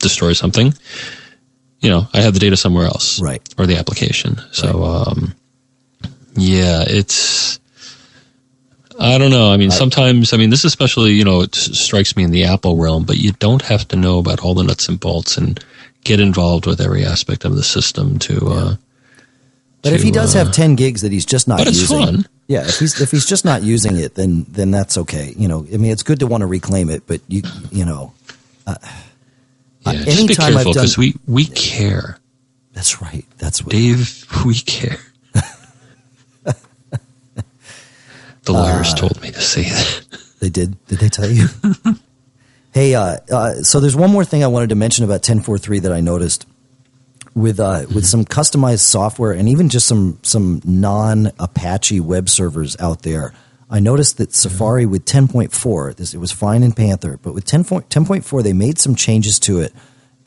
destroys 0.00 0.38
something, 0.38 0.74
you 1.80 1.88
know, 1.88 2.08
I 2.12 2.20
have 2.20 2.34
the 2.34 2.40
data 2.40 2.56
somewhere 2.56 2.86
else, 2.86 3.20
Right. 3.20 3.42
or 3.58 3.66
the 3.66 3.76
application. 3.76 4.40
So, 4.50 4.82
um, 4.84 5.34
yeah, 6.36 6.84
it's. 6.86 7.60
I 9.00 9.18
don't 9.18 9.30
know. 9.30 9.50
I 9.52 9.56
mean, 9.56 9.70
sometimes, 9.70 10.32
I 10.32 10.36
mean, 10.36 10.50
this 10.50 10.64
especially, 10.64 11.12
you 11.12 11.24
know, 11.24 11.40
it 11.40 11.54
strikes 11.54 12.14
me 12.16 12.24
in 12.24 12.30
the 12.30 12.44
Apple 12.44 12.76
realm, 12.76 13.04
but 13.04 13.16
you 13.18 13.32
don't 13.32 13.62
have 13.62 13.88
to 13.88 13.96
know 13.96 14.18
about 14.18 14.40
all 14.40 14.54
the 14.54 14.62
nuts 14.62 14.88
and 14.88 15.00
bolts 15.00 15.36
and 15.36 15.58
get 16.04 16.20
involved 16.20 16.66
with 16.66 16.80
every 16.80 17.04
aspect 17.04 17.44
of 17.44 17.56
the 17.56 17.62
system 17.64 18.18
to, 18.20 18.48
uh, 18.48 18.76
But 19.82 19.92
if 19.94 20.02
he 20.02 20.10
does 20.12 20.34
uh, 20.34 20.44
have 20.44 20.52
ten 20.52 20.76
gigs 20.76 21.00
that 21.02 21.10
he's 21.12 21.26
just 21.26 21.48
not 21.48 21.58
but 21.58 21.66
it's 21.68 21.80
using, 21.80 21.98
fun. 21.98 22.26
yeah, 22.46 22.62
if 22.62 22.78
he's 22.78 23.00
if 23.00 23.10
he's 23.10 23.26
just 23.26 23.44
not 23.44 23.62
using 23.62 23.96
it, 23.96 24.14
then 24.14 24.46
then 24.48 24.70
that's 24.70 24.96
okay. 24.98 25.34
You 25.36 25.48
know, 25.48 25.66
I 25.72 25.76
mean, 25.76 25.90
it's 25.90 26.04
good 26.04 26.20
to 26.20 26.26
want 26.26 26.42
to 26.42 26.46
reclaim 26.46 26.88
it, 26.88 27.02
but 27.06 27.20
you 27.28 27.42
you 27.72 27.84
know, 27.84 28.12
yeah, 28.66 28.74
Uh, 29.84 29.92
just 29.94 30.28
be 30.28 30.34
I've 30.34 30.52
careful 30.54 30.72
done- 30.72 30.82
because 30.82 30.96
we, 30.96 31.14
we 31.26 31.44
care. 31.46 32.18
that's 32.72 33.02
right. 33.02 33.24
That's 33.38 33.64
what. 33.64 33.72
Dave, 33.72 34.24
we 34.46 34.54
care. 34.54 34.98
the 38.44 38.52
lawyers 38.52 38.94
told 38.94 39.20
me 39.20 39.30
to 39.30 39.40
say 39.40 39.62
that. 39.64 40.04
They 40.40 40.48
did. 40.50 40.84
Did 40.86 40.98
they 41.00 41.08
tell 41.08 41.28
you? 41.30 41.46
hey, 42.72 42.94
uh, 42.94 43.16
uh, 43.30 43.54
so 43.62 43.80
there's 43.80 43.96
one 43.96 44.10
more 44.10 44.24
thing 44.24 44.42
I 44.42 44.48
wanted 44.48 44.68
to 44.70 44.74
mention 44.74 45.04
about 45.04 45.22
10.4.3 45.22 45.82
that 45.82 45.92
I 45.92 46.00
noticed 46.00 46.46
with 47.34 47.60
uh, 47.60 47.86
with 47.94 48.06
some 48.06 48.24
customized 48.24 48.80
software 48.80 49.32
and 49.32 49.48
even 49.48 49.68
just 49.68 49.86
some 49.86 50.18
some 50.22 50.60
non 50.64 51.32
Apache 51.38 52.00
web 52.00 52.28
servers 52.28 52.76
out 52.80 53.02
there. 53.02 53.32
I 53.70 53.80
noticed 53.80 54.18
that 54.18 54.34
Safari 54.34 54.84
with 54.84 55.06
10.4, 55.06 55.96
this 55.96 56.12
it 56.12 56.18
was 56.18 56.30
fine 56.30 56.62
in 56.62 56.72
Panther, 56.72 57.18
but 57.22 57.32
with 57.32 57.46
10, 57.46 57.64
10.4 57.64 58.42
they 58.42 58.52
made 58.52 58.78
some 58.78 58.94
changes 58.94 59.38
to 59.40 59.60
it, 59.60 59.72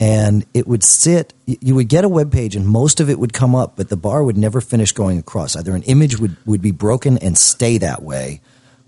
and 0.00 0.44
it 0.52 0.66
would 0.66 0.82
sit. 0.82 1.32
You 1.46 1.76
would 1.76 1.88
get 1.88 2.04
a 2.04 2.08
web 2.08 2.32
page, 2.32 2.56
and 2.56 2.66
most 2.66 2.98
of 2.98 3.08
it 3.08 3.20
would 3.20 3.32
come 3.32 3.54
up, 3.54 3.76
but 3.76 3.88
the 3.88 3.96
bar 3.96 4.24
would 4.24 4.36
never 4.36 4.60
finish 4.60 4.90
going 4.90 5.18
across. 5.18 5.54
Either 5.54 5.76
an 5.76 5.84
image 5.84 6.18
would 6.18 6.36
would 6.44 6.60
be 6.60 6.72
broken 6.72 7.18
and 7.18 7.38
stay 7.38 7.78
that 7.78 8.02
way, 8.02 8.40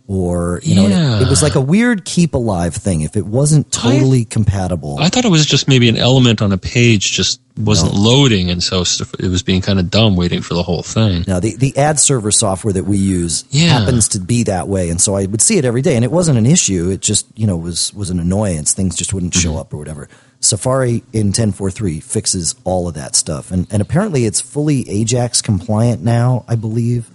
or 0.09 0.61
you 0.64 0.75
know, 0.75 0.87
it- 0.87 1.23
it, 1.23 1.29
was 1.29 1.42
like 1.42 1.55
a 1.55 1.61
weird 1.61 2.05
keep 2.07 2.33
alive 2.35 2.75
thing. 2.75 3.03
If 3.03 3.14
it 3.16 3.27
wasn't 3.27 3.71
totally 3.71 4.25
compatible, 4.25 4.99
I 4.99 5.11
thought 5.11 5.25
it 5.27 5.31
was 5.31 5.44
just 5.47 5.68
maybe 5.68 5.88
an 5.88 5.97
element 5.99 6.40
on 6.42 6.51
a 6.51 6.59
page 6.59 7.12
just 7.12 7.40
wasn't 7.59 7.92
loading, 7.92 8.51
and 8.51 8.62
so 8.62 8.81
it 9.18 9.29
was 9.29 9.42
being 9.42 9.61
kind 9.61 9.79
of 9.79 9.90
dumb 9.90 10.16
waiting 10.16 10.40
for 10.42 10.55
the 10.55 10.62
whole 10.62 10.83
thing. 10.83 11.25
Now, 11.27 11.40
the, 11.40 11.57
the 11.57 11.77
ad 11.77 11.99
server 12.01 12.31
software 12.31 12.73
that 12.73 12.85
we 12.85 12.97
use 12.99 13.44
Yeah. 13.51 13.79
happens 13.81 14.09
to 14.09 14.21
be 14.21 14.44
that 14.44 14.66
way, 14.68 14.88
and 14.90 15.01
so 15.01 15.14
I 15.16 15.27
would 15.27 15.42
see 15.42 15.59
it 15.59 15.64
every 15.64 15.83
day, 15.83 15.94
and 15.97 16.05
it 16.05 16.11
wasn't 16.12 16.38
an 16.38 16.47
issue. 16.47 16.88
It 16.88 17.01
just 17.03 17.27
you 17.37 17.47
know 17.47 17.57
was 17.57 17.92
was 17.94 18.11
an 18.11 18.18
annoyance. 18.18 18.73
Things 18.73 18.97
just 18.97 19.12
wouldn't 19.12 19.35
show 19.35 19.51
Mm-hmm. 19.51 19.59
up 19.59 19.75
or 19.75 19.77
whatever. 19.77 20.09
Safari 20.40 21.03
in 21.12 21.33
10.4.3 21.33 22.01
fixes 22.01 22.55
all 22.62 22.87
of 22.88 22.94
that 22.94 23.14
stuff, 23.16 23.51
and 23.51 23.66
and 23.71 23.83
apparently 23.83 24.25
it's 24.25 24.40
fully 24.40 24.88
Ajax 24.88 25.42
compliant 25.42 26.03
now, 26.03 26.44
I 26.49 26.55
believe. 26.55 27.11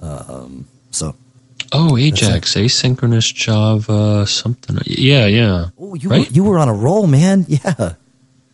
Um, 0.00 0.66
so, 0.90 1.14
Oh, 1.72 1.96
Ajax, 1.96 2.54
asynchronous 2.54 3.32
Java, 3.34 4.26
something. 4.26 4.78
Yeah, 4.86 5.26
yeah. 5.26 5.66
oh, 5.78 5.94
you 5.94 6.08
Right? 6.08 6.28
were, 6.28 6.34
you 6.34 6.44
were 6.44 6.58
on 6.58 6.68
a 6.68 6.74
roll, 6.74 7.06
man. 7.06 7.46
Yeah, 7.48 7.94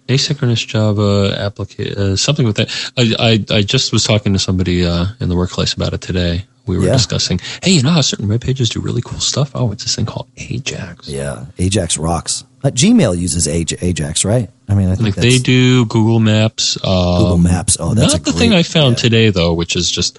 asynchronous 0.09 0.67
Java 0.67 1.35
application, 1.39 1.99
uh, 1.99 2.17
something 2.17 2.47
with 2.47 2.57
that. 2.57 2.71
I, 2.97 3.15
I, 3.51 3.57
I 3.59 3.63
just 3.63 3.93
was 3.93 4.05
talking 4.05 4.33
to 4.35 4.39
somebody 4.39 4.85
uh, 4.87 5.07
in 5.21 5.29
the 5.29 5.37
workplace 5.37 5.73
about 5.73 5.95
it 5.95 6.01
today. 6.01 6.45
We 6.67 6.77
were 6.79 6.85
Yeah. 6.87 6.93
discussing, 6.93 7.41
hey, 7.63 7.73
you 7.73 7.83
know 7.83 7.91
how 7.91 8.01
certain 8.03 8.29
web 8.29 8.41
pages 8.41 8.69
do 8.69 8.81
really 8.81 9.03
cool 9.03 9.21
stuff? 9.21 9.53
Oh, 9.55 9.73
it's 9.73 9.85
this 9.85 9.95
thing 9.97 10.07
called 10.07 10.29
Ajax. 10.37 11.09
yeah. 11.09 11.47
Ajax 11.59 11.97
rocks. 11.97 12.45
Uh, 12.65 12.71
Gmail 12.71 13.17
uses 13.17 13.47
Aj- 13.47 13.81
Ajax, 13.83 14.25
right? 14.25 14.51
I 14.69 14.75
mean, 14.75 14.89
I 14.89 14.97
think 14.97 15.17
Like 15.17 15.23
they 15.23 15.39
do 15.39 15.87
Google 15.87 16.19
Maps. 16.19 16.77
Um, 16.85 17.19
Google 17.19 17.39
Maps. 17.39 17.77
Oh, 17.79 17.95
that's 17.95 18.13
not 18.15 18.25
the 18.25 18.33
thing 18.33 18.53
I 18.53 18.65
found 18.65 18.97
yeah. 18.97 19.03
today 19.03 19.31
though, 19.31 19.55
which 19.55 19.77
is 19.77 19.89
just 19.91 20.19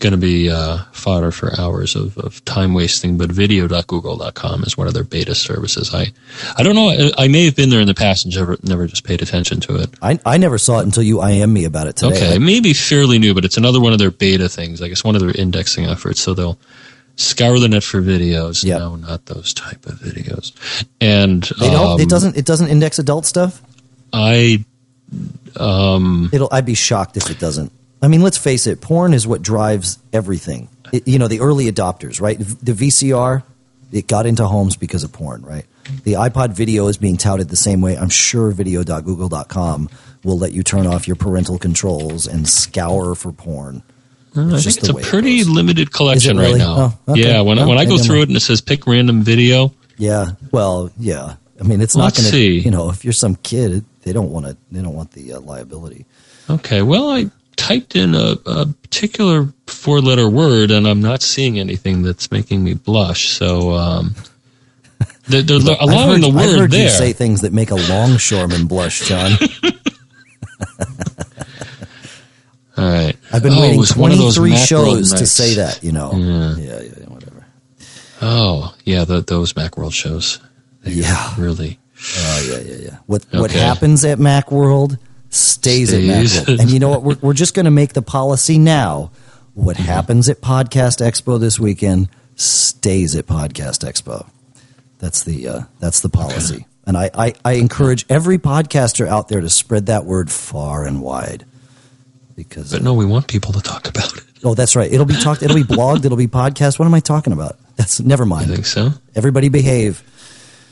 going 0.00 0.10
to 0.12 0.18
be 0.18 0.50
uh, 0.50 0.78
fodder 0.92 1.30
for 1.30 1.58
hours 1.58 1.96
of, 1.96 2.18
of 2.18 2.44
time 2.44 2.74
wasting. 2.74 3.16
But 3.16 3.30
video.google.com 3.32 4.64
is 4.64 4.76
one 4.76 4.86
of 4.86 4.94
their 4.94 5.04
beta 5.04 5.34
services. 5.34 5.94
I 5.94 6.12
I 6.56 6.62
don't 6.62 6.74
know. 6.74 6.90
I, 6.90 7.24
I 7.24 7.28
may 7.28 7.44
have 7.46 7.56
been 7.56 7.70
there 7.70 7.80
in 7.80 7.86
the 7.86 7.94
past 7.94 8.24
and 8.24 8.34
never 8.34 8.56
never 8.62 8.86
just 8.86 9.04
paid 9.04 9.22
attention 9.22 9.60
to 9.60 9.76
it. 9.76 9.90
I, 10.02 10.18
I 10.26 10.36
never 10.38 10.58
saw 10.58 10.80
it 10.80 10.82
until 10.84 11.02
you 11.02 11.22
IM 11.22 11.52
me 11.52 11.64
about 11.64 11.86
it 11.86 11.96
today. 11.96 12.16
Okay, 12.16 12.34
it 12.36 12.40
may 12.40 12.60
be 12.60 12.74
fairly 12.74 13.18
new, 13.18 13.34
but 13.34 13.44
it's 13.44 13.56
another 13.56 13.80
one 13.80 13.92
of 13.92 13.98
their 13.98 14.10
beta 14.10 14.48
things. 14.48 14.82
I 14.82 14.88
guess 14.88 15.04
one 15.04 15.14
of 15.14 15.20
their 15.22 15.32
indexing 15.32 15.86
efforts. 15.86 16.20
So 16.20 16.34
they'll 16.34 16.58
scour 17.16 17.58
the 17.60 17.68
net 17.68 17.84
for 17.84 18.02
videos. 18.02 18.64
Yep. 18.64 18.78
No, 18.80 18.96
not 18.96 19.26
those 19.26 19.54
type 19.54 19.86
of 19.86 19.94
videos. 20.00 20.52
And 21.00 21.44
They 21.60 21.70
don't. 21.70 21.92
um, 21.92 22.00
it 22.00 22.08
doesn't. 22.08 22.36
It 22.36 22.44
doesn't 22.44 22.68
index 22.68 22.98
adult 22.98 23.24
stuff. 23.26 23.62
I 24.12 24.64
um 25.56 26.30
It'll. 26.32 26.48
I'd 26.50 26.66
be 26.66 26.74
shocked 26.74 27.16
if 27.16 27.30
it 27.30 27.38
doesn't. 27.38 27.72
I 28.04 28.08
mean, 28.08 28.22
let's 28.22 28.38
face 28.38 28.66
it. 28.66 28.80
Porn 28.80 29.14
is 29.14 29.26
what 29.26 29.40
drives 29.42 29.98
everything. 30.12 30.68
It, 30.92 31.08
you 31.08 31.18
know, 31.18 31.28
the 31.28 31.40
early 31.40 31.70
adopters, 31.72 32.20
right? 32.20 32.38
The 32.38 32.72
VCR, 32.72 33.42
it 33.92 34.06
got 34.06 34.26
into 34.26 34.46
homes 34.46 34.76
because 34.76 35.04
of 35.04 35.12
porn, 35.12 35.42
right? 35.42 35.64
The 36.04 36.14
iPod 36.14 36.50
video 36.52 36.88
is 36.88 36.96
being 36.96 37.16
touted 37.16 37.48
the 37.48 37.56
same 37.56 37.80
way. 37.80 37.96
I'm 37.96 38.08
sure 38.10 38.50
video.google.com 38.50 39.88
will 40.22 40.38
let 40.38 40.52
you 40.52 40.62
turn 40.62 40.86
off 40.86 41.06
your 41.06 41.16
parental 41.16 41.58
controls 41.58 42.26
and 42.26 42.48
scour 42.48 43.14
for 43.14 43.32
porn. 43.32 43.82
I 44.36 44.40
It's 44.54 44.64
think 44.64 44.76
it's 44.78 44.88
a 44.88 44.94
way 44.94 45.02
it 45.02 45.06
pretty 45.06 45.44
limited 45.44 45.92
collection 45.92 46.36
really? 46.38 46.52
right 46.52 46.58
now. 46.58 46.98
Oh, 47.06 47.12
okay. 47.12 47.22
Yeah, 47.22 47.40
when 47.42 47.56
Well, 47.58 47.68
when 47.68 47.78
I 47.78 47.84
go 47.84 47.96
I'm 47.96 47.98
through 48.02 48.22
it 48.22 48.28
and 48.28 48.36
it 48.36 48.40
says 48.40 48.60
pick 48.60 48.86
random 48.86 49.22
video, 49.22 49.72
Yeah. 49.96 50.32
Well, 50.50 50.90
yeah. 50.98 51.36
I 51.60 51.62
mean, 51.64 51.80
it's 51.80 51.96
not 51.96 52.16
going 52.16 52.30
to. 52.30 52.38
You 52.38 52.70
know, 52.70 52.90
if 52.90 53.04
you're 53.04 53.12
some 53.12 53.36
kid, 53.36 53.84
they 54.02 54.12
don't 54.12 54.30
want 54.30 54.46
to. 54.46 54.56
They 54.72 54.82
don't 54.82 54.94
want 54.94 55.12
the 55.12 55.34
uh, 55.34 55.40
liability. 55.40 56.04
okay. 56.50 56.82
Well, 56.82 57.10
I 57.10 57.30
typed 57.56 57.96
in 57.96 58.14
a, 58.14 58.36
a 58.46 58.66
particular 58.66 59.48
four 59.66 60.00
letter 60.00 60.28
word 60.28 60.70
and 60.70 60.86
I'm 60.86 61.00
not 61.02 61.22
seeing 61.22 61.58
anything 61.58 62.02
that's 62.02 62.30
making 62.30 62.62
me 62.64 62.74
blush. 62.74 63.28
So 63.30 63.72
um, 63.72 64.14
they're, 65.28 65.42
they're 65.42 65.58
I've 65.58 65.80
allowing 65.80 66.22
heard, 66.22 66.22
the 66.22 66.28
I've 66.28 66.34
word 66.34 66.58
heard 66.58 66.70
there. 66.70 66.84
you 66.84 66.90
say 66.90 67.12
things 67.12 67.40
that 67.42 67.52
make 67.52 67.70
a 67.70 67.76
longshoreman 67.76 68.66
blush, 68.66 69.06
John. 69.08 69.32
All 72.76 72.84
right. 72.84 73.16
I've 73.32 73.42
been 73.42 73.52
Oh, 73.54 73.60
waiting 73.60 73.78
was 73.78 73.96
one 73.96 74.10
of 74.10 74.18
those 74.18 74.34
23 74.36 74.56
Macworld 74.56 74.66
shows 74.66 75.12
to 75.14 75.26
say 75.26 75.54
that, 75.54 75.82
you 75.84 75.92
know. 75.92 76.12
Yeah. 76.12 76.56
Yeah, 76.56 76.80
yeah, 76.82 77.06
whatever. 77.06 77.46
Oh, 78.20 78.74
yeah, 78.84 79.04
the, 79.04 79.20
those 79.20 79.52
Macworld 79.52 79.92
shows. 79.92 80.40
Yeah. 80.84 81.32
Really. 81.38 81.78
Oh, 82.18 82.46
yeah, 82.50 82.58
yeah, 82.58 82.76
yeah. 82.84 82.96
What 83.06 83.24
what 83.30 83.50
happens 83.52 84.04
at 84.04 84.18
Macworld 84.18 84.98
stays, 85.34 85.92
at 85.92 86.00
Stays. 86.00 86.40
Macworld. 86.40 86.60
and 86.60 86.70
you 86.70 86.78
know 86.78 86.88
what? 86.90 87.02
We're, 87.02 87.16
we're 87.20 87.32
just 87.34 87.54
going 87.54 87.64
to 87.64 87.70
make 87.70 87.92
the 87.92 88.02
policy 88.02 88.58
now. 88.58 89.10
What 89.54 89.76
happens 89.76 90.28
at 90.28 90.40
Podcast 90.40 91.00
Expo 91.04 91.38
this 91.38 91.60
weekend 91.60 92.08
stays 92.34 93.14
at 93.14 93.26
Podcast 93.26 93.88
Expo. 93.88 94.28
That's 94.98 95.22
the 95.24 95.46
uh, 95.48 95.60
that's 95.80 96.00
the 96.00 96.08
policy. 96.08 96.66
And 96.86 96.96
I, 96.96 97.10
I, 97.14 97.34
I 97.44 97.52
encourage 97.54 98.04
every 98.10 98.38
podcaster 98.38 99.06
out 99.06 99.28
there 99.28 99.40
to 99.40 99.48
spread 99.48 99.86
that 99.86 100.04
word 100.04 100.30
far 100.30 100.84
and 100.84 101.00
wide. 101.00 101.46
Because 102.36 102.72
But 102.72 102.82
no, 102.82 102.94
we 102.94 103.06
want 103.06 103.28
people 103.28 103.52
to 103.52 103.60
talk 103.60 103.88
about 103.88 104.12
it. 104.16 104.24
Oh, 104.42 104.54
that's 104.54 104.74
right. 104.76 104.92
It'll 104.92 105.06
be 105.06 105.14
talked. 105.16 105.42
It'll 105.42 105.56
be 105.56 105.62
blogged. 105.62 106.04
It'll 106.04 106.18
be 106.18 106.26
podcast. 106.26 106.78
What 106.78 106.86
am 106.86 106.94
I 106.94 107.00
talking 107.00 107.32
about? 107.32 107.56
That's 107.76 108.00
never 108.00 108.24
I 108.24 108.26
mind. 108.26 108.46
think 108.50 108.66
so. 108.66 108.90
Everybody 109.14 109.48
behave. 109.48 110.02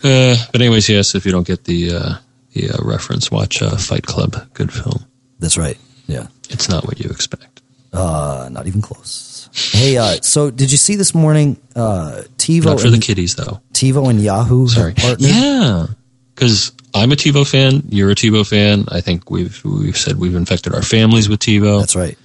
Uh, 0.04 0.34
but 0.50 0.60
anyways, 0.60 0.88
yes, 0.88 1.14
if 1.14 1.24
you 1.24 1.30
don't 1.32 1.46
get 1.46 1.64
the 1.64 1.94
uh, 1.94 2.14
the 2.52 2.70
uh, 2.70 2.78
reference, 2.82 3.30
watch 3.30 3.62
uh, 3.62 3.76
Fight 3.76 4.04
Club. 4.06 4.52
Good 4.54 4.72
film. 4.72 5.04
That's 5.38 5.56
right. 5.56 5.78
Yeah. 6.06 6.26
It's 6.50 6.68
not 6.68 6.86
what 6.86 7.00
you 7.00 7.10
expect. 7.10 7.62
Uh, 7.92 8.48
not 8.50 8.66
even 8.66 8.80
close. 8.80 9.48
Hey, 9.72 9.98
uh, 9.98 10.16
so 10.22 10.50
did 10.50 10.72
you 10.72 10.78
see 10.78 10.96
this 10.96 11.14
morning? 11.14 11.58
Uh, 11.76 12.22
TiVo 12.38 12.64
Not 12.64 12.80
for 12.80 12.90
the 12.90 12.98
kiddies, 12.98 13.34
though. 13.34 13.60
TiVo 13.72 14.08
and 14.08 14.20
Yahoo 14.22 14.66
Sorry. 14.66 14.94
Yeah, 15.18 15.86
because 16.34 16.72
I'm 16.94 17.12
a 17.12 17.16
TiVo 17.16 17.48
fan. 17.50 17.82
You're 17.88 18.10
a 18.10 18.14
TiVo 18.14 18.48
fan. 18.48 18.86
I 18.88 19.00
think 19.02 19.30
we've 19.30 19.62
we've 19.64 19.96
said 19.96 20.18
we've 20.18 20.34
infected 20.34 20.74
our 20.74 20.82
families 20.82 21.28
with 21.28 21.40
TiVo. 21.40 21.80
That's 21.80 21.96
right. 21.96 22.16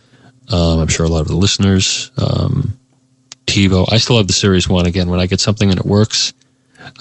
Um, 0.50 0.80
I'm 0.80 0.88
sure 0.88 1.06
a 1.06 1.10
lot 1.10 1.22
of 1.22 1.28
the 1.28 1.36
listeners. 1.36 2.12
Um, 2.18 2.78
TiVo. 3.46 3.92
I 3.92 3.98
still 3.98 4.18
have 4.18 4.28
the 4.28 4.34
Series 4.34 4.70
One. 4.70 4.86
Again, 4.86 5.10
when 5.10 5.20
I 5.20 5.26
get 5.26 5.42
something 5.42 5.70
and 5.70 5.80
it 5.80 5.86
works, 5.86 6.34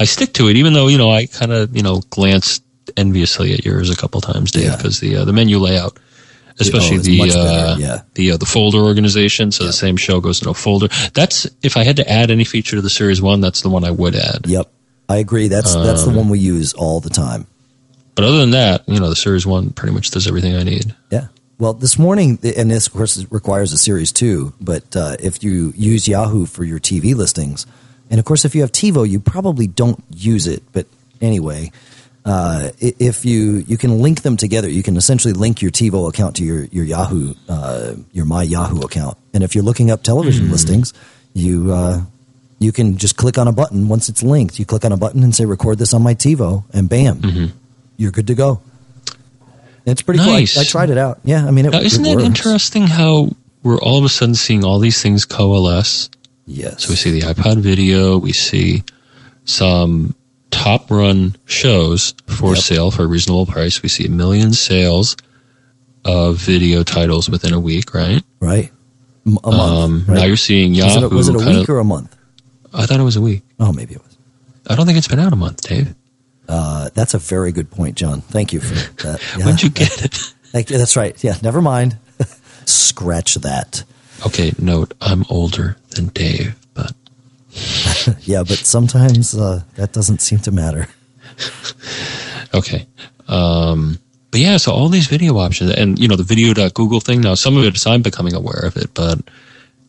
I 0.00 0.04
stick 0.04 0.32
to 0.34 0.48
it. 0.48 0.56
Even 0.56 0.72
though 0.72 0.88
you 0.88 0.98
know 0.98 1.10
I 1.10 1.26
kind 1.26 1.52
of 1.52 1.76
you 1.76 1.82
know 1.82 2.00
glanced 2.10 2.64
enviously 2.96 3.52
at 3.52 3.64
yours 3.64 3.90
a 3.90 3.96
couple 3.96 4.20
times, 4.20 4.50
Dave, 4.50 4.64
Yeah. 4.64 4.76
because 4.76 5.00
the 5.00 5.16
uh, 5.16 5.24
the 5.24 5.32
menu 5.32 5.58
layout, 5.58 5.98
especially 6.58 6.96
Oh, 6.98 7.00
the 7.00 7.20
uh, 7.38 7.76
yeah. 7.78 8.02
the 8.14 8.32
uh, 8.32 8.36
the 8.36 8.46
folder 8.46 8.78
organization. 8.78 9.52
So 9.52 9.64
the 9.64 9.72
same 9.72 9.96
show 9.96 10.20
goes 10.20 10.40
into 10.40 10.50
a 10.50 10.54
folder. 10.54 10.88
That's 11.14 11.46
if 11.62 11.76
I 11.76 11.84
had 11.84 11.96
to 11.96 12.10
add 12.10 12.30
any 12.30 12.44
feature 12.44 12.76
to 12.76 12.82
the 12.82 12.90
Series 12.90 13.20
One, 13.22 13.40
that's 13.40 13.62
the 13.62 13.70
one 13.70 13.84
I 13.84 13.90
would 13.90 14.14
add. 14.14 14.46
Yep. 14.46 14.70
I 15.08 15.16
agree. 15.18 15.48
That's 15.48 15.74
that's 15.74 16.04
Um, 16.06 16.12
the 16.12 16.18
one 16.18 16.28
we 16.28 16.38
use 16.38 16.72
all 16.74 17.00
the 17.00 17.10
time. 17.10 17.46
But 18.14 18.24
other 18.24 18.38
than 18.38 18.50
that, 18.52 18.82
you 18.88 18.98
know, 18.98 19.08
the 19.10 19.16
Series 19.16 19.46
One 19.46 19.70
pretty 19.70 19.94
much 19.94 20.10
does 20.10 20.26
everything 20.26 20.56
I 20.56 20.62
need. 20.62 20.94
Yeah. 21.10 21.26
Well, 21.58 21.72
this 21.74 21.98
morning, 21.98 22.38
and 22.56 22.70
this 22.70 22.86
of 22.86 22.92
course 22.92 23.24
requires 23.30 23.72
a 23.72 23.78
series 23.78 24.12
two, 24.12 24.52
but 24.60 24.94
uh, 24.94 25.16
if 25.20 25.42
you 25.42 25.72
use 25.76 26.06
Yahoo 26.06 26.44
for 26.44 26.64
your 26.64 26.78
TV 26.78 27.14
listings, 27.14 27.66
and 28.10 28.18
of 28.18 28.26
course 28.26 28.44
if 28.44 28.54
you 28.54 28.60
have 28.62 28.72
TiVo, 28.72 29.08
you 29.08 29.20
probably 29.20 29.66
don't 29.66 30.02
use 30.14 30.46
it. 30.46 30.62
But 30.72 30.86
anyway, 31.22 31.72
uh, 32.26 32.70
if 32.80 33.24
you 33.24 33.64
you 33.68 33.78
can 33.78 34.00
link 34.02 34.22
them 34.22 34.36
together, 34.36 34.68
you 34.68 34.82
can 34.82 34.96
essentially 34.96 35.32
link 35.32 35.62
your 35.62 35.70
TiVo 35.70 36.08
account 36.08 36.36
to 36.36 36.44
your 36.44 36.64
your 36.64 36.84
Yahoo 36.84 37.34
uh, 37.48 37.94
your 38.12 38.24
My 38.26 38.42
Yahoo 38.42 38.80
account, 38.80 39.16
and 39.32 39.42
if 39.44 39.54
you're 39.54 39.64
looking 39.64 39.90
up 39.90 40.02
television 40.02 40.50
listings, 40.50 40.92
you 41.34 41.72
uh, 41.72 42.00
you 42.58 42.72
can 42.72 42.98
just 42.98 43.16
click 43.16 43.38
on 43.38 43.46
a 43.48 43.52
button 43.52 43.86
once 43.88 44.08
it's 44.08 44.22
linked. 44.22 44.58
You 44.58 44.64
click 44.66 44.84
on 44.84 44.90
a 44.92 44.96
button 44.96 45.22
and 45.22 45.34
say 45.34 45.44
record 45.46 45.78
this 45.78 45.94
on 45.94 46.02
my 46.02 46.14
TiVo, 46.14 46.64
and 46.74 46.88
bam, 46.88 47.52
you're 47.96 48.10
good 48.12 48.26
to 48.26 48.34
go. 48.34 48.60
It's 49.84 50.02
pretty 50.02 50.18
Nice. 50.18 50.54
cool. 50.54 50.60
I, 50.60 50.64
I 50.64 50.66
tried 50.66 50.90
it 50.90 50.98
out. 50.98 51.20
Yeah, 51.22 51.46
I 51.46 51.52
mean, 51.52 51.66
it, 51.66 51.70
Now, 51.72 51.78
isn't 51.80 52.04
it 52.04 52.16
works. 52.16 52.26
interesting 52.26 52.88
how 52.88 53.28
we're 53.62 53.78
all 53.78 53.98
of 53.98 54.04
a 54.04 54.08
sudden 54.08 54.34
seeing 54.34 54.64
all 54.64 54.80
these 54.80 55.00
things 55.00 55.24
coalesce? 55.24 56.10
Yes. 56.44 56.82
So 56.84 56.90
we 56.90 56.96
see 56.96 57.12
the 57.12 57.20
iPod 57.20 57.58
video, 57.58 58.18
we 58.18 58.32
see 58.32 58.82
some 59.44 60.16
top 60.50 60.90
run 60.90 61.36
shows 61.44 62.14
for 62.26 62.54
Yep. 62.54 62.62
sale 62.64 62.90
for 62.90 63.04
a 63.04 63.06
reasonable 63.06 63.46
price. 63.46 63.82
We 63.82 63.88
see 63.88 64.06
a 64.06 64.10
million 64.10 64.52
sales 64.52 65.16
of 66.04 66.36
video 66.36 66.82
titles 66.82 67.28
within 67.28 67.52
a 67.52 67.60
week, 67.60 67.92
right? 67.94 68.22
right. 68.40 68.70
A 69.26 69.28
month. 69.28 69.46
Um, 69.46 70.04
right? 70.06 70.14
Now 70.18 70.24
you're 70.24 70.36
seeing 70.36 70.72
was 70.74 70.96
it, 70.96 71.02
a, 71.02 71.08
was 71.08 71.28
it 71.28 71.34
a 71.34 71.38
week 71.38 71.68
or 71.68 71.78
a 71.78 71.84
month? 71.84 72.16
I 72.72 72.86
thought 72.86 73.00
it 73.00 73.04
was 73.04 73.16
a 73.16 73.20
week. 73.20 73.42
Oh, 73.58 73.72
maybe 73.72 73.94
it 73.94 74.02
was. 74.02 74.16
I 74.68 74.76
don't 74.76 74.86
think 74.86 74.98
it's 74.98 75.08
been 75.08 75.18
out 75.18 75.32
a 75.32 75.36
month, 75.36 75.62
Dave. 75.62 75.94
Uh, 76.48 76.90
that's 76.94 77.14
a 77.14 77.18
very 77.18 77.50
good 77.50 77.70
point, 77.70 77.96
John. 77.96 78.20
Thank 78.20 78.52
you 78.52 78.60
for 78.60 78.74
that. 78.74 79.20
Yeah. 79.38 79.46
When'd 79.46 79.62
you 79.62 79.70
get 79.70 80.04
it? 80.04 80.32
That's 80.52 80.96
right. 80.96 81.22
Yeah, 81.24 81.36
never 81.42 81.60
mind. 81.60 81.98
Scratch 82.66 83.34
that. 83.36 83.82
Okay, 84.24 84.52
note, 84.58 84.94
I'm 85.00 85.24
older 85.28 85.76
than 85.90 86.06
Dave, 86.08 86.54
Yeah, 88.22 88.40
but 88.42 88.58
sometimes 88.58 89.34
uh, 89.34 89.62
that 89.74 89.92
doesn't 89.92 90.20
seem 90.20 90.38
to 90.40 90.52
matter. 90.52 90.88
okay. 92.54 92.86
Um, 93.28 93.98
but 94.30 94.40
yeah, 94.40 94.56
so 94.58 94.72
all 94.72 94.88
these 94.88 95.06
video 95.08 95.38
options 95.38 95.72
and, 95.72 95.98
you 95.98 96.08
know, 96.08 96.16
the 96.16 96.22
video.google 96.22 97.00
thing. 97.00 97.20
Now, 97.20 97.34
some 97.34 97.56
of 97.56 97.64
it 97.64 97.74
is 97.74 97.86
I'm 97.86 98.02
becoming 98.02 98.34
aware 98.34 98.64
of 98.64 98.76
it, 98.76 98.92
but, 98.94 99.18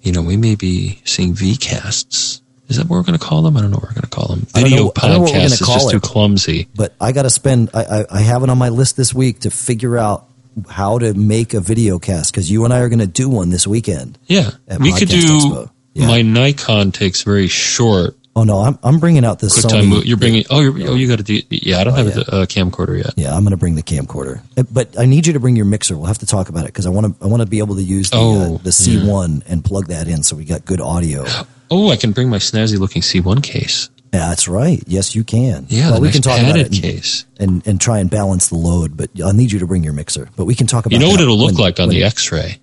you 0.01 0.11
know, 0.11 0.21
we 0.21 0.37
may 0.37 0.55
be 0.55 1.01
seeing 1.05 1.33
VCasts. 1.33 2.41
Is 2.69 2.77
that 2.77 2.83
what 2.87 2.97
we're 2.97 3.03
going 3.03 3.17
to 3.17 3.23
call 3.25 3.43
them? 3.43 3.55
I 3.55 3.61
don't 3.61 3.71
know 3.71 3.77
what 3.77 3.89
we're 3.89 3.93
going 3.93 4.01
to 4.01 4.09
call 4.09 4.27
them. 4.27 4.47
Video 4.53 4.85
know- 4.85 4.91
I 4.97 5.07
don't 5.07 5.11
know 5.11 5.21
what 5.21 5.33
we're 5.33 5.39
podcast 5.39 5.45
is 5.45 5.59
just 5.59 5.89
too 5.89 5.99
clumsy. 5.99 6.67
But 6.75 6.93
I 6.99 7.11
got 7.11 7.23
to 7.23 7.29
spend. 7.29 7.69
I, 7.73 7.83
I, 7.83 8.05
I 8.11 8.21
have 8.21 8.43
it 8.43 8.49
on 8.49 8.57
my 8.57 8.69
list 8.69 8.97
this 8.97 9.13
week 9.13 9.41
to 9.41 9.51
figure 9.51 9.97
out 9.97 10.25
how 10.69 10.99
to 10.99 11.13
make 11.13 11.53
a 11.53 11.59
video 11.61 11.99
cast 11.99 12.31
because 12.31 12.49
you 12.51 12.65
and 12.65 12.73
I 12.73 12.79
are 12.79 12.89
going 12.89 12.99
to 12.99 13.07
do 13.07 13.29
one 13.29 13.51
this 13.51 13.65
weekend. 13.67 14.17
Yeah. 14.25 14.51
We 14.79 14.91
could 14.91 15.07
do, 15.07 15.21
Expo. 15.21 15.69
Yeah. 15.97 16.07
my 16.07 16.21
Nikon 16.21 16.91
takes 16.91 17.23
very 17.23 17.47
short, 17.47 18.15
Oh 18.35 18.43
no, 18.43 18.59
I'm 18.59 18.77
I'm 18.83 18.99
bringing 18.99 19.25
out 19.25 19.39
this 19.39 19.59
quick. 19.61 19.73
Sony. 19.73 19.87
mo- 19.89 20.01
You're 20.05 20.17
bringing, 20.17 20.43
oh, 20.51 20.59
you're, 20.61 20.89
oh, 20.91 20.93
you 20.93 21.07
got 21.07 21.17
to 21.17 21.23
do, 21.23 21.41
yeah, 21.49 21.79
I 21.79 21.83
don't 21.85 21.93
Oh, 21.93 22.05
have 22.05 22.15
yeah. 22.17 22.23
a, 22.27 22.41
a 22.43 22.47
camcorder 22.47 22.97
yet. 23.03 23.13
Yeah, 23.17 23.33
I'm 23.35 23.41
going 23.41 23.49
to 23.51 23.57
bring 23.57 23.73
the 23.73 23.81
camcorder, 23.81 24.41
Uh, 24.55 24.61
but 24.71 24.97
I 24.99 25.07
need 25.07 25.25
you 25.25 25.33
to 25.33 25.39
bring 25.39 25.55
your 25.55 25.65
mixer. 25.65 25.97
We'll 25.97 26.05
have 26.05 26.19
to 26.19 26.27
talk 26.27 26.47
about 26.49 26.65
it 26.65 26.67
because 26.67 26.85
I 26.85 26.89
want 26.91 27.17
to. 27.19 27.25
I 27.25 27.27
want 27.27 27.41
to 27.41 27.47
be 27.47 27.57
able 27.57 27.75
to 27.77 27.81
use 27.83 28.11
the, 28.11 28.17
Oh, 28.19 28.55
uh, 28.55 28.57
the 28.59 28.69
C1 28.69 29.41
and 29.47 29.65
plug 29.65 29.87
that 29.87 30.07
in 30.07 30.21
so 30.21 30.35
we 30.35 30.45
got 30.45 30.65
good 30.65 30.79
audio. 30.81 31.25
Oh, 31.71 31.89
I 31.89 31.95
can 31.95 32.11
bring 32.11 32.29
my 32.29 32.37
snazzy 32.37 32.77
looking 32.77 33.01
C1 33.01 33.41
case. 33.41 33.89
That's 34.11 34.47
right. 34.47 34.83
Yes, 34.85 35.15
you 35.15 35.23
can. 35.23 35.65
Yeah, 35.69 35.89
well, 35.91 36.01
we 36.01 36.07
nice 36.09 36.13
can 36.13 36.21
talk 36.21 36.39
about 36.39 36.57
it 36.59 36.67
and, 36.67 36.75
case. 36.75 37.25
and 37.39 37.65
and 37.67 37.81
try 37.81 37.97
and 37.97 38.07
balance 38.09 38.49
the 38.49 38.55
load. 38.55 38.95
But 38.95 39.09
I'll 39.19 39.33
need 39.33 39.51
you 39.51 39.57
to 39.59 39.67
bring 39.67 39.83
your 39.83 39.93
mixer. 39.93 40.29
But 40.35 40.45
we 40.45 40.53
can 40.53 40.67
talk 40.67 40.85
about. 40.85 40.93
It. 40.95 40.99
You 41.01 41.05
know 41.07 41.11
what 41.11 41.21
it'll 41.21 41.37
look 41.39 41.53
when- 41.55 41.63
like 41.63 41.79
on 41.79 41.89
the 41.89 42.03
X-ray. 42.03 42.59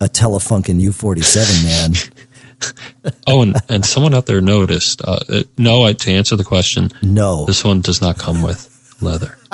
a 0.00 0.04
Telefunken 0.08 0.80
U47 0.80 1.64
man. 1.64 1.94
Oh, 3.26 3.42
and, 3.42 3.56
and 3.68 3.84
someone 3.86 4.14
out 4.14 4.26
there 4.26 4.40
noticed. 4.40 5.02
Uh, 5.02 5.20
uh, 5.28 5.42
no, 5.58 5.84
I, 5.84 5.92
to 5.92 6.10
answer 6.12 6.34
the 6.36 6.44
question, 6.44 6.90
No, 7.02 7.44
this 7.46 7.62
one 7.64 7.80
does 7.82 8.00
not 8.00 8.18
come 8.18 8.42
with 8.42 8.96
leather. 9.00 9.36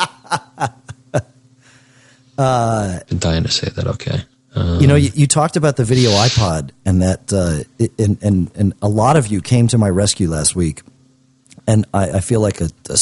uh, 2.38 3.00
been 3.08 3.18
dying 3.18 3.42
to 3.44 3.50
say 3.50 3.68
that. 3.70 3.86
Okay. 3.86 4.22
Uh, 4.54 4.78
you 4.80 4.86
know, 4.86 4.94
you, 4.94 5.10
you 5.14 5.26
talked 5.26 5.56
about 5.56 5.76
the 5.76 5.84
video 5.84 6.10
iPod, 6.10 6.70
and 6.84 7.02
that, 7.02 7.32
uh, 7.32 7.64
it- 7.78 7.92
and, 7.98 8.16
and 8.22 8.50
and 8.54 8.72
a 8.82 8.88
lot 8.88 9.16
of 9.16 9.26
you 9.26 9.40
came 9.40 9.66
to 9.68 9.78
my 9.78 9.88
rescue 9.90 10.28
last 10.30 10.54
week, 10.54 10.82
and 11.66 11.84
I, 11.92 12.12
I 12.12 12.20
feel 12.20 12.40
like 12.40 12.60
a, 12.60 12.68
a 12.88 12.96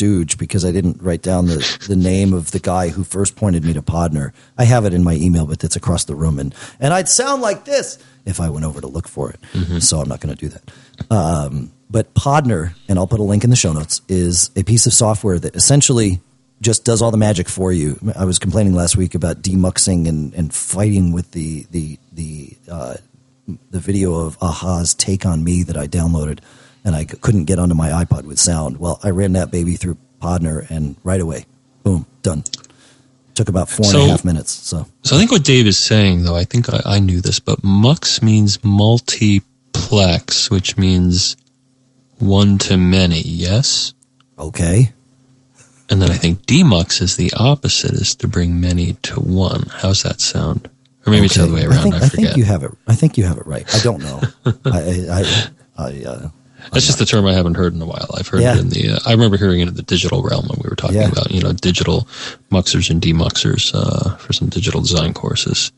stooge 0.00 0.38
because 0.38 0.64
I 0.64 0.72
didn't 0.72 1.02
write 1.02 1.20
down 1.20 1.46
the, 1.46 1.78
the 1.86 1.94
name 1.94 2.32
of 2.32 2.52
the 2.52 2.58
guy 2.58 2.88
who 2.88 3.04
first 3.04 3.36
pointed 3.36 3.64
me 3.64 3.74
to 3.74 3.82
Podner. 3.82 4.32
I 4.56 4.64
have 4.64 4.86
it 4.86 4.94
in 4.94 5.04
my 5.04 5.12
email, 5.12 5.46
but 5.46 5.62
it's 5.62 5.76
across 5.76 6.04
the 6.04 6.14
room, 6.14 6.38
and 6.38 6.54
and 6.80 6.94
I'd 6.94 7.08
sound 7.08 7.42
like 7.42 7.66
this 7.66 7.98
if 8.24 8.40
I 8.40 8.48
went 8.48 8.64
over 8.64 8.80
to 8.80 8.86
look 8.86 9.06
for 9.06 9.30
it. 9.30 9.38
So 9.82 10.00
I'm 10.00 10.08
not 10.08 10.20
going 10.20 10.34
to 10.34 10.40
do 10.40 10.48
that. 10.48 10.62
Um, 11.10 11.70
but 11.90 12.14
Podner, 12.14 12.72
and 12.88 12.98
I'll 12.98 13.06
put 13.06 13.20
a 13.20 13.24
link 13.24 13.44
in 13.44 13.50
the 13.50 13.56
show 13.56 13.74
notes, 13.74 14.00
is 14.08 14.50
a 14.56 14.62
piece 14.62 14.86
of 14.86 14.94
software 14.94 15.38
that 15.38 15.54
essentially 15.54 16.20
just 16.62 16.84
does 16.84 17.02
all 17.02 17.10
the 17.10 17.18
magic 17.18 17.48
for 17.48 17.70
you. 17.70 17.98
I 18.16 18.24
was 18.24 18.38
complaining 18.38 18.74
last 18.74 18.96
week 18.96 19.14
about 19.14 19.42
demuxing 19.42 20.08
and, 20.08 20.32
and 20.32 20.54
fighting 20.54 21.12
with 21.12 21.32
the 21.32 21.66
the 21.70 21.98
the 22.12 22.56
uh, 22.70 22.94
the 23.70 23.80
video 23.80 24.14
of 24.14 24.38
a-ha's 24.40 24.94
take 24.94 25.26
on 25.26 25.44
me 25.44 25.62
that 25.64 25.76
I 25.76 25.86
downloaded, 25.86 26.38
and 26.84 26.94
I 26.96 27.04
couldn't 27.04 27.44
get 27.44 27.58
onto 27.58 27.74
my 27.74 27.90
iPod 27.90 28.24
with 28.24 28.38
sound. 28.38 28.78
Well, 28.78 28.98
I 29.02 29.10
ran 29.10 29.32
that 29.34 29.50
baby 29.50 29.76
through 29.76 29.96
Podner, 30.20 30.68
and 30.70 30.96
right 31.04 31.20
away, 31.20 31.46
boom, 31.82 32.06
done. 32.22 32.44
Took 33.34 33.48
about 33.48 33.68
four 33.70 33.86
and 33.86 33.96
a 33.96 34.08
half 34.08 34.20
So- 34.20 34.26
minutes. 34.26 34.52
So 34.52 34.86
so 35.02 35.16
I 35.16 35.18
think 35.18 35.30
what 35.30 35.44
Dave 35.44 35.66
is 35.66 35.78
saying, 35.78 36.24
though, 36.24 36.36
I 36.36 36.44
think 36.44 36.72
I, 36.72 36.80
I 36.84 36.98
knew 37.00 37.20
this, 37.20 37.40
but 37.40 37.62
mux 37.64 38.20
means 38.22 38.58
multiplex, 38.62 40.50
which 40.50 40.76
means 40.76 41.36
one 42.18 42.58
to 42.58 42.76
many. 42.76 43.20
Yes. 43.22 43.94
okay, 44.38 44.92
And 45.88 46.00
then 46.02 46.10
I 46.10 46.16
think 46.16 46.42
demux 46.46 47.00
is 47.00 47.16
the 47.16 47.32
opposite, 47.36 47.92
is 47.92 48.14
to 48.16 48.28
bring 48.28 48.60
many 48.60 48.92
to 49.04 49.20
one. 49.20 49.64
How's 49.70 50.02
that 50.02 50.20
sound? 50.20 50.68
Or 51.06 51.10
maybe 51.12 51.26
it's 51.26 51.36
the 51.36 51.44
other 51.44 51.54
way 51.54 51.64
around. 51.64 51.78
I, 51.78 51.82
think, 51.82 51.94
I, 51.94 51.98
forget. 52.00 52.12
think 52.12 52.36
you 52.36 52.44
have 52.44 52.62
it. 52.62 52.70
I 52.86 52.94
think 52.94 53.16
you 53.16 53.24
have 53.24 53.38
it 53.38 53.46
right. 53.46 53.64
I 53.74 53.78
don't 53.80 54.02
know. 54.02 54.20
I 54.66 54.80
I, 54.80 55.22
I, 55.78 55.84
I 55.86 56.04
uh, 56.04 56.28
That's 56.72 56.86
just 56.86 56.98
the 56.98 57.06
term 57.06 57.26
I 57.26 57.32
haven't 57.32 57.54
heard 57.56 57.74
in 57.74 57.82
a 57.82 57.86
while. 57.86 58.08
I've 58.16 58.28
heard 58.28 58.40
Yeah. 58.42 58.54
it 58.54 58.60
in 58.60 58.68
the. 58.70 58.90
Uh, 58.92 58.98
I 59.06 59.12
remember 59.12 59.36
hearing 59.36 59.60
it 59.60 59.68
in 59.68 59.74
the 59.74 59.82
digital 59.82 60.22
realm 60.22 60.46
when 60.48 60.58
we 60.62 60.68
were 60.68 60.76
talking 60.76 60.96
Yeah. 60.96 61.08
about 61.08 61.30
you 61.30 61.40
know 61.40 61.52
digital 61.52 62.06
muxers 62.50 62.90
and 62.90 63.00
demuxers 63.00 63.72
uh, 63.74 64.16
for 64.16 64.32
some 64.32 64.48
digital 64.48 64.80
design 64.80 65.14
courses. 65.14 65.72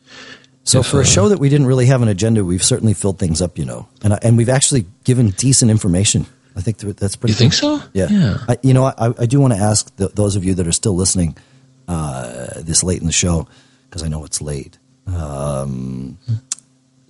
So 0.65 0.81
If, 0.81 0.87
for 0.87 0.99
a 0.99 1.01
uh, 1.03 1.05
show 1.05 1.29
that 1.29 1.39
we 1.41 1.49
didn't 1.49 1.67
really 1.67 1.87
have 1.87 2.03
an 2.03 2.09
agenda, 2.09 2.45
we've 2.45 2.63
certainly 2.63 2.95
filled 2.95 3.19
things 3.19 3.43
up, 3.43 3.59
you 3.59 3.65
know, 3.65 3.89
and 4.05 4.13
I, 4.15 4.19
and 4.23 4.37
we've 4.37 4.49
actually 4.49 4.87
given 5.05 5.31
decent 5.31 5.71
information. 5.71 6.27
I 6.55 6.61
think 6.61 6.79
that's 6.79 7.17
pretty. 7.17 7.33
You 7.33 7.37
think 7.39 7.59
cool. 7.59 7.79
so? 7.81 7.85
Yeah. 7.95 8.09
Yeah. 8.11 8.39
I, 8.49 8.59
you 8.63 8.75
know, 8.75 8.85
I, 8.85 9.13
I 9.19 9.27
do 9.27 9.41
want 9.41 9.55
to 9.55 9.59
ask 9.59 9.95
th 9.97 10.13
those 10.15 10.37
of 10.37 10.45
you 10.45 10.55
that 10.55 10.67
are 10.67 10.73
still 10.83 10.95
listening 10.95 11.37
uh, 11.89 12.61
this 12.61 12.83
late 12.85 13.01
in 13.01 13.07
the 13.07 13.13
show 13.13 13.49
because 13.89 14.03
I 14.03 14.09
know 14.09 14.25
it's 14.25 14.41
late. 14.43 14.79
Um, 15.07 16.19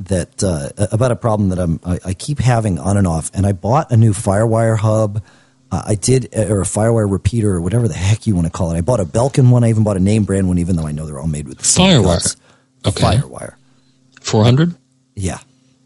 that 0.07 0.43
uh, 0.43 0.71
about 0.93 1.11
a 1.13 1.17
problem 1.17 1.49
that 1.51 1.59
I'm 1.59 1.81
I, 1.85 1.99
I 2.07 2.15
keep 2.15 2.39
having 2.39 2.79
on 2.79 2.97
and 2.97 3.07
off, 3.07 3.31
and 3.35 3.47
I 3.47 3.53
bought 3.53 3.91
a 3.91 3.97
new 3.97 4.13
FireWire 4.13 4.79
hub. 4.79 5.23
Uh, 5.71 5.83
I 5.87 5.95
did, 5.95 6.29
or 6.37 6.61
a 6.61 6.65
FireWire 6.65 7.11
repeater, 7.11 7.53
or 7.53 7.61
whatever 7.61 7.89
the 7.89 7.95
heck 7.95 8.27
you 8.27 8.35
want 8.35 8.47
to 8.47 8.53
call 8.53 8.73
it. 8.73 8.77
I 8.77 8.81
bought 8.83 9.01
a 9.01 9.05
Belkin 9.05 9.51
one. 9.51 9.65
I 9.65 9.71
even 9.71 9.85
bought 9.85 9.97
a 9.97 10.01
name 10.01 10.25
brand 10.25 10.47
one, 10.49 10.59
even 10.59 10.77
though 10.77 10.87
I 10.87 10.93
know 10.93 11.07
they're 11.07 11.19
all 11.19 11.27
made 11.27 11.49
with 11.49 11.59
FireWire. 11.63 12.37
Okay. 12.87 13.17
FireWire. 13.17 13.55
Four 14.21 14.45
hundred. 14.45 14.75
Yeah. 15.15 15.39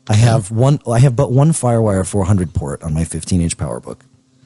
I 0.09 0.15
have 0.15 0.51
one. 0.51 0.81
I 0.89 0.99
have 1.01 1.17
but 1.17 1.33
one 1.33 1.51
FireWire 1.51 2.07
400 2.07 2.55
port 2.55 2.83
on 2.85 2.95
my 2.95 3.05
15 3.05 3.41
inch 3.41 3.57
PowerBook, 3.57 3.99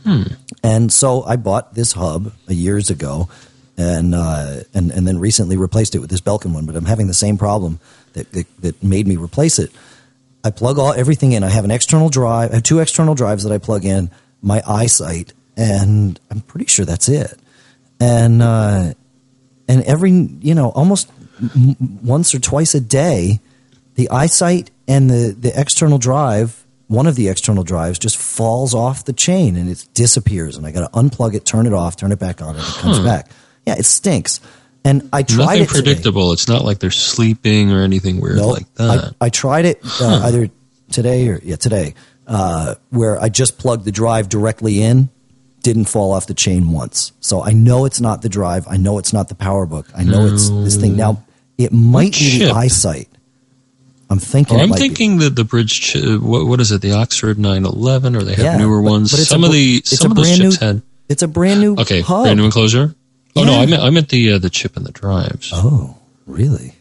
Hmm. 0.04 0.22
and 0.62 0.90
so 0.90 1.22
I 1.24 1.36
bought 1.36 1.74
this 1.74 1.92
hub 1.92 2.32
a 2.48 2.54
years 2.54 2.88
ago, 2.88 3.28
and 3.76 4.14
uh, 4.14 4.60
and 4.72 4.90
and 4.90 5.06
then 5.06 5.18
recently 5.18 5.58
replaced 5.58 5.94
it 5.94 5.98
with 5.98 6.08
this 6.08 6.22
Belkin 6.22 6.54
one. 6.54 6.64
But 6.64 6.76
I'm 6.76 6.86
having 6.86 7.08
the 7.08 7.14
same 7.14 7.36
problem 7.36 7.78
that 8.14 8.32
that, 8.32 8.46
that 8.60 8.82
made 8.82 9.06
me 9.06 9.16
replace 9.16 9.58
it. 9.58 9.70
I 10.42 10.50
plug 10.50 10.78
all 10.78 10.92
everything 10.92 11.32
in. 11.32 11.44
I 11.44 11.50
have 11.50 11.64
an 11.64 11.70
external 11.70 12.08
drive. 12.08 12.50
I 12.50 12.54
have 12.54 12.62
two 12.62 12.78
external 12.78 13.14
drives 13.14 13.44
that 13.44 13.52
I 13.52 13.58
plug 13.58 13.84
in. 13.84 14.10
My 14.42 14.60
iSight, 14.60 15.32
and 15.56 16.18
I'm 16.30 16.40
pretty 16.40 16.66
sure 16.66 16.86
that's 16.86 17.08
it. 17.10 17.38
And 18.00 18.42
uh, 18.42 18.94
and 19.68 19.82
every 19.82 20.10
you 20.10 20.54
know 20.54 20.70
almost 20.70 21.10
once 22.02 22.34
or 22.34 22.38
twice 22.38 22.74
a 22.74 22.80
day, 22.80 23.40
the 23.96 24.08
iSight 24.10 24.68
and 24.88 25.10
the 25.10 25.36
the 25.38 25.52
external 25.58 25.98
drive, 25.98 26.64
one 26.86 27.06
of 27.06 27.16
the 27.16 27.28
external 27.28 27.62
drives, 27.62 27.98
just 27.98 28.16
falls 28.16 28.74
off 28.74 29.04
the 29.04 29.12
chain 29.12 29.56
and 29.56 29.68
it 29.68 29.86
disappears. 29.92 30.56
And 30.56 30.66
I 30.66 30.72
got 30.72 30.90
to 30.90 30.98
unplug 30.98 31.34
it, 31.34 31.44
turn 31.44 31.66
it 31.66 31.74
off, 31.74 31.96
turn 31.96 32.12
it 32.12 32.18
back 32.18 32.40
on, 32.40 32.56
and 32.56 32.64
it 32.64 32.74
comes 32.76 32.98
back. 33.00 33.30
Yeah, 33.66 33.74
it 33.78 33.84
stinks. 33.84 34.40
And 34.84 35.08
I 35.12 35.22
tried 35.22 35.44
Nothing 35.44 35.62
it 35.62 35.68
today. 35.68 35.82
predictable. 35.82 36.32
It's 36.32 36.48
not 36.48 36.64
like 36.64 36.78
they're 36.78 36.90
sleeping 36.90 37.70
or 37.72 37.82
anything 37.82 38.20
weird 38.20 38.36
Nope. 38.36 38.52
like 38.54 38.74
that. 38.74 39.14
I, 39.20 39.26
I 39.26 39.28
tried 39.28 39.66
it 39.66 39.80
uh, 40.00 40.22
either 40.24 40.48
today 40.90 41.28
or 41.28 41.38
yeah 41.42 41.56
today, 41.56 41.94
uh, 42.26 42.76
where 42.88 43.20
I 43.20 43.28
just 43.28 43.58
plugged 43.58 43.84
the 43.84 43.92
drive 43.92 44.28
directly 44.30 44.82
in, 44.82 45.10
didn't 45.62 45.84
fall 45.84 46.12
off 46.12 46.26
the 46.26 46.34
chain 46.34 46.72
once. 46.72 47.12
So 47.20 47.42
I 47.42 47.52
know 47.52 47.84
it's 47.84 48.00
not 48.00 48.22
the 48.22 48.30
drive. 48.30 48.66
I 48.68 48.78
know 48.78 48.96
it's 48.98 49.12
not 49.12 49.28
the 49.28 49.34
PowerBook. 49.34 49.86
I 49.94 50.02
know 50.04 50.26
it's 50.26 50.48
this 50.48 50.76
thing. 50.76 50.96
Now 50.96 51.22
It 51.58 51.72
might 51.72 52.12
be 52.12 52.38
the 52.38 52.46
iSight. 52.52 53.08
I'm 54.08 54.18
thinking. 54.18 54.56
Or 54.58 54.62
I'm 54.62 54.70
be. 54.72 54.78
thinking 54.78 55.18
that 55.18 55.36
the 55.36 55.44
bridge, 55.44 55.92
chi- 55.92 56.16
what, 56.16 56.46
what 56.46 56.58
is 56.60 56.72
it? 56.72 56.80
The 56.80 56.92
Oxford 56.92 57.38
911, 57.38 58.16
or 58.16 58.22
they 58.22 58.30
have 58.34 58.44
Yeah, 58.44 58.56
newer 58.56 58.82
but- 58.82 58.90
ones. 58.90 59.10
but 59.12 59.20
some 59.20 59.44
a 59.44 59.46
of 59.46 59.52
the 59.52 59.76
it's 59.76 59.98
some 59.98 60.10
a 60.10 60.12
of 60.12 60.16
those 60.16 60.26
brand 60.38 60.40
chips 60.52 60.60
new- 60.62 60.66
had 60.66 60.82
It's 61.10 61.22
a 61.22 61.28
brand 61.28 61.60
new. 61.60 61.76
okay, 61.76 62.00
hub. 62.00 62.24
brand 62.24 62.38
new 62.38 62.46
enclosure. 62.46 62.94
Oh 63.36 63.44
no, 63.44 63.60
I 63.60 63.66
meant 63.66 63.82
I 63.82 63.90
meant 63.90 64.08
the 64.08 64.32
uh, 64.32 64.38
the 64.38 64.50
chip 64.50 64.76
and 64.76 64.84
the 64.84 64.92
drives. 64.92 65.50
Oh, 65.54 65.96
really? 66.26 66.74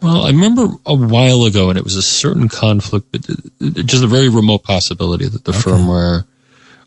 Well, 0.00 0.22
I 0.24 0.30
remember 0.30 0.66
a 0.84 0.94
while 0.94 1.44
ago, 1.44 1.68
and 1.70 1.78
it 1.78 1.84
was 1.84 1.94
a 1.96 2.02
certain 2.02 2.48
conflict, 2.48 3.06
but 3.12 3.28
uh, 3.30 3.82
just 3.82 4.02
a 4.02 4.08
very 4.08 4.28
remote 4.28 4.64
possibility 4.64 5.28
that 5.28 5.44
the 5.44 5.52
firmware 5.52 6.24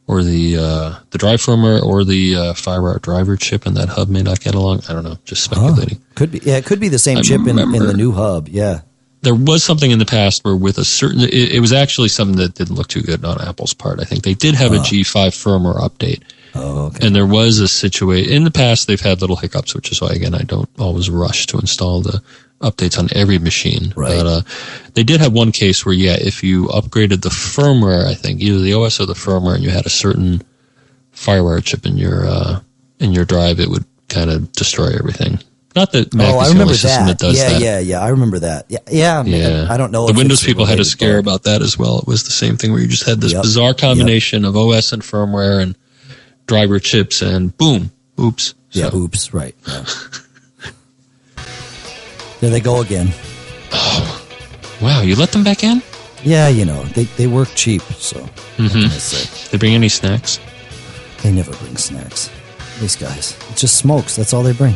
or 0.08 0.22
the 0.24 0.58
uh, 0.58 1.00
the 1.12 1.18
drive 1.18 1.40
firmware 1.42 1.82
or 1.82 2.04
the 2.04 2.36
uh, 2.36 2.40
FireWire 2.54 3.02
driver 3.02 3.36
chip 3.38 3.66
and 3.66 3.78
that 3.78 3.90
hub 3.90 4.10
may 4.10 4.22
not 4.22 4.40
get 4.42 4.54
along. 4.56 4.82
I 4.90 4.94
don't 4.94 5.04
know, 5.04 5.18
just 5.26 5.48
Huh. 5.48 5.56
speculating. 5.56 6.02
Could 6.16 6.32
be. 6.32 6.40
Yeah, 6.44 6.58
it 6.58 6.66
could 6.66 6.80
be 6.80 6.90
the 6.90 7.00
same 7.00 7.18
I 7.20 7.22
chip 7.22 7.42
in, 7.48 7.58
in 7.60 7.72
the 7.72 7.94
new 7.94 8.12
hub. 8.12 8.48
Yeah. 8.50 8.82
There 9.22 9.34
was 9.36 9.64
something 9.64 9.90
in 9.90 9.98
the 9.98 10.06
past 10.06 10.44
where, 10.46 10.56
with 10.56 10.78
a 10.78 10.86
certain, 10.86 11.22
it, 11.22 11.34
it 11.34 11.60
was 11.60 11.74
actually 11.74 12.10
something 12.10 12.38
that 12.38 12.54
didn't 12.54 12.76
look 12.76 12.88
too 12.88 13.02
good 13.02 13.26
on 13.26 13.42
Apple's 13.42 13.74
part. 13.74 14.00
I 14.00 14.04
think 14.04 14.24
they 14.24 14.36
did 14.36 14.54
have 14.54 14.72
a 14.72 14.78
G5 14.78 15.30
firmware 15.32 15.80
update, 15.80 16.22
Oh, 16.56 16.86
okay. 16.88 17.06
and 17.06 17.16
there 17.16 17.26
was 17.28 17.60
a 17.60 17.68
situation 17.68 18.32
in 18.32 18.44
the 18.44 18.52
past. 18.52 18.88
They've 18.88 19.00
had 19.00 19.22
little 19.22 19.36
hiccups, 19.36 19.76
which 19.76 19.92
is 19.92 20.02
why 20.02 20.12
again 20.14 20.34
I 20.34 20.44
don't 20.44 20.70
always 20.80 21.10
rush 21.10 21.46
to 21.48 21.58
install 21.58 22.02
the 22.02 22.22
updates 22.62 22.98
on 22.98 23.10
every 23.14 23.38
machine. 23.40 23.94
Right. 23.96 24.16
But 24.16 24.26
uh, 24.26 24.42
they 24.94 25.04
did 25.04 25.20
have 25.22 25.34
one 25.34 25.52
case 25.52 25.86
where, 25.86 25.94
yeah, 25.96 26.16
if 26.20 26.44
you 26.44 26.66
upgraded 26.68 27.22
the 27.22 27.30
firmware, 27.30 28.06
I 28.06 28.14
think 28.14 28.42
either 28.42 28.60
the 28.60 28.74
OS 28.74 29.00
or 29.00 29.06
the 29.06 29.14
firmware, 29.14 29.56
and 29.56 29.64
you 29.64 29.70
had 29.70 29.86
a 29.86 29.90
certain 29.90 30.42
FireWire 31.14 31.64
chip 31.64 31.86
in 31.86 31.98
your 31.98 32.26
uh, 32.26 32.62
in 33.00 33.12
your 33.12 33.26
drive, 33.26 33.60
it 33.60 33.70
would 33.70 33.86
kind 34.10 34.30
of 34.30 34.52
destroy 34.54 34.88
everything. 34.98 35.40
Not 35.76 35.92
that 35.92 36.14
Mac 36.14 36.34
oh, 36.34 36.42
is 36.42 36.46
I 36.46 36.48
the 36.48 36.54
remember 36.54 36.74
that. 36.74 37.08
that 37.08 37.18
does 37.20 37.38
yeah, 37.38 37.50
that. 37.50 37.62
yeah, 37.62 37.80
yeah. 37.80 38.00
I 38.00 38.10
remember 38.10 38.40
that. 38.40 38.66
Yeah, 38.70 38.80
yeah. 38.90 39.24
Yeah, 39.26 39.68
I 39.70 39.76
don't 39.76 39.92
know. 39.92 40.08
The 40.08 40.14
Windows 40.14 40.42
people 40.42 40.64
had 40.66 40.80
a 40.80 40.86
scare 40.86 41.18
about 41.18 41.44
that 41.44 41.62
as 41.62 41.78
well. 41.78 42.00
It 42.00 42.08
was 42.08 42.24
the 42.24 42.32
same 42.32 42.56
thing 42.56 42.72
where 42.72 42.80
you 42.80 42.88
just 42.88 43.06
had 43.06 43.20
this 43.20 43.34
Yep. 43.34 43.42
bizarre 43.42 43.74
combination 43.74 44.46
of 44.46 44.56
OS 44.56 44.94
and 44.94 45.02
firmware 45.02 45.62
and 45.62 45.76
driver 46.46 46.80
chips, 46.80 47.22
and 47.22 47.56
boom, 47.58 47.92
oops. 48.20 48.54
Yeah. 48.72 48.94
Oops. 48.94 49.34
Right. 49.34 49.56
Yeah. 49.68 49.86
there 52.42 52.50
they 52.50 52.60
go 52.60 52.82
again. 52.82 53.08
Wow, 54.82 55.02
you 55.02 55.16
let 55.16 55.32
them 55.32 55.44
back 55.44 55.64
in? 55.64 55.82
Yeah, 56.24 56.48
you 56.50 56.66
know 56.66 56.84
they 56.84 57.04
they 57.06 57.28
work 57.28 57.50
cheap, 57.56 57.82
so 57.84 58.20
Mm-hmm. 58.58 58.68
can 58.68 58.84
I 58.86 58.88
say? 58.90 59.50
They 59.52 59.58
bring 59.58 59.74
any 59.76 59.90
snacks? 59.90 60.40
They 61.24 61.32
never 61.32 61.52
bring 61.58 61.78
snacks. 61.78 62.30
These 62.80 62.96
guys, 62.98 63.38
it's 63.52 63.62
just 63.62 63.78
smokes. 63.78 64.16
That's 64.16 64.34
all 64.34 64.44
they 64.44 64.54
bring. 64.54 64.76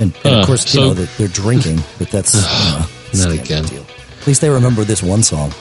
And, 0.00 0.12
and 0.24 0.34
Uh, 0.34 0.40
of 0.40 0.46
course, 0.46 0.68
so- 0.68 0.80
you 0.80 0.86
know 0.88 0.94
they're, 0.94 1.06
they're 1.18 1.28
drinking, 1.28 1.78
but 1.98 2.10
that's 2.10 2.34
you 3.12 3.20
know, 3.20 3.30
Not 3.30 3.38
again. 3.44 3.64
Deal. 3.64 3.84
At 4.20 4.26
least 4.26 4.40
they 4.40 4.50
remember 4.50 4.82
this 4.84 5.02
one 5.02 5.22
song. 5.22 5.52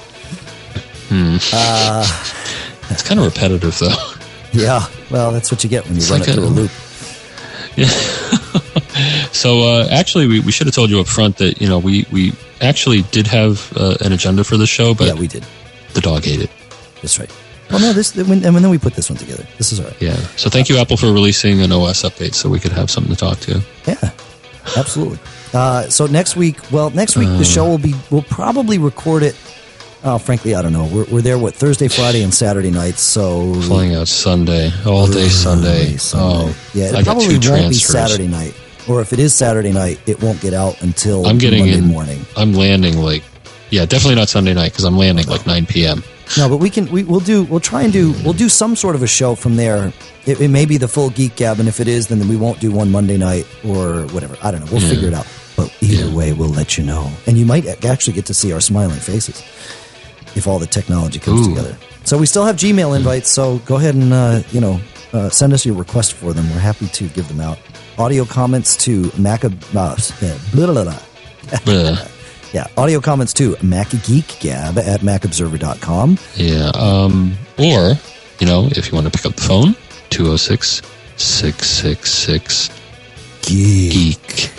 It's 2.89 3.03
kind 3.03 3.19
of 3.19 3.25
repetitive, 3.25 3.77
though. 3.79 4.06
Yeah, 4.53 4.85
well, 5.11 5.31
that's 5.31 5.51
what 5.51 5.63
you 5.63 5.69
get 5.69 5.83
when 5.85 5.93
you 5.93 5.97
It's 5.99 6.09
run 6.09 6.19
like 6.21 6.29
it 6.29 6.33
through 6.33 6.43
a, 6.43 6.47
a- 6.47 6.49
loop. 6.49 6.71
So 9.31 9.61
uh, 9.61 9.87
actually, 9.91 10.25
we, 10.25 10.39
we 10.39 10.51
should 10.51 10.65
have 10.65 10.73
told 10.73 10.89
you 10.89 10.99
up 10.99 11.07
front 11.07 11.37
that 11.37 11.61
you 11.61 11.67
know 11.69 11.77
we 11.77 12.07
we 12.11 12.33
actually 12.61 13.03
did 13.03 13.27
have 13.27 13.71
uh, 13.77 13.95
an 14.01 14.11
agenda 14.11 14.43
for 14.43 14.57
the 14.57 14.65
show, 14.65 14.95
but 14.95 15.07
yeah, 15.07 15.13
we 15.13 15.27
did. 15.27 15.45
the 15.93 16.01
dog 16.01 16.27
ate 16.27 16.41
it. 16.41 16.49
That's 17.03 17.19
right. 17.19 17.31
Well, 17.69 17.79
no, 17.79 17.93
this 17.93 18.15
when, 18.15 18.43
and 18.43 18.55
then 18.55 18.69
we 18.69 18.79
put 18.79 18.95
this 18.95 19.09
one 19.11 19.19
together. 19.19 19.45
This 19.57 19.71
is 19.71 19.79
all 19.79 19.85
right. 19.85 20.01
Yeah. 20.01 20.15
So 20.37 20.49
thank 20.49 20.69
you, 20.69 20.77
Apple, 20.77 20.97
for 20.97 21.07
releasing 21.13 21.61
an 21.61 21.71
OS 21.71 22.01
update 22.01 22.33
so 22.33 22.49
we 22.49 22.59
could 22.59 22.71
have 22.71 22.89
something 22.89 23.13
to 23.13 23.19
talk 23.19 23.39
to. 23.41 23.61
Yeah, 23.85 24.11
absolutely. 24.75 25.19
Uh, 25.53 25.83
so 25.89 26.07
next 26.07 26.35
week, 26.35 26.57
well, 26.71 26.89
next 26.89 27.15
week 27.15 27.27
the 27.27 27.45
show 27.45 27.65
will 27.65 27.77
be. 27.77 27.93
We'll 28.09 28.23
probably 28.23 28.79
record 28.79 29.21
it. 29.21 29.35
Oh, 30.03 30.17
frankly, 30.17 30.53
I 30.55 30.61
don't 30.61 30.73
know. 30.73 30.85
We're, 30.85 31.05
we're 31.11 31.21
there 31.21 31.37
what 31.39 31.53
Thursday, 31.55 31.87
Friday, 31.87 32.21
and 32.23 32.33
Saturday 32.33 32.69
nights. 32.71 33.01
So 33.01 33.53
Flying 33.61 33.95
out 33.95 34.07
Sunday, 34.07 34.71
all 34.85 35.07
day 35.07 35.27
Sunday. 35.27 35.97
Sunday. 35.97 36.25
Oh, 36.51 36.57
yeah, 36.73 36.85
it 36.89 36.95
I 36.95 37.03
probably 37.03 37.37
won't 37.39 37.69
be. 37.69 37.73
Saturday 37.73 38.27
night. 38.27 38.53
Or 38.87 39.01
if 39.01 39.11
it 39.11 39.19
is 39.19 39.33
Saturday 39.33 39.73
night, 39.73 39.99
it 40.07 40.21
won't 40.21 40.39
get 40.39 40.53
out 40.53 40.81
until 40.81 41.25
I'm 41.25 41.37
getting 41.37 41.59
Monday 41.61 41.77
in 41.77 41.85
morning. 41.85 42.19
I'm 42.37 42.53
landing 42.53 42.97
like, 42.99 43.23
yeah, 43.69 43.85
definitely 43.85 44.15
not 44.15 44.29
Sunday 44.29 44.53
night 44.53 44.71
because 44.71 44.85
I'm 44.85 44.97
landing 44.97 45.25
like 45.27 45.45
9 45.45 45.65
p.m. 45.65 46.03
No, 46.37 46.47
but 46.47 46.57
we 46.57 46.69
can. 46.69 46.89
We, 46.91 47.03
we'll 47.03 47.19
do. 47.19 47.43
We'll 47.43 47.59
try 47.59 47.81
and 47.83 47.91
do. 47.91 48.13
We'll 48.23 48.33
do 48.33 48.49
some 48.49 48.75
sort 48.75 48.95
of 48.95 49.03
a 49.03 49.07
show 49.07 49.33
from 49.35 49.55
there. 49.55 49.91
It, 50.25 50.39
it 50.39 50.49
may 50.49 50.65
be 50.65 50.77
the 50.77 50.87
full 50.87 51.09
Geek 51.09 51.35
Gab, 51.37 51.59
and 51.59 51.67
if 51.67 51.79
it 51.79 51.87
is, 51.87 52.07
then 52.07 52.25
we 52.29 52.35
won't 52.37 52.59
do 52.59 52.71
one 52.71 52.91
Monday 52.91 53.17
night 53.17 53.45
or 53.65 54.03
whatever. 54.07 54.37
I 54.43 54.51
don't 54.51 54.61
know. 54.63 54.71
We'll 54.71 54.81
figure 54.81 55.07
it 55.07 55.13
out. 55.13 55.27
But 55.55 55.75
either 55.81 56.05
Yeah. 56.07 56.13
way, 56.15 56.33
we'll 56.33 56.49
let 56.49 56.77
you 56.77 56.83
know, 56.83 57.09
and 57.25 57.37
you 57.37 57.45
might 57.45 57.65
actually 57.83 58.13
get 58.13 58.25
to 58.27 58.33
see 58.33 58.53
our 58.53 58.61
smiling 58.61 58.99
faces 58.99 59.41
if 60.35 60.47
all 60.47 60.59
the 60.59 60.67
technology 60.67 61.19
comes 61.19 61.47
Ooh. 61.47 61.51
together. 61.55 61.77
So 62.03 62.17
we 62.17 62.25
still 62.25 62.45
have 62.45 62.55
Gmail 62.55 62.95
invites. 62.95 63.29
So 63.31 63.59
go 63.59 63.75
ahead 63.75 63.95
and 63.95 64.13
uh, 64.13 64.41
you 64.51 64.61
know 64.61 64.79
uh, 65.13 65.29
send 65.29 65.53
us 65.53 65.65
your 65.65 65.75
request 65.75 66.13
for 66.13 66.33
them. 66.33 66.49
We're 66.49 66.59
happy 66.59 66.87
to 66.87 67.07
give 67.09 67.27
them 67.27 67.39
out. 67.39 67.57
Audio 67.97 68.25
comments 68.25 68.75
to 68.85 69.11
Mac. 69.17 69.43
Uh, 69.43 69.49
yeah, 69.73 70.37
blah, 70.53 70.71
blah, 70.71 70.83
blah. 71.63 71.97
Yeah, 72.53 72.65
audio 72.77 73.01
comments 73.01 73.33
to 73.35 73.55
MacGeekGab 73.55 74.77
at 74.77 75.01
MacObserver.com. 75.01 76.17
yeah. 76.35 76.71
Um, 76.75 77.37
or, 77.59 77.95
you 78.39 78.47
know, 78.47 78.69
if 78.71 78.87
you 78.87 78.95
want 78.95 79.05
to 79.05 79.11
pick 79.11 79.25
up 79.25 79.35
the 79.35 79.41
phone, 79.41 79.75
206 80.11 80.81
666 81.17 82.69
Geek. 83.41 83.91
Geek. 83.91 84.51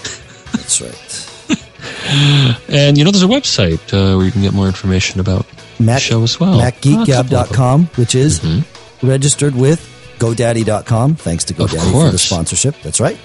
That's 0.53 0.81
right. 0.83 1.25
And, 2.69 2.97
you 2.99 3.05
know, 3.05 3.11
there's 3.11 3.23
a 3.23 3.27
website 3.27 3.93
uh, 3.93 4.17
where 4.17 4.25
you 4.27 4.33
can 4.33 4.43
get 4.43 4.53
more 4.55 4.67
information 4.67 5.21
about 5.21 5.47
Mac, 5.79 6.01
show 6.01 6.23
as 6.23 6.39
well. 6.41 6.61
MacGeekGab.com, 6.61 7.87
which 7.97 8.15
is 8.15 8.41
Mm-hmm. 8.41 9.07
registered 9.07 9.55
with 9.55 9.81
GoDaddy.com. 10.19 11.15
Thanks 11.17 11.45
to 11.45 11.55
GoDaddy 11.55 11.93
for 11.93 12.11
the 12.11 12.19
sponsorship. 12.19 12.75
That's 12.83 13.01
right. 13.01 13.19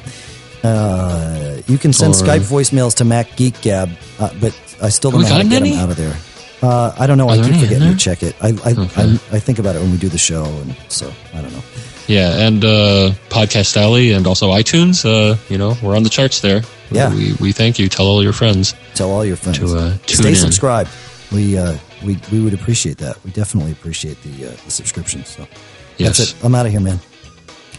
Uh, 0.64 1.58
you 1.68 1.78
can 1.78 1.92
send 1.94 2.14
Or- 2.14 2.18
Skype 2.18 2.42
voicemails 2.42 2.96
to 2.96 3.04
MacGeekGab, 3.04 3.90
uh, 4.20 4.30
but 4.40 4.58
I 4.82 4.90
still 4.90 5.12
don't 5.12 5.22
know 5.22 5.28
how 5.28 5.38
to 5.40 5.44
get 5.44 5.50
gotten 5.50 5.64
them 5.64 5.74
any? 5.74 5.78
out 5.82 5.90
of 5.90 5.98
there. 5.98 6.16
Uh, 6.62 6.94
I 6.98 7.08
don't 7.08 7.18
know. 7.18 7.28
Are 7.28 7.34
I 7.36 7.42
keep 7.42 7.56
forgetting 7.60 7.92
to 7.92 7.98
check 7.98 8.24
it. 8.24 8.36
I 8.42 8.50
I, 8.64 8.72
Okay. 8.72 9.02
I 9.02 9.20
I 9.36 9.40
think 9.40 9.60
about 9.60 9.76
it 9.76 9.82
when 9.82 9.92
we 9.92 9.98
do 9.98 10.08
the 10.08 10.18
show, 10.18 10.46
and 10.46 10.74
so 10.88 11.12
I 11.34 11.42
don't 11.42 11.52
know. 11.52 11.64
Yeah, 12.08 12.48
and 12.48 12.64
uh, 12.64 13.12
Podcast 13.30 13.76
Alley 13.76 14.12
and 14.14 14.26
also 14.28 14.52
iTunes. 14.52 15.04
Uh, 15.04 15.36
you 15.50 15.58
know, 15.58 15.76
we're 15.84 15.96
on 15.98 16.04
the 16.04 16.10
charts 16.10 16.40
there. 16.40 16.62
Yeah. 16.92 17.14
we, 17.14 17.34
we 17.42 17.52
thank 17.52 17.80
you. 17.80 17.90
Tell 17.90 18.06
all 18.08 18.22
your 18.24 18.34
friends. 18.34 18.76
Tell 18.94 19.10
all 19.12 19.26
your 19.26 19.36
friends. 19.36 19.60
To, 19.60 19.66
uh, 19.78 19.98
tune 20.06 20.18
Stay 20.22 20.30
in. 20.30 20.36
subscribed. 20.36 20.90
We 21.34 21.58
uh, 21.58 21.78
we 22.04 22.20
we 22.32 22.42
would 22.42 22.54
appreciate 22.54 22.98
that. 23.00 23.24
We 23.24 23.32
definitely 23.32 23.72
appreciate 23.72 24.22
the 24.24 24.48
uh, 24.48 24.52
the 24.66 24.72
subscription. 24.72 25.26
So 25.26 25.48
Yes. 25.98 26.18
that's 26.18 26.32
it. 26.32 26.44
I'm 26.46 26.56
out 26.56 26.66
of 26.66 26.72
here, 26.72 26.82
man. 26.82 27.00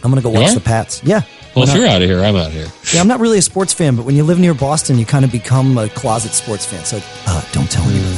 I'm 0.03 0.11
gonna 0.11 0.21
go 0.21 0.29
watch 0.29 0.49
are? 0.51 0.55
the 0.55 0.61
Pats. 0.61 1.01
Yeah. 1.03 1.21
Well, 1.55 1.67
if 1.67 1.73
you're 1.75 1.87
out 1.87 2.01
of 2.01 2.07
here, 2.09 2.19
I'm 2.23 2.35
out 2.35 2.47
of 2.47 2.53
here. 2.53 2.67
Yeah, 2.93 3.01
I'm 3.01 3.07
not 3.07 3.19
really 3.19 3.37
a 3.37 3.41
sports 3.41 3.73
fan, 3.73 3.95
but 3.95 4.05
when 4.05 4.15
you 4.15 4.23
live 4.23 4.39
near 4.39 4.53
Boston, 4.53 4.97
you 4.99 5.05
kind 5.05 5.23
of 5.25 5.31
become 5.31 5.77
a 5.77 5.87
closet 5.89 6.31
sports 6.33 6.65
fan. 6.65 6.83
So 6.85 6.99
uh, 7.27 7.41
don't 7.53 7.69
tell 7.71 7.83
anyone. 7.85 8.13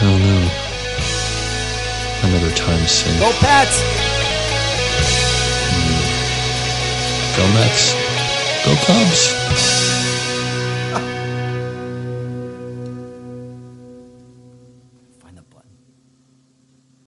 Oh 0.00 0.18
no. 0.18 0.50
Another 2.28 2.50
time 2.56 2.84
sink. 2.86 3.20
Go 3.20 3.30
Pats! 3.40 3.82
Go 7.36 7.46
Mets. 7.52 7.92
Go 8.64 8.74
Cubs. 8.86 9.45